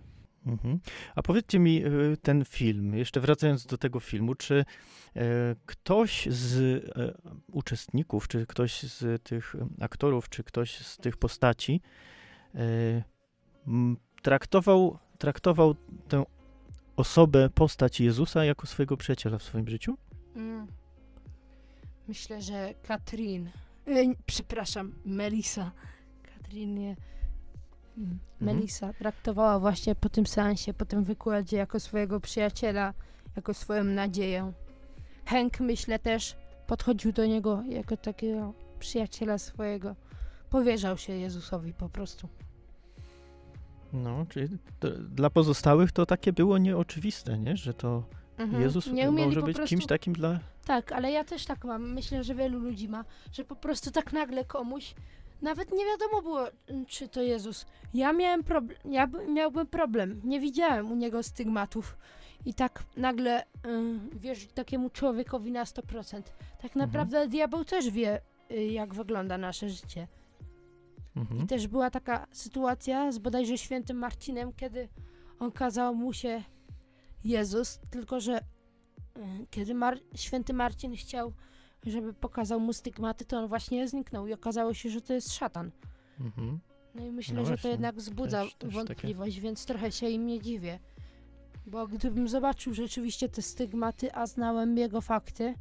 Mhm. 0.45 0.79
A 1.15 1.21
powiedzcie 1.21 1.59
mi 1.59 1.85
y, 1.85 2.17
ten 2.21 2.45
film, 2.45 2.95
jeszcze 2.95 3.19
wracając 3.19 3.65
do 3.65 3.77
tego 3.77 3.99
filmu, 3.99 4.35
czy 4.35 4.65
e, 5.15 5.21
ktoś 5.65 6.27
z 6.31 6.85
e, 6.97 7.13
uczestników, 7.51 8.27
czy 8.27 8.45
ktoś 8.45 8.83
z 8.83 9.23
tych 9.23 9.55
aktorów, 9.81 10.29
czy 10.29 10.43
ktoś 10.43 10.77
z 10.77 10.97
tych 10.97 11.17
postaci 11.17 11.81
e, 12.55 12.59
traktował, 14.21 14.99
traktował 15.17 15.75
tę 16.07 16.23
osobę, 16.95 17.49
postać 17.49 17.99
Jezusa 17.99 18.45
jako 18.45 18.67
swojego 18.67 18.97
przyjaciela 18.97 19.37
w 19.37 19.43
swoim 19.43 19.67
życiu? 19.67 19.97
Mm. 20.35 20.67
Myślę, 22.07 22.41
że 22.41 22.73
Katrin, 22.87 23.49
e, 23.87 24.13
przepraszam, 24.25 24.91
Melisa, 25.05 25.71
Katrin 26.23 26.75
nie, 26.75 26.95
mm, 27.97 28.19
Melisa 28.39 28.93
traktowała 28.93 29.59
właśnie 29.59 29.95
po 29.95 30.09
tym 30.09 30.27
seansie, 30.27 30.73
po 30.73 30.85
tym 30.85 31.03
wykładzie 31.03 31.57
jako 31.57 31.79
swojego 31.79 32.19
przyjaciela, 32.19 32.93
jako 33.35 33.53
swoją 33.53 33.83
nadzieję. 33.83 34.53
Henk, 35.25 35.59
myślę 35.59 35.99
też, 35.99 36.35
podchodził 36.67 37.11
do 37.11 37.25
niego 37.25 37.63
jako 37.69 37.97
takiego 37.97 38.53
przyjaciela 38.79 39.37
swojego. 39.37 39.95
Powierzał 40.49 40.97
się 40.97 41.13
Jezusowi 41.13 41.73
po 41.73 41.89
prostu. 41.89 42.29
No, 43.95 44.25
czyli 44.29 44.47
to, 44.79 44.89
dla 44.91 45.29
pozostałych 45.29 45.91
to 45.91 46.05
takie 46.05 46.33
było 46.33 46.57
nieoczywiste, 46.57 47.37
nie? 47.37 47.57
Że 47.57 47.73
to 47.73 48.03
Mhm. 48.37 48.63
Jezus 48.63 48.87
nie 48.87 49.11
może 49.11 49.41
być 49.41 49.55
prostu... 49.55 49.69
kimś 49.69 49.85
takim 49.85 50.13
dla... 50.13 50.39
Tak, 50.65 50.91
ale 50.91 51.11
ja 51.11 51.23
też 51.23 51.45
tak 51.45 51.65
mam. 51.65 51.93
Myślę, 51.93 52.23
że 52.23 52.35
wielu 52.35 52.59
ludzi 52.59 52.89
ma, 52.89 53.05
że 53.31 53.43
po 53.43 53.55
prostu 53.55 53.91
tak 53.91 54.13
nagle 54.13 54.45
komuś, 54.45 54.95
nawet 55.41 55.71
nie 55.71 55.85
wiadomo 55.85 56.21
było, 56.21 56.41
mm, 56.67 56.85
czy 56.85 57.07
to 57.07 57.21
Jezus. 57.21 57.65
Ja 57.93 58.13
miałem 58.13 58.43
problem, 58.43 58.77
ja 58.91 59.07
by- 59.07 59.27
miałbym 59.27 59.67
problem. 59.67 60.21
Nie 60.23 60.39
widziałem 60.39 60.91
u 60.91 60.95
niego 60.95 61.23
stygmatów. 61.23 61.97
I 62.45 62.53
tak 62.53 62.83
nagle 62.97 63.43
ym, 63.65 64.09
wierzyć 64.13 64.51
takiemu 64.51 64.89
człowiekowi 64.89 65.51
na 65.51 65.63
100%. 65.65 66.23
Tak 66.61 66.71
Mhm. 66.71 66.85
naprawdę 66.85 67.27
diabeł 67.27 67.65
też 67.65 67.89
wie, 67.89 68.21
y, 68.51 68.63
jak 68.65 68.93
wygląda 68.93 69.37
nasze 69.37 69.69
życie. 69.69 70.07
Mhm. 71.15 71.43
I 71.43 71.47
też 71.47 71.67
była 71.67 71.89
taka 71.89 72.27
sytuacja 72.31 73.11
z 73.11 73.17
bodajże 73.17 73.57
świętym 73.57 73.97
Marcinem, 73.97 74.53
kiedy 74.53 74.89
on 75.39 75.51
kazał 75.51 75.95
mu 75.95 76.13
się 76.13 76.43
Jezus, 77.23 77.79
tylko 77.89 78.19
że 78.19 78.37
y, 78.37 79.21
kiedy 79.49 79.73
Mar- 79.75 79.99
święty 80.15 80.53
Marcin 80.53 80.95
chciał, 80.95 81.33
żeby 81.85 82.13
pokazał 82.13 82.59
mu 82.59 82.73
stygmaty, 82.73 83.25
to 83.25 83.37
on 83.39 83.47
właśnie 83.47 83.87
zniknął 83.87 84.27
i 84.27 84.33
okazało 84.33 84.73
się, 84.73 84.89
że 84.89 85.01
to 85.01 85.13
jest 85.13 85.33
szatan. 85.33 85.71
Mhm. 86.19 86.59
No 86.95 87.05
i 87.05 87.11
myślę, 87.11 87.35
No 87.35 87.41
że 87.41 87.47
właśnie, 87.47 87.61
to 87.63 87.67
jednak 87.67 87.95
wzbudza 87.95 88.43
też- 88.43 88.53
też 88.55 88.73
wątpliwość, 88.73 89.39
więc 89.39 89.65
trochę 89.65 89.91
się 89.91 90.09
im 90.09 90.25
nie 90.25 90.41
dziwię. 90.41 90.79
Bo 91.67 91.87
gdybym 91.87 92.27
zobaczył 92.27 92.73
rzeczywiście 92.73 93.29
te 93.29 93.41
stygmaty, 93.41 94.13
a 94.13 94.25
znałem 94.27 94.77
jego 94.77 95.01
fakty, 95.01 95.53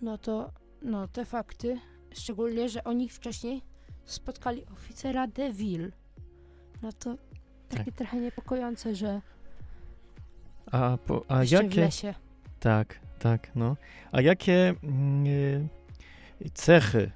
no 0.00 0.18
to 0.18 0.50
no 0.82 1.08
te 1.08 1.24
fakty, 1.24 1.80
szczególnie, 2.14 2.68
że 2.68 2.84
oni 2.84 3.08
wcześniej 3.08 3.62
spotkali 4.04 4.64
oficera 4.72 5.26
de 5.26 5.52
Ville. 5.52 5.90
No 6.82 6.92
to 6.92 7.16
takie 7.68 7.84
Tak. 7.84 7.94
trochę 7.94 8.16
niepokojące, 8.20 8.94
że 8.94 9.20
A, 10.72 10.98
po, 11.06 11.24
a 11.28 11.44
jakie... 11.44 11.80
lesie. 11.80 12.14
Tak, 12.60 13.00
tak, 13.18 13.50
no. 13.54 13.76
A 14.12 14.20
jakie 14.20 14.74
e, 16.44 16.48
cechy 16.54 17.10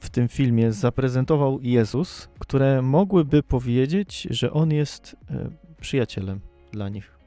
w 0.00 0.10
tym 0.10 0.28
filmie 0.28 0.72
zaprezentował 0.72 1.60
Jezus, 1.60 2.28
które 2.38 2.82
mogłyby 2.82 3.42
powiedzieć, 3.42 4.26
że 4.30 4.52
on 4.52 4.70
jest 4.72 5.16
e, 5.30 5.50
przyjacielem 5.80 6.40
dla 6.72 6.88
nich? 6.88 7.18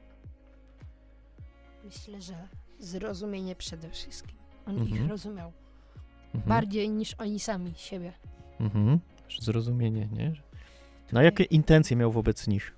Myślę, 1.84 2.20
że 2.22 2.48
zrozumienie 2.78 3.56
przede 3.56 3.90
wszystkim. 3.90 4.36
On 4.66 4.78
Mhm. 4.78 5.02
ich 5.04 5.10
rozumiał 5.10 5.52
Mhm. 6.34 6.48
bardziej 6.48 6.90
niż 6.90 7.14
oni 7.14 7.40
sami 7.40 7.72
siebie. 7.76 8.12
Mhm. 8.60 8.98
Zrozumienie, 9.40 10.08
nie? 10.12 10.32
Na 11.12 11.22
jakie 11.22 11.44
intencje 11.44 11.96
miał 11.96 12.12
wobec 12.12 12.46
nich? 12.46 12.76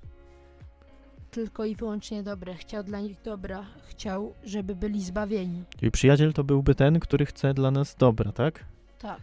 Tylko 1.31 1.65
i 1.65 1.75
wyłącznie 1.75 2.23
dobre. 2.23 2.55
Chciał 2.55 2.85
dla 2.85 3.01
nich 3.01 3.23
dobra. 3.25 3.67
Chciał, 3.89 4.35
żeby 4.45 4.77
byli 4.77 5.03
zbawieni. 5.03 5.65
Czyli 5.77 5.91
przyjaciel 5.91 6.33
to 6.33 6.45
byłby 6.45 6.75
ten, 6.75 7.01
który 7.01 7.27
chce 7.27 7.55
dla 7.55 7.71
nas 7.71 7.95
dobra, 7.95 8.33
tak? 8.33 8.65
Tak. 8.99 9.21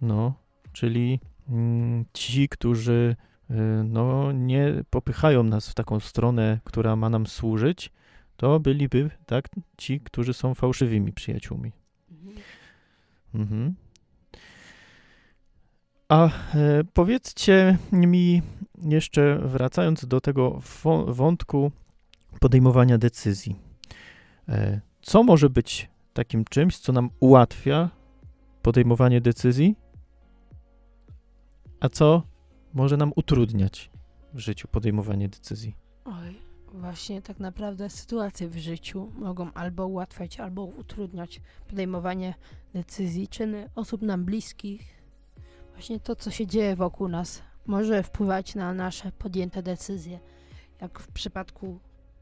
No, 0.00 0.34
czyli 0.72 1.20
mm, 1.48 2.04
ci, 2.12 2.48
którzy 2.48 3.16
y, 3.50 3.54
no, 3.84 4.32
nie 4.32 4.84
popychają 4.90 5.42
nas 5.42 5.68
w 5.68 5.74
taką 5.74 6.00
stronę, 6.00 6.60
która 6.64 6.96
ma 6.96 7.08
nam 7.10 7.26
służyć, 7.26 7.92
to 8.36 8.60
byliby 8.60 9.10
tak 9.26 9.48
ci, 9.78 10.00
którzy 10.00 10.34
są 10.34 10.54
fałszywymi 10.54 11.12
przyjaciółmi. 11.12 11.72
Mhm. 12.10 12.36
Mhm. 13.34 13.74
A 16.08 16.26
e, 16.26 16.30
powiedzcie 16.92 17.78
mi 17.92 18.42
jeszcze, 18.82 19.38
wracając 19.38 20.06
do 20.06 20.20
tego 20.20 20.60
wątku 21.06 21.72
podejmowania 22.40 22.98
decyzji, 22.98 23.56
e, 24.48 24.80
co 25.02 25.22
może 25.22 25.50
być 25.50 25.90
takim 26.12 26.44
czymś, 26.44 26.78
co 26.78 26.92
nam 26.92 27.10
ułatwia 27.20 27.90
podejmowanie 28.62 29.20
decyzji, 29.20 29.76
a 31.80 31.88
co 31.88 32.22
może 32.74 32.96
nam 32.96 33.12
utrudniać 33.16 33.90
w 34.34 34.38
życiu 34.38 34.68
podejmowanie 34.68 35.28
decyzji? 35.28 35.76
Oj, 36.04 36.34
właśnie 36.72 37.22
tak 37.22 37.40
naprawdę 37.40 37.90
sytuacje 37.90 38.48
w 38.48 38.58
życiu 38.58 39.12
mogą 39.14 39.52
albo 39.52 39.86
ułatwiać, 39.86 40.40
albo 40.40 40.64
utrudniać 40.64 41.40
podejmowanie 41.68 42.34
decyzji, 42.74 43.28
czyny 43.28 43.70
osób 43.74 44.02
nam 44.02 44.24
bliskich. 44.24 45.03
Właśnie 45.74 46.00
to, 46.00 46.16
co 46.16 46.30
się 46.30 46.46
dzieje 46.46 46.76
wokół 46.76 47.08
nas, 47.08 47.42
może 47.66 48.02
wpływać 48.02 48.54
na 48.54 48.74
nasze 48.74 49.12
podjęte 49.12 49.62
decyzje, 49.62 50.18
jak 50.80 50.98
w 50.98 51.12
przypadku 51.12 51.78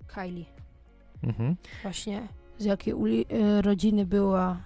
Kylie. 0.07 0.45
Mhm. 1.23 1.57
Właśnie 1.83 2.29
z 2.59 2.65
jakiej 2.65 2.95
e, 3.29 3.63
rodziny 3.63 4.07
była, 4.07 4.61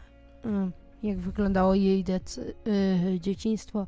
mm, 0.45 0.73
jak 1.03 1.19
wyglądało 1.19 1.75
jej 1.75 2.05
e, 2.09 3.21
dzieciństwo. 3.21 3.87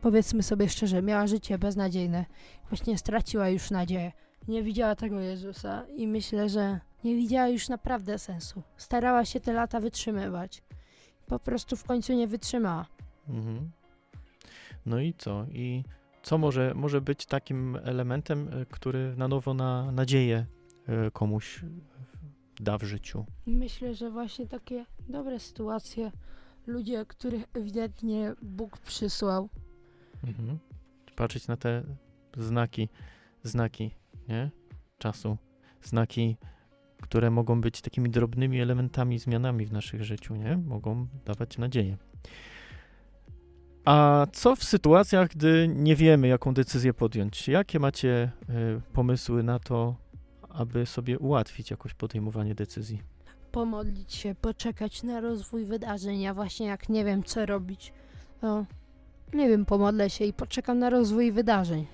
Powiedzmy 0.00 0.42
sobie 0.42 0.68
szczerze, 0.68 1.02
miała 1.02 1.26
życie 1.26 1.58
beznadziejne. 1.58 2.24
Właśnie 2.68 2.98
straciła 2.98 3.48
już 3.48 3.70
nadzieję. 3.70 4.12
Nie 4.48 4.62
widziała 4.62 4.96
tego 4.96 5.20
Jezusa 5.20 5.84
i 5.96 6.06
myślę, 6.06 6.48
że 6.48 6.80
nie 7.04 7.16
widziała 7.16 7.48
już 7.48 7.68
naprawdę 7.68 8.18
sensu. 8.18 8.62
Starała 8.76 9.24
się 9.24 9.40
te 9.40 9.52
lata 9.52 9.80
wytrzymywać. 9.80 10.62
Po 11.26 11.38
prostu 11.38 11.76
w 11.76 11.84
końcu 11.84 12.12
nie 12.12 12.26
wytrzymała. 12.26 12.86
Mhm. 13.28 13.70
No 14.86 15.00
i 15.00 15.14
co? 15.18 15.46
I 15.50 15.84
co 16.22 16.38
może, 16.38 16.72
może 16.74 17.00
być 17.00 17.26
takim 17.26 17.76
elementem, 17.76 18.48
e, 18.48 18.66
który 18.66 19.14
na 19.16 19.28
nowo 19.28 19.54
na 19.54 19.92
nadzieję 19.92 20.46
e, 20.86 21.10
komuś 21.10 21.64
da 22.60 22.78
w 22.78 22.82
życiu? 22.82 23.26
Myślę, 23.46 23.94
że 23.94 24.10
właśnie 24.10 24.46
takie 24.46 24.86
dobre 25.08 25.40
sytuacje, 25.40 26.12
ludzie, 26.66 27.06
których 27.06 27.44
ewidentnie 27.54 28.34
Bóg 28.42 28.78
przysłał, 28.78 29.48
Mhm. 30.24 30.58
Patrzeć 31.16 31.48
na 31.48 31.56
te 31.56 31.82
znaki, 32.36 32.88
znaki, 33.42 33.90
nie? 34.28 34.50
Czasu. 34.98 35.36
Znaki, 35.82 36.36
które 37.02 37.30
mogą 37.30 37.60
być 37.60 37.80
takimi 37.80 38.10
drobnymi 38.10 38.60
elementami, 38.60 39.18
zmianami 39.18 39.66
w 39.66 39.72
naszych 39.72 40.04
życiu, 40.04 40.36
nie? 40.36 40.56
Mogą 40.56 41.06
dawać 41.24 41.58
nadzieję. 41.58 41.96
A 43.84 44.26
co 44.32 44.56
w 44.56 44.64
sytuacjach, 44.64 45.28
gdy 45.28 45.68
nie 45.68 45.96
wiemy, 45.96 46.28
jaką 46.28 46.54
decyzję 46.54 46.94
podjąć? 46.94 47.48
Jakie 47.48 47.78
macie 47.78 48.30
y, 48.48 48.80
pomysły 48.92 49.42
na 49.42 49.58
to, 49.58 49.94
aby 50.48 50.86
sobie 50.86 51.18
ułatwić 51.18 51.70
jakoś 51.70 51.94
podejmowanie 51.94 52.54
decyzji? 52.54 53.02
pomodlić 53.52 54.14
się, 54.14 54.34
poczekać 54.34 55.02
na 55.02 55.20
rozwój 55.20 55.64
wydarzeń, 55.64 56.26
a 56.26 56.34
właśnie 56.34 56.66
jak 56.66 56.88
nie 56.88 57.04
wiem 57.04 57.22
co 57.22 57.46
robić, 57.46 57.92
to 58.40 58.64
nie 59.34 59.48
wiem, 59.48 59.64
pomodlę 59.64 60.10
się 60.10 60.24
i 60.24 60.32
poczekam 60.32 60.78
na 60.78 60.90
rozwój 60.90 61.32
wydarzeń. 61.32 61.86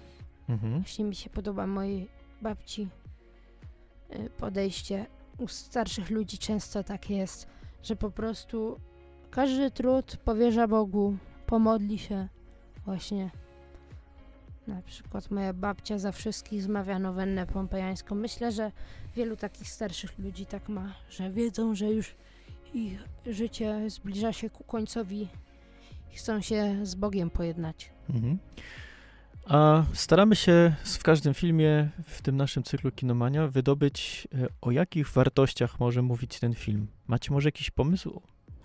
Mhm. 0.49 0.81
Właśnie 0.81 1.05
mi 1.05 1.15
się 1.15 1.31
podoba 1.31 1.67
mojej 1.67 2.09
babci 2.43 2.89
y, 4.15 4.31
podejście. 4.31 5.07
U 5.39 5.49
starszych 5.49 6.11
ludzi 6.11 6.39
często 6.39 6.85
tak 6.85 7.11
jest, 7.11 7.47
że 7.83 7.97
po 7.97 8.11
prostu 8.11 8.81
każdy 9.31 9.71
trud 9.71 10.17
powierza 10.17 10.69
Bogu, 10.69 11.17
pomodli 11.49 11.99
się 11.99 12.29
właśnie. 12.85 13.31
Na 14.67 14.83
przykład 14.83 15.31
moja 15.31 15.53
babcia 15.53 15.99
za 15.99 16.13
wszystkich 16.13 16.63
zmawia 16.63 16.99
nowennę 16.99 17.47
pompejańską. 17.47 18.15
Myślę, 18.15 18.53
że 18.53 18.73
wielu 19.17 19.37
takich 19.37 19.69
starszych 19.69 20.19
ludzi 20.19 20.47
tak 20.47 20.69
ma, 20.69 20.95
że 21.11 21.31
wiedzą, 21.31 21.75
że 21.75 21.87
już 21.87 22.15
ich 22.75 23.05
życie 23.27 23.91
zbliża 23.91 24.33
się 24.33 24.51
ku 24.51 24.65
końcowi 24.65 25.29
i 26.13 26.17
chcą 26.17 26.41
się 26.41 26.87
z 26.87 26.95
Bogiem 26.95 27.31
pojednać. 27.31 27.91
Mhm. 28.11 28.39
A 29.45 29.85
staramy 29.93 30.37
się 30.37 30.75
w 30.85 31.03
każdym 31.03 31.35
filmie 31.35 31.89
w 32.05 32.23
tym 32.23 32.37
naszym 32.37 32.63
cyklu 32.63 32.93
Kinomania 32.93 33.49
wydobyć, 33.49 34.29
e, 34.35 34.47
o 34.61 34.71
jakich 34.71 35.11
wartościach 35.11 35.81
może 35.81 36.03
mówić 36.03 36.41
ten 36.41 36.55
film. 36.55 36.87
Macie 37.07 37.33
może 37.33 37.49
jakiś 37.49 37.71
pomysł? 37.71 38.21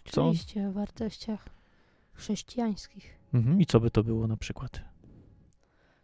Co? 0.06 0.28
Oczywiście 0.28 0.68
o 0.68 0.72
wartościach 0.72 1.53
chrześcijańskich. 2.14 3.20
Mhm. 3.34 3.62
I 3.62 3.66
co 3.66 3.80
by 3.80 3.92
to 3.92 4.04
było 4.04 4.28
na 4.28 4.38
przykład? 4.38 4.82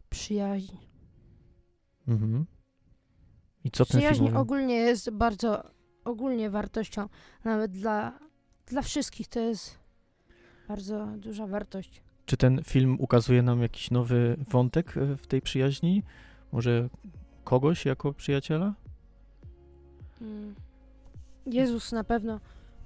Przyjaźń. 0.10 0.78
Mhm. 2.07 2.45
I 3.64 3.72
co 3.72 3.86
ten 3.86 3.91
film 3.91 4.01
Przyjaźń 4.01 4.24
mówi? 4.24 4.36
ogólnie 4.36 4.76
jest 4.76 5.10
bardzo 5.10 5.64
ogólnie 6.03 6.49
wartością, 6.49 7.10
nawet 7.43 7.72
dla, 7.72 8.20
dla 8.66 8.82
wszystkich 8.82 9.28
to 9.28 9.39
jest 9.39 9.80
bardzo 10.68 11.07
duża 11.18 11.47
wartość. 11.47 12.01
Czy 12.26 12.38
ten 12.38 12.62
film 12.64 12.97
ukazuje 12.99 13.41
nam 13.41 13.62
jakiś 13.62 13.91
nowy 13.91 14.38
wątek 14.49 14.97
e, 14.97 15.18
w 15.18 15.28
tej 15.28 15.41
przyjaźni? 15.41 16.03
Może 16.51 16.89
kogoś 17.43 17.86
jako 17.86 18.14
przyjaciela? 18.14 18.74
Mm. 20.22 20.55
Jezus 21.45 21.91
na 21.91 22.03
pewno, 22.03 22.39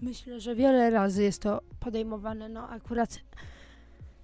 myślę, 0.03 0.39
że 0.39 0.55
wiele 0.55 0.89
razy 0.89 1.23
jest 1.23 1.41
to 1.41 1.61
podejmowane, 1.79 2.49
no 2.49 2.69
akurat 2.69 3.19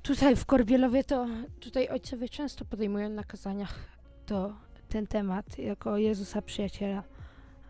tutaj 0.01 0.35
w 0.35 0.45
Korbielowie 0.45 1.03
to, 1.03 1.27
tutaj 1.59 1.89
ojcowie 1.89 2.29
często 2.29 2.65
podejmują 2.65 3.09
na 3.09 3.23
kazaniach 3.23 3.79
to, 4.25 4.55
ten 4.89 5.07
temat 5.07 5.57
jako 5.57 5.97
Jezusa 5.97 6.41
przyjaciela, 6.41 7.03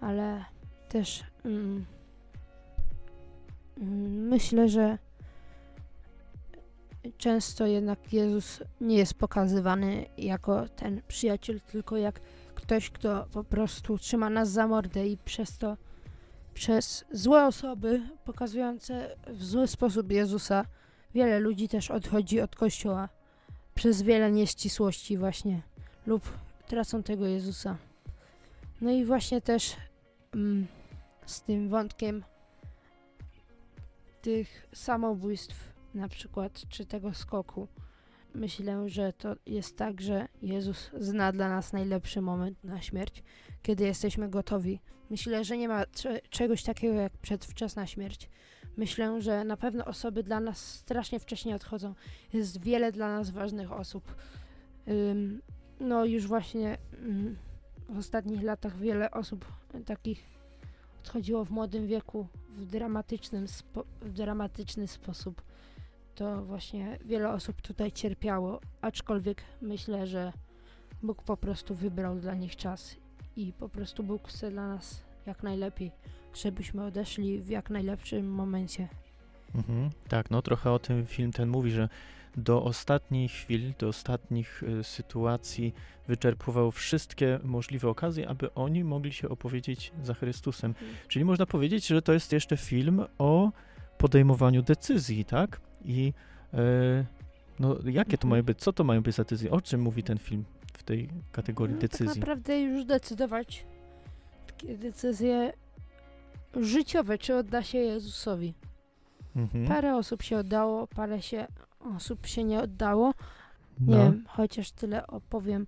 ale 0.01 0.45
też 0.89 1.24
mm, 1.45 1.86
mm, 3.78 4.28
myślę, 4.28 4.70
że 4.70 4.97
często 7.18 7.66
jednak 7.66 8.14
Jezus 8.14 8.64
nie 8.82 8.97
jest 8.97 9.14
pokazywany 9.14 10.05
jako 10.18 10.70
ten 10.70 11.01
przyjaciel, 11.07 11.62
tylko 11.62 11.97
jak 11.97 12.20
ktoś, 12.55 12.89
kto 12.89 13.26
po 13.34 13.43
prostu 13.43 13.97
trzyma 13.97 14.30
nas 14.30 14.49
za 14.49 14.68
mordę 14.68 15.07
i 15.07 15.18
przez 15.18 15.57
to, 15.57 15.78
przez 16.60 17.05
złe 17.12 17.47
osoby 17.47 18.01
pokazujące 18.26 19.16
w 19.28 19.43
zły 19.43 19.68
sposób 19.68 20.12
Jezusa, 20.12 20.66
wiele 21.14 21.39
ludzi 21.39 21.68
też 21.68 21.91
odchodzi 21.91 22.41
od 22.41 22.55
Kościoła 22.55 23.10
przez 23.76 24.01
wiele 24.01 24.32
nieścisłości 24.32 25.18
właśnie 25.18 25.62
lub 26.07 26.32
tracą 26.68 27.03
tego 27.03 27.26
Jezusa. 27.26 27.78
No 28.82 28.91
i 28.91 29.05
właśnie 29.05 29.41
też 29.41 29.76
mm, 30.36 30.68
z 31.26 31.41
tym 31.41 31.70
wątkiem 31.70 32.24
tych 34.22 34.68
samobójstw 34.74 35.55
na 35.93 36.07
przykład, 36.07 36.62
czy 36.70 36.86
tego 36.86 37.14
skoku. 37.14 37.68
Myślę, 38.36 38.89
że 38.89 39.13
to 39.13 39.36
jest 39.45 39.77
tak, 39.77 40.01
że 40.01 40.27
Jezus 40.41 40.91
zna 40.99 41.32
dla 41.32 41.49
nas 41.49 41.73
najlepszy 41.73 42.21
moment 42.21 42.63
na 42.63 42.82
śmierć, 42.82 43.23
kiedy 43.61 43.84
jesteśmy 43.84 44.30
gotowi. 44.30 44.80
Myślę, 45.09 45.43
że 45.43 45.57
nie 45.57 45.67
ma 45.67 45.86
cze- 45.86 46.21
czegoś 46.30 46.63
takiego 46.63 46.93
jak 46.93 47.17
przedwczesna 47.17 47.88
śmierć. 47.88 48.30
Myślę, 48.77 49.21
że 49.21 49.43
na 49.43 49.57
pewno 49.57 49.86
osoby 49.86 50.23
dla 50.23 50.39
nas 50.39 50.57
strasznie 50.57 51.19
wcześnie 51.19 51.55
odchodzą. 51.55 51.95
Jest 52.34 52.61
wiele 52.61 52.91
dla 52.91 53.07
nas 53.07 53.30
ważnych 53.30 53.71
osób. 53.71 54.15
Ym, 54.88 55.41
no 55.80 56.05
już 56.05 56.27
właśnie 56.27 56.77
ym, 56.93 57.38
w 57.89 57.97
ostatnich 57.97 58.43
latach 58.43 58.77
wiele 58.77 59.11
osób 59.11 59.45
takich 59.86 60.23
odchodziło 60.99 61.45
w 61.45 61.51
młodym 61.51 61.88
wieku 61.88 62.27
w 62.49 62.65
dramatycznym 62.65 63.45
w 64.01 64.11
dramatyczny 64.11 64.88
sposób 64.88 65.41
to 66.20 66.45
właśnie 66.45 66.99
wiele 67.05 67.30
osób 67.30 67.61
tutaj 67.61 67.91
cierpiało, 67.91 68.59
aczkolwiek 68.82 69.43
myślę, 69.61 70.07
że 70.07 70.34
Bóg 71.03 71.24
po 71.24 71.38
prostu 71.38 71.76
wybrał 71.76 72.20
dla 72.20 72.36
nich 72.36 72.55
czas 72.55 72.95
i 73.36 73.53
po 73.53 73.70
prostu 73.70 74.03
Bóg 74.03 74.28
chce 74.28 74.51
dla 74.51 74.67
nas 74.67 75.03
jak 75.26 75.43
najlepiej, 75.43 75.91
żebyśmy 76.34 76.86
odeszli 76.86 77.41
w 77.41 77.49
jak 77.49 77.70
najlepszym 77.70 78.32
momencie. 78.32 78.88
Mhm. 79.55 79.89
Tak, 80.07 80.32
no 80.32 80.41
trochę 80.41 80.72
o 80.72 80.80
tym 80.80 81.05
film 81.05 81.32
ten 81.32 81.49
mówi, 81.49 81.72
że 81.72 81.89
do 82.38 82.63
ostatniej 82.63 83.28
chwili, 83.28 83.74
do 83.80 83.88
ostatnich 83.88 84.63
y, 84.63 84.84
sytuacji 84.84 85.74
wyczerpywał 86.07 86.72
wszystkie 86.72 87.39
możliwe 87.43 87.89
okazje, 87.89 88.30
aby 88.30 88.53
oni 88.53 88.84
mogli 88.84 89.13
się 89.13 89.30
opowiedzieć 89.30 89.91
za 90.03 90.13
Chrystusem. 90.13 90.72
Mhm. 90.72 90.91
Czyli 91.07 91.26
można 91.26 91.45
powiedzieć, 91.45 91.88
że 91.88 92.01
to 92.01 92.13
jest 92.13 92.34
jeszcze 92.34 92.57
film 92.57 93.05
o 93.17 93.51
podejmowaniu 93.97 94.61
decyzji, 94.61 95.26
tak? 95.26 95.68
I 95.86 96.13
e, 96.53 97.05
no, 97.59 97.75
jakie 97.86 98.17
to 98.17 98.27
Mhm. 98.27 98.30
mają 98.30 98.43
być, 98.43 98.59
co 98.59 98.73
to 98.73 98.84
mają 98.84 99.01
być 99.01 99.15
za 99.15 99.23
decyzje? 99.23 99.51
O 99.51 99.61
czym 99.61 99.82
mówi 99.82 100.03
ten 100.03 100.17
film 100.17 100.45
w 100.73 100.84
tej 100.84 101.09
kategorii 101.32 101.75
No, 101.75 101.82
Tak 101.82 101.91
decyzji? 101.91 102.19
naprawdę 102.19 102.61
już 102.61 102.86
decydować 102.86 103.65
takie 104.47 104.77
decyzje 104.77 105.53
życiowe, 106.55 107.17
czy 107.17 107.36
odda 107.36 107.63
się 107.63 107.77
Jezusowi. 107.77 108.53
Mhm. 109.36 109.67
Parę 109.67 109.95
osób 109.95 110.21
się 110.23 110.38
oddało, 110.38 110.88
parę 110.88 111.21
się 111.21 111.47
osób 111.80 112.25
się 112.25 112.43
nie 112.43 112.59
oddało. 112.59 113.13
Nie 113.80 113.95
No. 113.95 114.03
wiem, 114.03 114.25
chociaż 114.27 114.71
tyle 114.71 115.07
opowiem, 115.07 115.67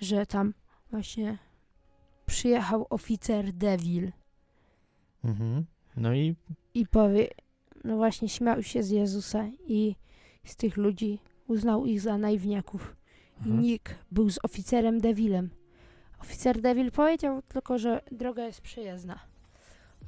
że 0.00 0.26
tam 0.26 0.54
właśnie 0.90 1.38
przyjechał 2.26 2.86
oficer 2.90 3.52
Devil 3.52 4.12
Mhm. 5.24 5.64
No 5.96 6.14
i 6.14 6.34
i 6.74 6.86
powie, 6.86 7.28
no 7.84 7.96
właśnie 7.96 8.28
śmiał 8.28 8.62
się 8.62 8.82
z 8.82 8.90
Jezusa 8.90 9.44
i 9.66 9.96
z 10.44 10.56
tych 10.56 10.76
ludzi 10.76 11.18
uznał 11.46 11.86
ich 11.86 12.00
za 12.00 12.18
naiwniaków. 12.18 12.96
I 13.46 13.50
aha. 13.50 13.60
Nick 13.60 13.94
był 14.12 14.30
z 14.30 14.38
oficerem 14.42 15.00
Devilem. 15.00 15.50
Oficer 16.20 16.60
Devil 16.60 16.90
powiedział 16.90 17.42
tylko, 17.42 17.78
że 17.78 18.00
droga 18.12 18.44
jest 18.44 18.60
przyjezdna. 18.60 19.18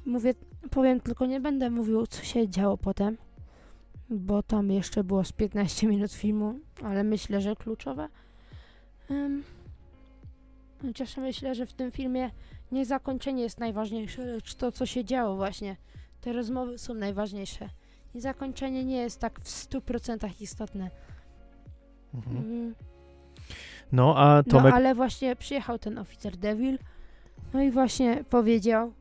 Mówię, 0.05 0.33
powiem 0.69 0.99
tylko, 0.99 1.25
nie 1.25 1.39
będę 1.39 1.69
mówił, 1.69 2.07
co 2.07 2.23
się 2.23 2.49
działo 2.49 2.77
potem, 2.77 3.17
bo 4.09 4.43
tam 4.43 4.71
jeszcze 4.71 5.03
było 5.03 5.23
z 5.23 5.31
15 5.31 5.87
minut 5.87 6.11
filmu, 6.11 6.59
ale 6.83 7.03
myślę, 7.03 7.41
że 7.41 7.55
kluczowe. 7.55 8.07
Um, 9.09 9.43
chociaż 10.81 11.17
myślę, 11.17 11.55
że 11.55 11.65
w 11.65 11.73
tym 11.73 11.91
filmie 11.91 12.31
nie 12.71 12.85
zakończenie 12.85 13.43
jest 13.43 13.59
najważniejsze, 13.59 14.25
lecz 14.25 14.55
to, 14.55 14.71
co 14.71 14.85
się 14.85 15.05
działo 15.05 15.35
właśnie. 15.35 15.75
Te 16.23 16.33
rozmowy 16.33 16.77
są 16.77 16.93
najważniejsze. 16.93 17.69
I 18.15 18.21
zakończenie 18.21 18.85
nie 18.85 18.97
jest 18.97 19.19
tak 19.19 19.39
w 19.39 19.43
100% 19.43 20.41
istotne. 20.41 20.89
Mhm. 22.13 22.37
Mm. 22.37 22.75
No, 23.91 24.17
a 24.17 24.35
No 24.35 24.43
Tomek, 24.43 24.73
ale 24.73 24.95
właśnie 24.95 25.35
przyjechał 25.35 25.79
ten 25.79 25.97
oficer 25.97 26.37
Devil, 26.37 26.77
no 27.53 27.61
i 27.61 27.71
właśnie 27.71 28.23
powiedział, 28.29 28.93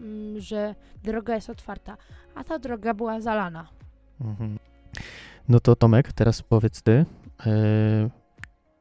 mm, 0.00 0.40
że 0.40 0.74
droga 1.02 1.34
jest 1.34 1.50
otwarta, 1.50 1.96
a 2.34 2.44
ta 2.44 2.58
droga 2.58 2.94
była 2.94 3.20
zalana. 3.20 3.68
Mhm. 4.20 4.58
No 5.48 5.60
to 5.60 5.76
Tomek, 5.76 6.12
teraz 6.12 6.42
powiedz 6.42 6.82
ty, 6.82 7.06
e, 7.46 8.10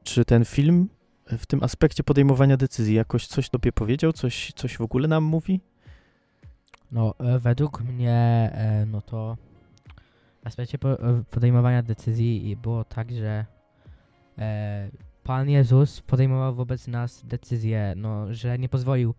czy 0.03 0.25
ten 0.25 0.45
film 0.45 0.89
w 1.27 1.45
tym 1.45 1.63
aspekcie 1.63 2.03
podejmowania 2.03 2.57
decyzji 2.57 2.95
jakoś 2.95 3.27
coś 3.27 3.49
tobie 3.49 3.71
powiedział, 3.71 4.13
coś, 4.13 4.53
coś 4.55 4.77
w 4.77 4.81
ogóle 4.81 5.07
nam 5.07 5.23
mówi? 5.23 5.61
No, 6.91 7.13
e, 7.19 7.39
według 7.39 7.81
mnie, 7.81 8.13
e, 8.53 8.85
no 8.85 9.01
to 9.01 9.37
w 10.43 10.47
aspekcie 10.47 10.77
e, 10.85 11.23
podejmowania 11.31 11.83
decyzji 11.83 12.57
było 12.61 12.83
tak, 12.83 13.11
że 13.11 13.45
Pan 15.23 15.49
Jezus 15.49 16.01
podejmował 16.01 16.55
wobec 16.55 16.87
nas 16.87 17.25
decyzję, 17.25 17.93
no, 17.95 18.33
że 18.33 18.59
nie 18.59 18.69
pozwolił 18.69 19.13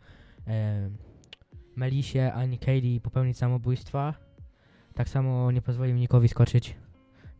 Melisie 1.77 2.33
ani 2.33 2.59
Kaylee 2.59 3.01
popełnić 3.01 3.39
samobójstwa. 3.39 4.15
Tak 4.95 5.09
samo 5.09 5.51
nie 5.51 5.63
pozwolił 5.63 5.97
Nikowi 5.97 6.29
skoczyć, 6.29 6.77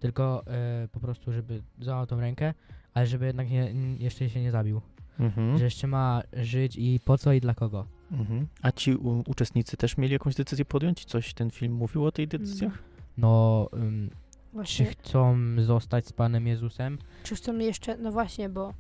tylko 0.01 0.45
po 0.93 1.01
prostu, 1.01 1.33
żeby 1.33 1.63
złamał 1.81 2.07
tą 2.07 2.21
rękę, 2.21 2.55
ale 2.95 3.07
żeby 3.07 3.27
jednak 3.27 3.51
nie, 3.51 3.73
jeszcze 3.99 4.31
się 4.31 4.41
nie 4.41 4.51
zabił. 4.51 4.81
Mhm. 5.21 5.59
Że 5.59 5.65
jeszcze 5.65 5.87
ma 5.87 6.23
żyć 6.33 6.77
i 6.77 7.01
po 7.05 7.19
co 7.19 7.33
i 7.33 7.41
dla 7.41 7.55
kogo. 7.55 7.98
Mhm. 8.13 8.47
A 8.63 8.73
ci 8.73 8.95
u, 8.95 9.23
uczestnicy 9.27 9.77
też 9.77 9.97
mieli 9.97 10.13
jakąś 10.13 10.35
decyzję 10.35 10.65
podjąć? 10.65 11.05
Coś 11.05 11.35
ten 11.35 11.51
film 11.51 11.73
mówił 11.73 12.05
o 12.05 12.13
tej 12.13 12.29
decyzjach? 12.29 12.79
No, 13.19 13.69
ym, 13.75 14.11
czy 14.11 14.17
Właśnie, 14.53 14.87
chcą 14.87 15.37
zostać 15.59 16.07
z 16.07 16.13
Panem 16.13 16.47
Jezusem, 16.47 16.99
czy 17.23 17.35
chcą 17.37 17.59
jeszcze, 17.59 17.97
no 17.97 18.13
właśnie, 18.13 18.49
bo 18.49 18.75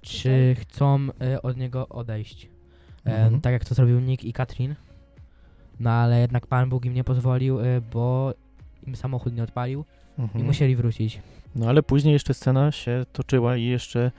czy 0.00 0.56
chcą 0.60 1.08
y, 1.34 1.42
od 1.42 1.56
Niego 1.56 1.88
odejść. 1.88 2.48
E, 3.06 3.10
Mhm. 3.24 3.40
tak 3.40 3.52
jak 3.52 3.64
to 3.64 3.74
zrobił 3.74 4.00
Nick 4.00 4.24
i 4.24 4.32
Katrin. 4.32 4.74
No 5.80 5.90
ale 5.90 6.20
jednak 6.20 6.46
Pan 6.46 6.68
Bóg 6.68 6.84
im 6.84 6.94
nie 6.94 7.04
pozwolił, 7.04 7.60
y, 7.60 7.80
bo 7.92 8.34
im 8.86 8.96
samochód 8.96 9.34
nie 9.34 9.42
odpalił 9.42 9.84
i 10.18 10.22
Mhm. 10.22 10.44
musieli 10.46 10.76
wrócić. 10.76 11.20
No 11.54 11.68
ale 11.68 11.82
później 11.82 12.12
jeszcze 12.12 12.34
scena 12.34 12.72
się 12.72 13.04
toczyła 13.12 13.56
i 13.56 13.64
jeszcze 13.64 14.10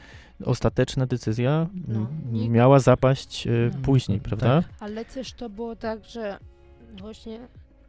ostateczna 0.46 1.06
decyzja 1.06 1.68
No, 1.88 2.08
miała 2.50 2.80
zapaść 2.80 3.48
e, 3.48 3.52
No. 3.76 3.82
później, 3.82 4.20
Tak. 4.20 4.28
prawda? 4.28 4.64
Ale 4.80 5.06
też 5.06 5.34
to 5.34 5.50
było 5.50 5.76
tak, 5.76 6.06
że 6.06 6.40
właśnie 7.00 7.40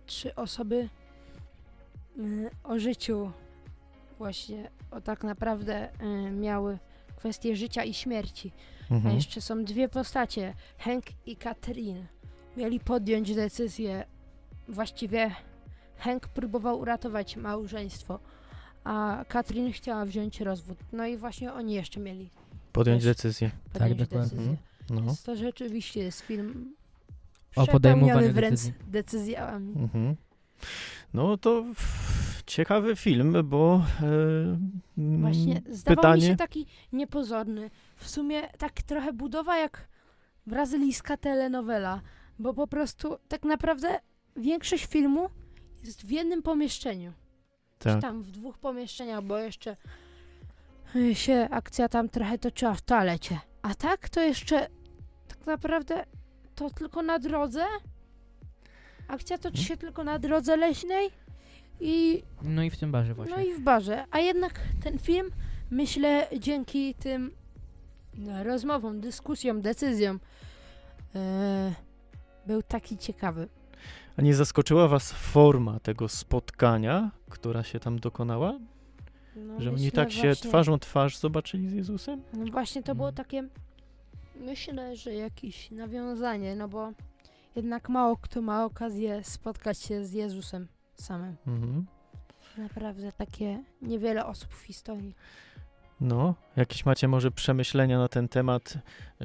trzy 0.06 0.34
osoby 0.34 0.88
y, 2.18 2.50
o 2.64 2.78
życiu 2.78 3.30
właśnie 4.18 4.70
o 4.90 5.00
tak 5.00 5.24
naprawdę 5.24 5.88
y, 6.02 6.30
miały 6.30 6.78
kwestię 7.16 7.56
życia 7.56 7.84
i 7.84 7.94
śmierci. 7.94 8.52
A 8.90 8.94
Mhm. 8.94 9.14
jeszcze 9.14 9.40
są 9.40 9.64
dwie 9.64 9.88
postacie, 9.88 10.54
Hank 10.78 11.04
i 11.26 11.36
Katrin. 11.36 12.06
Mieli 12.56 12.80
podjąć 12.80 13.34
decyzję. 13.34 14.04
Właściwie 14.68 15.30
Hank 15.98 16.28
próbował 16.28 16.78
uratować 16.78 17.36
małżeństwo, 17.36 18.18
a 18.86 19.24
Katrin 19.28 19.72
chciała 19.72 20.04
wziąć 20.04 20.40
rozwód. 20.40 20.78
No 20.92 21.06
i 21.06 21.16
właśnie 21.16 21.52
oni 21.52 21.74
jeszcze 21.74 22.00
mieli 22.00 22.30
Podjąć 22.72 23.02
też- 23.02 23.16
decyzję. 23.16 23.50
podjąć 23.72 23.94
dokładnie. 23.98 24.30
decyzję. 24.30 24.56
No. 24.90 25.00
Więc 25.02 25.22
to 25.22 25.36
rzeczywiście 25.36 26.00
jest 26.02 26.20
film 26.20 26.74
O 27.56 27.66
podejmowaniu 27.66 28.32
wręcz 28.32 28.50
decyzji. 28.52 28.72
decyzjami. 28.88 29.72
Mhm. 29.76 30.16
No 31.14 31.36
to 31.36 31.64
ciekawy 32.46 32.96
film, 32.96 33.36
bo 33.44 33.82
e, 34.02 34.06
mm, 34.98 35.20
Właśnie 35.20 35.62
zdawał 35.70 35.96
pytanie. 35.96 36.22
mi 36.22 36.28
się 36.28 36.36
taki 36.36 36.66
niepozorny. 36.92 37.70
W 37.96 38.08
sumie 38.10 38.48
tak 38.58 38.82
trochę 38.82 39.12
budowa 39.12 39.56
jak 39.58 39.88
brazylijska 40.46 41.16
telenowela, 41.16 42.00
bo 42.38 42.54
po 42.54 42.66
prostu 42.66 43.16
tak 43.28 43.42
naprawdę 43.44 43.98
większość 44.36 44.86
filmu 44.86 45.28
jest 45.84 46.06
w 46.06 46.10
jednym 46.10 46.42
pomieszczeniu. 46.42 47.12
Czy 47.78 47.84
tak. 47.84 48.00
tam 48.00 48.22
w 48.22 48.30
dwóch 48.30 48.58
pomieszczeniach, 48.58 49.22
bo 49.22 49.38
jeszcze 49.38 49.76
y, 50.96 51.14
się 51.14 51.48
akcja 51.50 51.88
tam 51.88 52.08
trochę 52.08 52.38
toczyła 52.38 52.74
w 52.74 52.82
toalecie. 52.82 53.38
A 53.62 53.74
tak 53.74 54.08
to 54.08 54.20
jeszcze 54.20 54.66
tak 55.28 55.46
naprawdę 55.46 56.04
to 56.54 56.70
tylko 56.70 57.02
na 57.02 57.18
drodze. 57.18 57.64
Akcja 59.08 59.38
toczy 59.38 59.62
się 59.62 59.76
tylko 59.76 60.04
na 60.04 60.18
drodze 60.18 60.56
leśnej 60.56 61.10
i 61.80 62.22
No 62.42 62.62
i 62.62 62.70
w 62.70 62.76
tym 62.76 62.92
barze 62.92 63.14
właśnie. 63.14 63.36
no 63.36 63.42
i 63.42 63.54
w 63.54 63.60
barze. 63.60 64.04
A 64.10 64.18
jednak 64.18 64.60
ten 64.84 64.98
film, 64.98 65.30
myślę, 65.70 66.28
dzięki 66.38 66.94
tym 66.94 67.30
no, 68.14 68.44
rozmowom, 68.44 69.00
dyskusjom, 69.00 69.62
decyzjom, 69.62 70.20
e, 71.14 71.74
był 72.46 72.62
taki 72.62 72.98
ciekawy. 72.98 73.48
A 74.18 74.22
nie 74.22 74.34
zaskoczyła 74.34 74.88
was 74.88 75.12
forma 75.12 75.80
tego 75.80 76.08
spotkania, 76.08 77.10
która 77.30 77.62
się 77.62 77.80
tam 77.80 77.98
dokonała? 77.98 78.58
No, 79.36 79.60
Że 79.60 79.70
oni 79.70 79.92
tak 79.92 80.12
się 80.12 80.22
właśnie- 80.22 80.48
twarzą 80.50 80.78
twarz 80.78 81.18
zobaczyli 81.18 81.68
z 81.68 81.72
Jezusem? 81.72 82.22
No 82.32 82.44
właśnie 82.52 82.82
to 82.82 82.94
było 82.94 83.08
Mm. 83.08 83.16
takie, 83.16 83.48
myślę, 84.40 84.96
że 84.96 85.14
jakieś 85.14 85.70
nawiązanie, 85.70 86.56
no 86.56 86.68
bo 86.68 86.92
jednak 87.56 87.88
mało 87.88 88.16
kto 88.16 88.42
ma 88.42 88.64
okazję 88.64 89.24
spotkać 89.24 89.78
się 89.78 90.04
z 90.04 90.12
Jezusem 90.12 90.68
samym. 90.94 91.36
Mhm. 91.46 91.86
Naprawdę 92.58 93.12
takie 93.12 93.62
niewiele 93.82 94.26
osób 94.26 94.54
w 94.54 94.60
historii. 94.62 95.14
No, 96.00 96.34
jakieś 96.56 96.86
macie 96.86 97.08
może 97.08 97.30
przemyślenia 97.30 97.98
na 97.98 98.08
ten 98.08 98.28
temat, 98.28 98.74
e, 98.74 99.24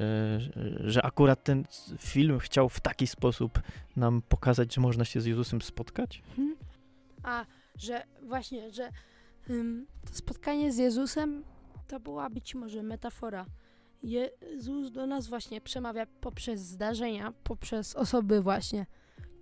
że 0.90 1.02
akurat 1.02 1.44
ten 1.44 1.64
film 1.98 2.38
chciał 2.38 2.68
w 2.68 2.80
taki 2.80 3.06
sposób 3.06 3.60
nam 3.96 4.22
pokazać, 4.28 4.74
że 4.74 4.80
można 4.80 5.04
się 5.04 5.20
z 5.20 5.26
Jezusem 5.26 5.62
spotkać? 5.62 6.22
Mhm. 6.28 6.56
A, 7.22 7.44
że 7.78 8.02
właśnie, 8.22 8.70
że 8.70 8.90
ym, 9.50 9.86
to 10.06 10.14
spotkanie 10.14 10.72
z 10.72 10.78
Jezusem 10.78 11.44
to 11.88 12.00
była 12.00 12.30
być 12.30 12.54
może 12.54 12.82
metafora. 12.82 13.46
Jezus 14.02 14.90
do 14.90 15.06
nas 15.06 15.26
właśnie 15.26 15.60
przemawia 15.60 16.06
poprzez 16.06 16.60
zdarzenia, 16.60 17.32
poprzez 17.44 17.96
osoby 17.96 18.42
właśnie, 18.42 18.86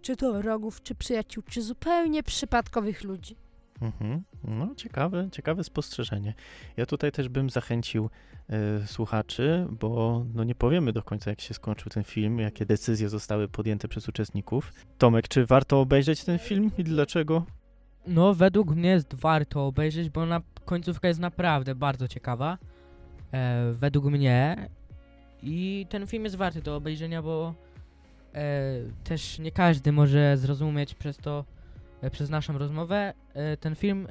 czy 0.03 0.17
to 0.17 0.33
wrogów, 0.33 0.83
czy 0.83 0.95
przyjaciół, 0.95 1.43
czy 1.43 1.63
zupełnie 1.63 2.23
przypadkowych 2.23 3.05
ludzi. 3.05 3.37
Mhm. 3.81 4.23
No, 4.45 4.75
ciekawe, 4.75 5.29
ciekawe 5.33 5.65
spostrzeżenie. 5.65 6.35
Ja 6.77 6.87
tutaj 6.87 7.13
też 7.13 7.29
bym 7.29 7.51
zachęcił 7.51 8.11
e, 8.49 8.87
słuchaczy, 8.87 9.67
bo 9.71 10.25
no 10.35 10.45
nie 10.45 10.55
powiemy 10.55 10.93
do 10.93 11.03
końca, 11.03 11.31
jak 11.31 11.41
się 11.41 11.55
skończył 11.55 11.91
ten 11.91 12.05
film, 12.05 12.39
jakie 12.39 12.67
decyzje 12.67 13.09
zostały 13.09 13.49
podjęte 13.49 13.89
przez 13.89 14.09
uczestników. 14.09 14.73
Tomek, 14.99 15.29
czy 15.29 15.47
warto 15.47 15.81
obejrzeć 15.81 16.25
ten 16.25 16.39
film 16.39 16.71
i 16.79 16.85
dlaczego? 16.85 17.47
No, 18.07 18.35
według 18.35 18.75
mnie 18.75 18.89
jest 18.89 19.15
warto 19.15 19.67
obejrzeć, 19.67 20.11
bo 20.11 20.27
na 20.27 20.41
końcówka 20.65 21.09
jest 21.09 21.21
naprawdę 21.21 21.75
bardzo 21.75 22.09
ciekawa. 22.09 22.59
E, 23.33 23.73
według 23.73 24.05
mnie. 24.05 24.69
I 25.43 25.87
ten 25.89 26.07
film 26.07 26.25
jest 26.25 26.37
warty 26.37 26.63
do 26.63 26.77
obejrzenia, 26.77 27.23
bo 27.23 27.55
e, 28.35 28.75
też 29.05 29.39
nie 29.39 29.53
każdy 29.53 29.93
może 29.93 30.37
zrozumieć 30.37 30.95
przez 30.95 31.17
to, 31.17 31.45
przez 32.11 32.31
naszą 32.31 32.59
rozmowę 32.59 33.15
e, 33.35 33.57
ten 33.57 33.75
film, 33.77 34.07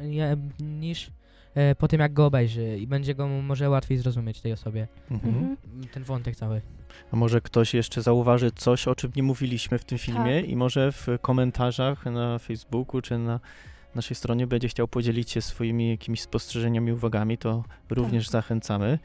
niż 0.59 1.11
e, 1.55 1.75
po 1.75 1.87
tym 1.87 1.99
jak 1.99 2.13
go 2.13 2.25
obejrzy 2.25 2.77
i 2.77 2.87
będzie 2.87 3.15
go 3.15 3.27
może 3.27 3.69
łatwiej 3.69 3.97
zrozumieć 3.97 4.41
tej 4.41 4.53
osobie. 4.53 4.87
Mhm. 5.11 5.35
Mhm. 5.35 5.57
Ten 5.93 6.03
wątek 6.03 6.35
cały. 6.35 6.61
A 7.11 7.15
może 7.15 7.41
ktoś 7.41 7.73
jeszcze 7.73 8.01
zauważy 8.01 8.51
coś, 8.51 8.87
o 8.87 8.95
czym 8.95 9.11
nie 9.15 9.23
mówiliśmy 9.23 9.79
w 9.79 9.85
tym 9.85 9.97
filmie 9.97 10.41
Tak. 10.41 10.49
i 10.49 10.55
może 10.55 10.91
w 10.91 11.07
komentarzach 11.21 12.05
na 12.05 12.39
Facebooku 12.39 13.01
czy 13.01 13.17
na 13.17 13.39
naszej 13.95 14.15
stronie 14.15 14.47
będzie 14.47 14.67
chciał 14.67 14.87
podzielić 14.87 15.31
się 15.31 15.41
swoimi 15.41 15.89
jakimiś 15.89 16.21
spostrzeżeniami, 16.21 16.91
uwagami, 16.91 17.37
to 17.37 17.63
również 17.89 18.25
Tak. 18.25 18.31
zachęcamy. 18.31 18.99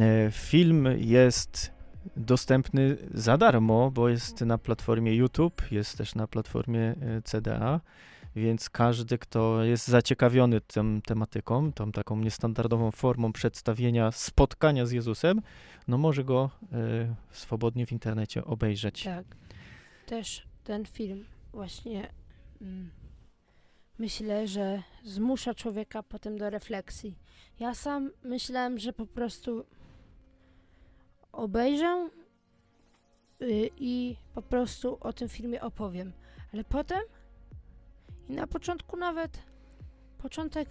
E, 0.00 0.30
Film 0.30 0.88
jest 0.98 1.77
dostępny 2.16 2.96
za 3.14 3.38
darmo, 3.38 3.90
bo 3.90 4.08
jest 4.08 4.40
na 4.40 4.58
platformie 4.58 5.14
YouTube, 5.14 5.62
jest 5.70 5.98
też 5.98 6.14
na 6.14 6.26
platformie 6.26 6.80
e, 6.80 7.22
CDA, 7.22 7.80
więc 8.36 8.70
każdy, 8.70 9.18
kto 9.18 9.64
jest 9.64 9.88
zaciekawiony 9.88 10.60
tą 10.60 11.00
tematyką, 11.00 11.72
tą 11.72 11.92
taką 11.92 12.16
niestandardową 12.16 12.90
formą 12.90 13.32
przedstawienia 13.32 14.12
spotkania 14.12 14.86
z 14.86 14.90
Jezusem, 14.90 15.42
no 15.88 15.98
może 15.98 16.24
go 16.24 16.50
e, 16.72 17.14
swobodnie 17.30 17.86
w 17.86 17.92
internecie 17.92 18.44
obejrzeć. 18.44 19.04
Tak. 19.04 19.24
Też 20.06 20.46
ten 20.64 20.86
film 20.86 21.24
właśnie 21.52 22.12
mm, 22.62 22.90
myślę, 23.98 24.48
że 24.48 24.82
zmusza 25.04 25.54
człowieka 25.54 26.02
potem 26.02 26.38
do 26.38 26.50
refleksji. 26.50 27.18
Ja 27.60 27.74
sam 27.74 28.10
myślałem, 28.24 28.78
że 28.78 28.92
po 28.92 29.06
prostu 29.06 29.64
obejrzę 31.32 32.08
y, 33.42 33.70
i 33.76 34.16
po 34.34 34.42
prostu 34.42 34.98
o 35.00 35.12
tym 35.12 35.28
filmie 35.28 35.60
opowiem. 35.60 36.12
Ale 36.52 36.64
potem 36.64 37.00
i 38.28 38.32
na 38.32 38.46
początku 38.46 38.96
nawet 38.96 39.38
początek 40.18 40.68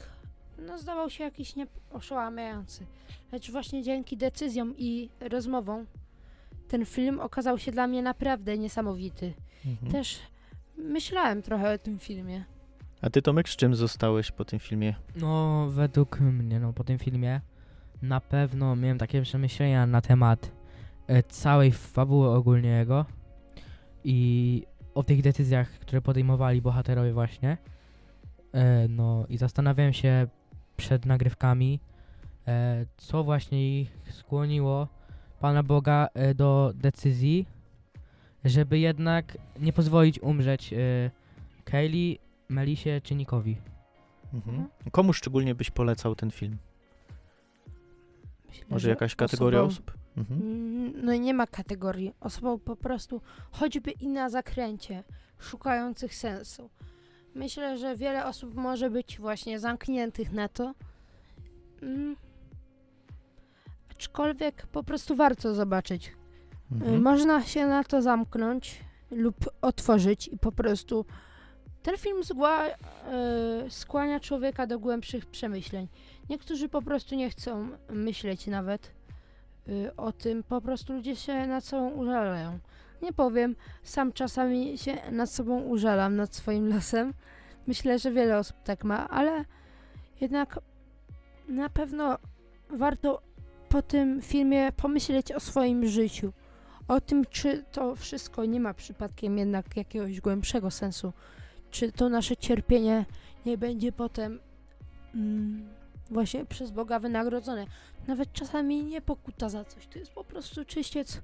no, 0.57 0.77
zdawał 0.77 1.09
się 1.09 1.23
jakiś 1.23 1.55
nieoszałamiający. 1.55 2.85
Lecz 3.31 3.51
właśnie 3.51 3.83
dzięki 3.83 4.17
decyzjom 4.17 4.73
i 4.77 5.09
rozmowom 5.19 5.85
ten 6.67 6.85
film 6.85 7.19
okazał 7.19 7.57
się 7.57 7.71
dla 7.71 7.87
mnie 7.87 8.01
naprawdę 8.01 8.57
niesamowity. 8.57 9.33
Mhm. 9.65 9.91
Też 9.91 10.19
myślałem 10.77 11.41
trochę 11.41 11.73
o 11.73 11.77
tym 11.77 11.99
filmie. 11.99 12.43
A 13.01 13.09
ty, 13.09 13.21
Tomek, 13.21 13.49
z 13.49 13.55
czym 13.55 13.75
zostałeś 13.75 14.31
po 14.31 14.45
tym 14.45 14.59
filmie? 14.59 14.95
No, 15.15 15.67
według 15.69 16.19
mnie, 16.19 16.59
no 16.59 16.73
po 16.73 16.83
tym 16.83 16.99
filmie 16.99 17.41
na 18.01 18.21
pewno 18.21 18.75
miałem 18.75 18.97
takie 18.97 19.21
przemyślenia 19.21 19.85
na 19.85 20.01
temat 20.01 20.51
e, 21.07 21.23
całej 21.23 21.71
fabuły 21.71 22.29
ogólnie 22.29 22.69
jego 22.69 23.05
i 24.03 24.63
o 24.95 25.03
tych 25.03 25.21
decyzjach, 25.21 25.69
które 25.69 26.01
podejmowali 26.01 26.61
bohaterowie 26.61 27.13
właśnie. 27.13 27.57
E, 28.53 28.87
no 28.87 29.25
i 29.29 29.37
zastanawiałem 29.37 29.93
się 29.93 30.27
przed 30.77 31.05
nagrywkami, 31.05 31.79
e, 32.47 32.85
co 32.97 33.23
właśnie 33.23 33.81
ich 33.81 33.97
skłoniło 34.11 34.87
Pana 35.39 35.63
Boga 35.63 36.07
do 36.35 36.71
decyzji, 36.75 37.45
żeby 38.45 38.79
jednak 38.79 39.37
nie 39.59 39.73
pozwolić 39.73 40.19
umrzeć 40.19 40.73
Kaylee, 41.63 42.19
Melisie 42.49 43.01
czy 43.03 43.15
Nikowi. 43.15 43.57
Mhm. 44.33 44.67
Komu 44.91 45.13
szczególnie 45.13 45.55
byś 45.55 45.71
polecał 45.71 46.15
ten 46.15 46.31
film? 46.31 46.57
Myślę, 48.61 48.75
Może 48.75 48.83
że 48.83 48.89
jakaś 48.89 49.15
kategoria 49.15 49.59
osobą- 49.59 49.67
osób? 49.67 49.91
Mhm. 50.17 50.41
Mm, 50.41 50.93
No 51.05 51.13
i 51.13 51.19
nie 51.19 51.33
ma 51.33 51.47
kategorii. 51.47 52.13
Osobą 52.19 52.59
po 52.59 52.75
prostu 52.75 53.21
choćby 53.51 53.91
i 53.91 54.07
na 54.07 54.29
zakręcie, 54.29 55.03
szukających 55.39 56.15
sensu. 56.15 56.69
Myślę, 57.35 57.77
że 57.77 57.95
wiele 57.95 58.25
osób 58.25 58.55
może 58.55 58.89
być 58.89 59.19
właśnie 59.19 59.59
zamkniętych 59.59 60.31
na 60.31 60.47
to. 60.49 60.73
Mm. 61.81 62.15
Aczkolwiek 63.91 64.67
po 64.67 64.83
prostu 64.83 65.15
warto 65.15 65.53
zobaczyć. 65.55 66.07
Y, 66.07 66.11
Mhm. 66.71 67.01
Można 67.03 67.43
się 67.43 67.65
na 67.67 67.83
to 67.83 68.01
zamknąć 68.01 68.79
lub 69.11 69.35
otworzyć 69.61 70.27
i 70.27 70.37
po 70.37 70.51
prostu 70.51 71.05
ten 71.83 71.97
film 71.97 72.23
zgła, 72.23 72.67
y, 72.67 72.71
skłania 73.69 74.19
człowieka 74.19 74.67
do 74.67 74.79
głębszych 74.79 75.25
przemyśleń. 75.25 75.87
Niektórzy 76.29 76.69
po 76.69 76.81
prostu 76.81 77.15
nie 77.15 77.29
chcą 77.29 77.69
myśleć 77.89 78.47
nawet 78.47 78.91
y, 79.69 79.95
o 79.97 80.11
tym, 80.11 80.43
po 80.43 80.61
prostu 80.61 80.93
ludzie 80.93 81.15
się 81.15 81.47
nad 81.47 81.63
sobą 81.63 81.89
użalają. 81.89 82.59
Nie 83.01 83.13
powiem, 83.13 83.55
sam 83.83 84.13
czasami 84.13 84.77
się 84.77 85.11
nad 85.11 85.29
sobą 85.29 85.61
użalam, 85.61 86.15
nad 86.15 86.35
swoim 86.35 86.69
losem. 86.69 87.13
Myślę, 87.67 87.99
że 87.99 88.11
wiele 88.11 88.37
osób 88.37 88.57
tak 88.63 88.83
ma, 88.83 89.09
ale 89.09 89.45
jednak 90.21 90.59
na 91.47 91.69
pewno 91.69 92.17
warto 92.69 93.21
po 93.69 93.81
tym 93.81 94.21
filmie 94.21 94.71
pomyśleć 94.71 95.31
o 95.31 95.39
swoim 95.39 95.87
życiu 95.87 96.33
o 96.87 97.01
tym, 97.01 97.25
czy 97.25 97.63
to 97.71 97.95
wszystko 97.95 98.45
nie 98.45 98.59
ma 98.59 98.73
przypadkiem 98.73 99.37
jednak 99.37 99.77
jakiegoś 99.77 100.21
głębszego 100.21 100.71
sensu, 100.71 101.13
czy 101.71 101.91
to 101.91 102.09
nasze 102.09 102.37
cierpienie 102.37 103.05
nie 103.45 103.57
będzie 103.57 103.91
potem 103.91 104.39
mm, 105.15 105.69
właśnie 106.11 106.45
przez 106.45 106.71
Boga 106.71 106.99
wynagrodzone. 106.99 107.65
Nawet 108.07 108.33
czasami 108.33 108.83
nie 108.83 109.01
pokuta 109.01 109.49
za 109.49 109.65
coś, 109.65 109.87
to 109.87 109.99
jest 109.99 110.11
po 110.11 110.23
prostu 110.23 110.65
czyściec 110.65 111.21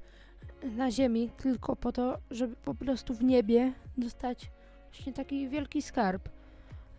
na 0.64 0.92
ziemi, 0.92 1.30
tylko 1.38 1.76
po 1.76 1.92
to, 1.92 2.18
żeby 2.32 2.56
po 2.56 2.76
prostu 2.76 3.14
w 3.14 3.24
niebie 3.24 3.74
dostać 3.98 4.52
właśnie 4.92 5.14
taki 5.14 5.50
wielki 5.50 5.82
skarb. 5.82 6.30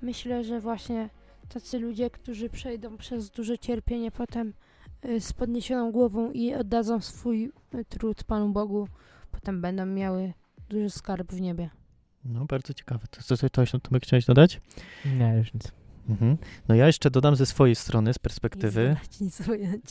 Myślę, 0.03 0.45
że 0.45 0.61
właśnie 0.61 1.11
tacy 1.49 1.79
ludzie, 1.79 2.11
którzy 2.11 2.51
przejdą 2.51 2.97
przez 2.97 3.31
duże 3.31 3.59
cierpienie, 3.59 4.11
potem 4.11 4.53
y, 5.05 5.21
z 5.21 5.33
podniesioną 5.33 5.93
głową 5.93 6.31
i 6.33 6.55
oddadzą 6.55 7.01
swój 7.01 7.53
y, 7.75 7.85
trud 7.85 8.25
Panu 8.25 8.49
Bogu, 8.49 8.89
potem 9.31 9.61
będą 9.61 9.87
miały 9.87 10.33
duży 10.69 10.91
skarb 10.91 11.33
w 11.33 11.41
niebie. 11.41 11.71
No, 12.25 12.45
bardzo 12.45 12.75
ciekawe. 12.75 13.07
To, 13.11 13.23
co, 13.23 13.37
coś, 13.37 13.73
Tomek, 13.83 14.03
chciałeś 14.03 14.25
dodać? 14.25 14.61
Nie, 15.19 15.35
już 15.39 15.55
nic. 15.55 15.84
Mhm. 16.09 16.37
No 16.69 16.75
ja 16.75 16.87
jeszcze 16.87 17.11
dodam 17.11 17.37
ze 17.37 17.47
swojej 17.47 17.75
strony, 17.75 18.15
z 18.15 18.19
perspektywy, 18.19 18.97
Nic, 19.03 19.21
nic 19.21 19.49
ująć. 19.49 19.85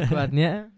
Dokładnie. 0.00 0.70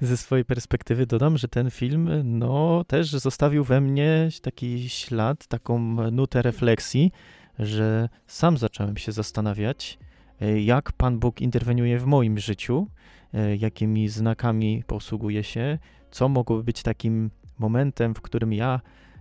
ze 0.00 0.16
swojej 0.16 0.44
perspektywy 0.44 1.06
dodam, 1.06 1.38
że 1.38 1.48
ten 1.48 1.70
film, 1.70 2.10
no, 2.24 2.84
też 2.84 3.10
zostawił 3.10 3.64
we 3.64 3.80
mnie 3.80 4.28
taki 4.42 4.88
ślad, 4.88 5.46
taką 5.46 5.78
nutę 6.12 6.42
refleksji, 6.42 7.12
że 7.58 8.08
sam 8.26 8.58
zacząłem 8.58 8.96
się 8.96 9.12
zastanawiać, 9.12 9.98
e, 10.40 10.60
jak 10.60 10.92
Pan 10.92 11.18
Bóg 11.18 11.40
interweniuje 11.40 11.98
w 11.98 12.06
moim 12.06 12.38
życiu, 12.38 12.86
e, 13.34 13.56
jakimi 13.56 14.08
znakami 14.08 14.84
posługuje 14.86 15.44
się, 15.44 15.78
co 16.10 16.28
mogłoby 16.28 16.64
być 16.64 16.82
takim 16.82 17.30
momentem, 17.58 18.14
w 18.14 18.20
którym 18.20 18.52
ja 18.52 18.80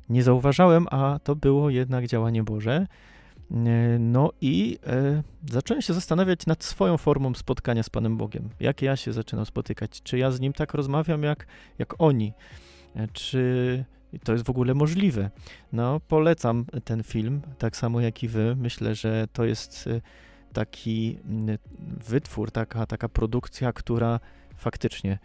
nie 0.10 0.24
zauważałem, 0.24 0.88
a 0.92 1.20
to 1.24 1.36
było 1.36 1.70
jednak 1.70 2.08
działanie 2.08 2.44
Boże. 2.44 2.88
E, 3.52 4.00
No 4.00 4.32
i 4.42 4.80
e, 4.88 5.24
zacząłem 5.52 5.82
się 5.82 5.94
zastanawiać 5.94 6.46
nad 6.46 6.64
swoją 6.64 6.98
formą 6.98 7.34
spotkania 7.34 7.84
z 7.84 7.90
Panem 7.90 8.18
Bogiem. 8.18 8.50
Jak 8.60 8.82
ja 8.82 8.96
się 8.96 9.14
zaczynam 9.14 9.46
spotykać? 9.46 10.02
Czy 10.04 10.18
ja 10.18 10.32
z 10.32 10.40
Nim 10.40 10.54
tak 10.54 10.74
rozmawiam, 10.74 11.24
jak, 11.24 11.48
jak 11.80 12.02
oni? 12.02 12.34
E, 12.96 13.08
Czy 13.08 13.86
to 14.24 14.32
jest 14.32 14.46
w 14.46 14.50
ogóle 14.50 14.74
możliwe? 14.74 15.30
No, 15.74 16.00
polecam 16.08 16.66
ten 16.84 17.04
film, 17.04 17.42
tak 17.58 17.78
samo 17.78 18.02
jak 18.02 18.24
i 18.24 18.28
wy. 18.28 18.56
Myślę, 18.56 18.96
że 18.96 19.28
to 19.34 19.46
jest 19.46 19.90
taki 20.54 21.20
wytwór, 22.08 22.52
taka, 22.52 22.86
taka 22.86 23.10
produkcja, 23.10 23.74
która 23.74 24.20
faktycznie 24.58 25.20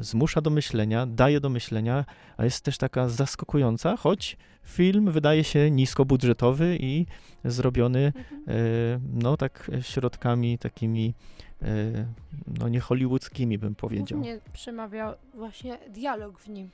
zmusza 0.00 0.40
do 0.40 0.50
myślenia, 0.50 1.06
daje 1.06 1.40
do 1.40 1.48
myślenia, 1.48 2.04
a 2.36 2.44
jest 2.44 2.64
też 2.64 2.78
taka 2.78 3.08
zaskakująca, 3.08 3.96
choć 3.96 4.36
film 4.64 5.10
wydaje 5.10 5.44
się 5.44 5.70
niskobudżetowy 5.70 6.76
i 6.80 7.06
zrobiony 7.44 8.12
e, 8.48 8.52
no 9.12 9.36
tak 9.36 9.70
środkami 9.80 10.58
takimi 10.58 11.14
e, 11.62 11.66
no 12.58 12.68
nie 12.68 12.80
hollywoodzkimi 12.80 13.58
bym 13.58 13.74
powiedział. 13.74 14.18
Głównie 14.18 14.40
przemawia 14.52 15.14
właśnie 15.34 15.78
dialog 15.88 16.40
w 16.40 16.48
nim. 16.48 16.70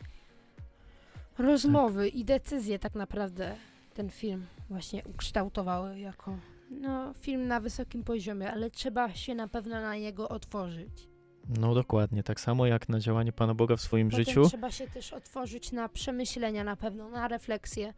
Rozmowy 1.38 2.08
i 2.08 2.24
decyzje 2.24 2.78
tak 2.78 2.94
naprawdę 2.94 3.54
ten 3.94 4.10
film 4.10 4.46
właśnie 4.70 5.02
ukształtowały 5.04 5.98
jako 5.98 6.36
no, 6.70 7.14
film 7.14 7.46
na 7.48 7.60
wysokim 7.60 8.04
poziomie, 8.04 8.52
ale 8.52 8.70
trzeba 8.70 9.14
się 9.14 9.34
na 9.34 9.48
pewno 9.48 9.80
na 9.80 9.96
niego 9.96 10.28
otworzyć. 10.28 11.08
No 11.48 11.74
dokładnie, 11.74 12.22
tak 12.22 12.40
samo 12.40 12.66
jak 12.66 12.88
na 12.88 13.00
działanie 13.00 13.32
Pana 13.32 13.54
Boga 13.54 13.76
w 13.76 13.80
swoim 13.80 14.10
Potem 14.10 14.24
życiu. 14.24 14.48
trzeba 14.48 14.70
się 14.70 14.86
też 14.86 15.12
otworzyć 15.12 15.72
na 15.72 15.88
przemyślenia 15.88 16.64
na 16.64 16.76
pewno, 16.76 17.08
na 17.08 17.28
refleksję. 17.28 17.94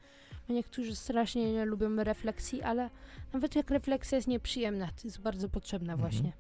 Bo 0.49 0.55
niektórzy 0.55 0.97
strasznie 0.97 1.53
nie 1.53 1.65
lubią 1.65 1.97
refleksji, 2.05 2.63
ale 2.63 2.91
nawet 3.33 3.57
jak 3.57 3.71
refleksja 3.71 4.17
jest 4.17 4.29
nieprzyjemna, 4.29 4.87
to 4.87 5.01
jest 5.05 5.21
bardzo 5.21 5.49
potrzebna 5.49 5.93
Mhm. 5.93 6.11
właśnie. 6.11 6.33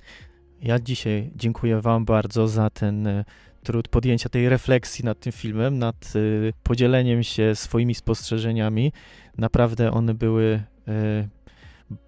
Ja 0.63 0.79
dzisiaj 0.79 1.31
dziękuję 1.37 1.81
Wam 1.81 2.05
bardzo 2.05 2.49
za 2.49 2.71
ten 2.71 3.07
e, 3.07 3.25
trud 3.63 3.89
podjęcia 3.89 4.29
tej 4.29 4.49
refleksji 4.49 5.05
nad 5.05 5.21
tym 5.21 5.33
filmem, 5.33 5.79
nad 5.79 5.97
e, 6.17 6.53
podzieleniem 6.63 7.23
się 7.23 7.55
swoimi 7.55 7.95
spostrzeżeniami. 7.95 8.93
Naprawdę 9.39 9.91
one 9.93 10.15
były 10.15 10.63
e, 10.89 11.29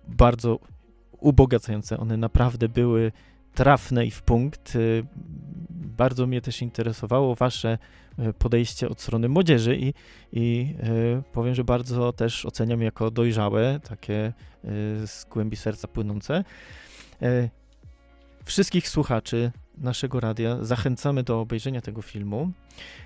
bardzo 0.08 0.58
ubogacające, 1.20 1.98
one 1.98 2.16
naprawdę 2.16 2.68
były 2.68 3.12
trafne 3.54 4.06
i 4.06 4.10
w 4.10 4.22
punkt. 4.22 4.76
E, 4.76 4.78
Bardzo 5.70 6.26
mnie 6.26 6.40
też 6.40 6.62
interesowało 6.62 7.34
Wasze 7.34 7.78
e, 8.18 8.32
podejście 8.32 8.88
od 8.88 9.00
strony 9.00 9.28
młodzieży 9.28 9.76
i, 9.76 9.94
i 10.32 10.74
e, 10.82 11.22
powiem, 11.32 11.54
że 11.54 11.64
bardzo 11.64 12.12
też 12.12 12.46
oceniam 12.46 12.82
jako 12.82 13.10
dojrzałe, 13.10 13.80
takie 13.88 14.32
z 15.06 15.24
głębi 15.30 15.56
serca 15.56 15.88
płynące. 15.88 16.44
Wszystkich 18.44 18.88
słuchaczy 18.88 19.52
naszego 19.78 20.20
radia 20.20 20.64
zachęcamy 20.64 21.22
do 21.22 21.40
obejrzenia 21.40 21.80
tego 21.80 22.02
filmu. 22.02 22.52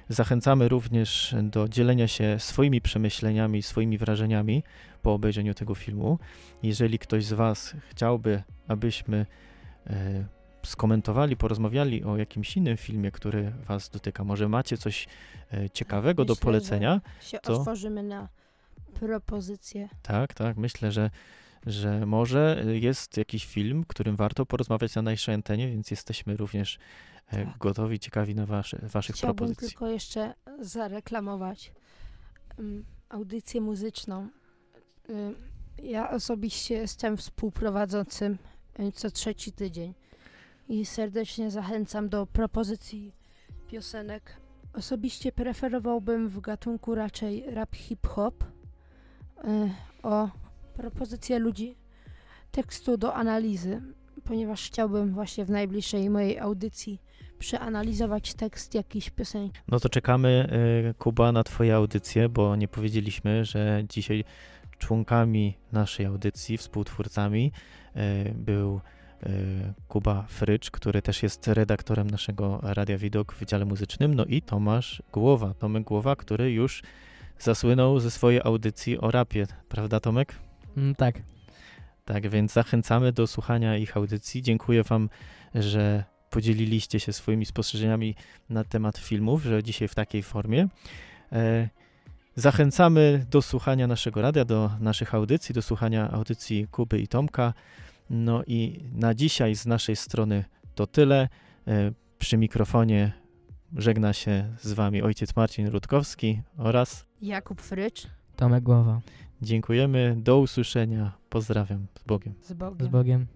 Zachęcamy 0.09 0.69
również 0.69 1.35
do 1.43 1.69
dzielenia 1.69 2.09
się 2.09 2.37
swoimi 2.39 2.81
przemyśleniami, 2.81 3.63
swoimi 3.63 3.99
wrażeniami 3.99 4.63
po 5.03 5.15
obejrzeniu 5.15 5.55
tego 5.55 5.75
filmu. 5.75 6.19
Jeżeli 6.63 6.99
ktoś 6.99 7.25
z 7.25 7.33
Was 7.33 7.77
chciałby, 7.91 8.43
abyśmy 8.69 9.27
skomentowali, 10.67 11.37
porozmawiali 11.37 12.05
o 12.05 12.17
jakimś 12.17 12.57
innym 12.57 12.77
filmie, 12.77 13.11
który 13.11 13.53
Was 13.69 13.89
dotyka, 13.91 14.25
może 14.25 14.49
macie 14.49 14.77
coś 14.79 15.07
e, 15.53 15.71
ciekawego 15.71 16.25
do 16.25 16.33
Myślę, 16.33 16.41
że- 16.41 16.45
polecenia, 16.45 17.01
Się 17.21 17.39
To- 17.39 17.53
otworzymy 17.61 18.03
na 18.03 18.29
propozycje. 18.95 19.89
tak, 20.03 20.35
tak, 20.35 20.57
myślę, 20.57 20.93
że, 20.93 21.11
że 21.67 22.07
może 22.07 22.65
jest 22.81 23.17
jakiś 23.17 23.47
film, 23.47 23.85
którym 23.89 24.17
warto 24.17 24.47
porozmawiać 24.47 24.95
na 24.95 25.03
naszej 25.03 25.35
antenie, 25.35 25.69
więc 25.69 25.91
jesteśmy 25.91 26.37
również 26.37 26.79
e, 27.29 27.45
Tak. 27.45 27.59
gotowi, 27.59 27.99
ciekawi 27.99 28.35
na 28.35 28.47
wasze, 28.47 28.79
Waszych 28.83 29.17
Chciałbym 29.17 29.37
propozycji. 29.37 29.69
tylko 29.69 29.89
jeszcze 29.89 30.35
zareklamować 30.61 31.73
um, 32.59 32.85
audycję 33.09 33.61
muzyczną. 33.61 34.29
Ym, 35.11 35.35
ja 35.83 36.11
osobiście 36.11 36.75
jestem 36.75 37.17
współprowadzącym 37.17 38.39
y, 38.81 38.93
co 38.93 39.11
trzeci 39.11 39.53
tydzień 39.53 39.95
i 40.69 40.87
serdecznie 40.87 41.51
zachęcam 41.51 42.09
do 42.09 42.27
propozycji 42.27 43.15
piosenek. 43.69 44.37
Osobiście 44.73 45.33
preferowałbym 45.33 46.29
w 46.29 46.41
gatunku 46.41 46.95
raczej 46.95 47.45
rap 47.47 47.77
hip-hop 47.77 48.45
y, 48.45 48.47
o 50.03 50.29
propozycję 50.75 51.39
ludzi 51.39 51.77
tekstu 52.51 52.97
do 52.97 53.15
analizy, 53.15 53.83
ponieważ 54.25 54.67
chciałbym 54.67 55.15
właśnie 55.15 55.45
w 55.45 55.51
najbliższej 55.51 56.11
mojej 56.11 56.39
audycji 56.39 57.01
przeanalizować 57.39 58.35
tekst 58.35 58.75
jakiejś 58.75 59.11
piosenki. 59.11 59.61
No 59.69 59.81
to 59.81 59.89
czekamy, 59.89 60.49
e, 60.89 60.95
Kuba, 60.95 61.33
na 61.33 61.45
Twoje 61.45 61.75
audycje, 61.75 62.29
bo 62.29 62.57
nie 62.57 62.69
powiedzieliśmy, 62.69 63.45
że 63.45 63.83
dzisiaj 63.89 64.25
członkami 64.79 65.55
naszej 65.73 66.07
audycji, 66.07 66.59
współtwórcami 66.59 67.53
e, 67.95 68.25
był 68.35 68.81
Kuba 69.89 70.25
Frycz, 70.29 70.71
który 70.71 71.03
też 71.03 71.23
jest 71.23 71.49
redaktorem 71.49 72.11
naszego 72.11 72.61
Radia 72.63 72.99
Widok 72.99 73.33
w 73.33 73.39
Wydziale 73.39 73.65
Muzycznym, 73.65 74.15
no 74.15 74.25
i 74.25 74.43
Tomasz 74.43 75.03
Głowa, 75.13 75.55
Tomek 75.55 75.85
Głowa, 75.85 76.17
który 76.17 76.53
już 76.53 76.83
zasłynął 77.39 78.01
ze 78.01 78.11
swojej 78.11 78.41
audycji 78.45 78.99
o 78.99 79.11
rapie, 79.11 79.47
prawda 79.69 80.01
Tomek? 80.01 80.35
Mm, 80.77 80.95
tak. 80.95 81.23
Tak, 82.05 82.29
więc 82.29 82.53
zachęcamy 82.53 83.13
do 83.13 83.27
słuchania 83.27 83.77
ich 83.77 83.97
audycji. 83.97 84.43
Dziękuję 84.43 84.83
Wam, 84.83 85.09
że 85.55 86.05
podzieliliście 86.31 87.01
się 87.01 87.13
swoimi 87.13 87.47
spostrzeżeniami 87.47 88.15
na 88.51 88.65
temat 88.65 88.99
filmów, 88.99 89.43
że 89.43 89.63
dzisiaj 89.63 89.89
w 89.89 89.95
takiej 89.95 90.23
formie. 90.23 90.69
E, 91.33 91.69
zachęcamy 92.35 93.27
do 93.31 93.43
słuchania 93.43 93.87
naszego 93.87 94.23
radia, 94.23 94.45
do 94.45 94.71
naszych 94.81 95.15
audycji, 95.15 95.55
do 95.55 95.63
słuchania 95.63 96.11
audycji 96.11 96.67
Kuby 96.71 97.01
i 97.01 97.09
Tomka. 97.09 97.55
No 98.11 98.43
i 98.47 98.81
na 98.93 99.15
dzisiaj 99.15 99.57
z 99.57 99.67
naszej 99.67 99.97
strony 99.97 100.45
to 100.75 100.87
tyle. 100.87 101.29
E, 101.69 101.93
przy 102.19 102.37
mikrofonie 102.39 103.13
żegna 103.77 104.13
się 104.13 104.55
z 104.61 104.73
Wami 104.73 105.03
ojciec 105.03 105.37
Marcin 105.37 105.67
Rutkowski 105.69 106.43
oraz 106.59 107.07
Jakub 107.23 107.61
Frycz 107.63 108.07
Tomek 108.37 108.65
Głowa. 108.65 109.01
dziękujemy. 109.43 110.15
Do 110.19 110.39
usłyszenia. 110.39 111.13
Pozdrawiam. 111.29 111.87
Z 112.01 112.03
Bogiem. 112.03 112.35
z 112.43 112.53
Bogiem. 112.53 112.89
Z 112.89 112.91
Bogiem. 112.91 113.27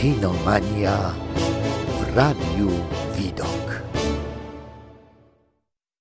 Kinomania 0.00 1.12
w 2.00 2.16
radiu 2.16 2.70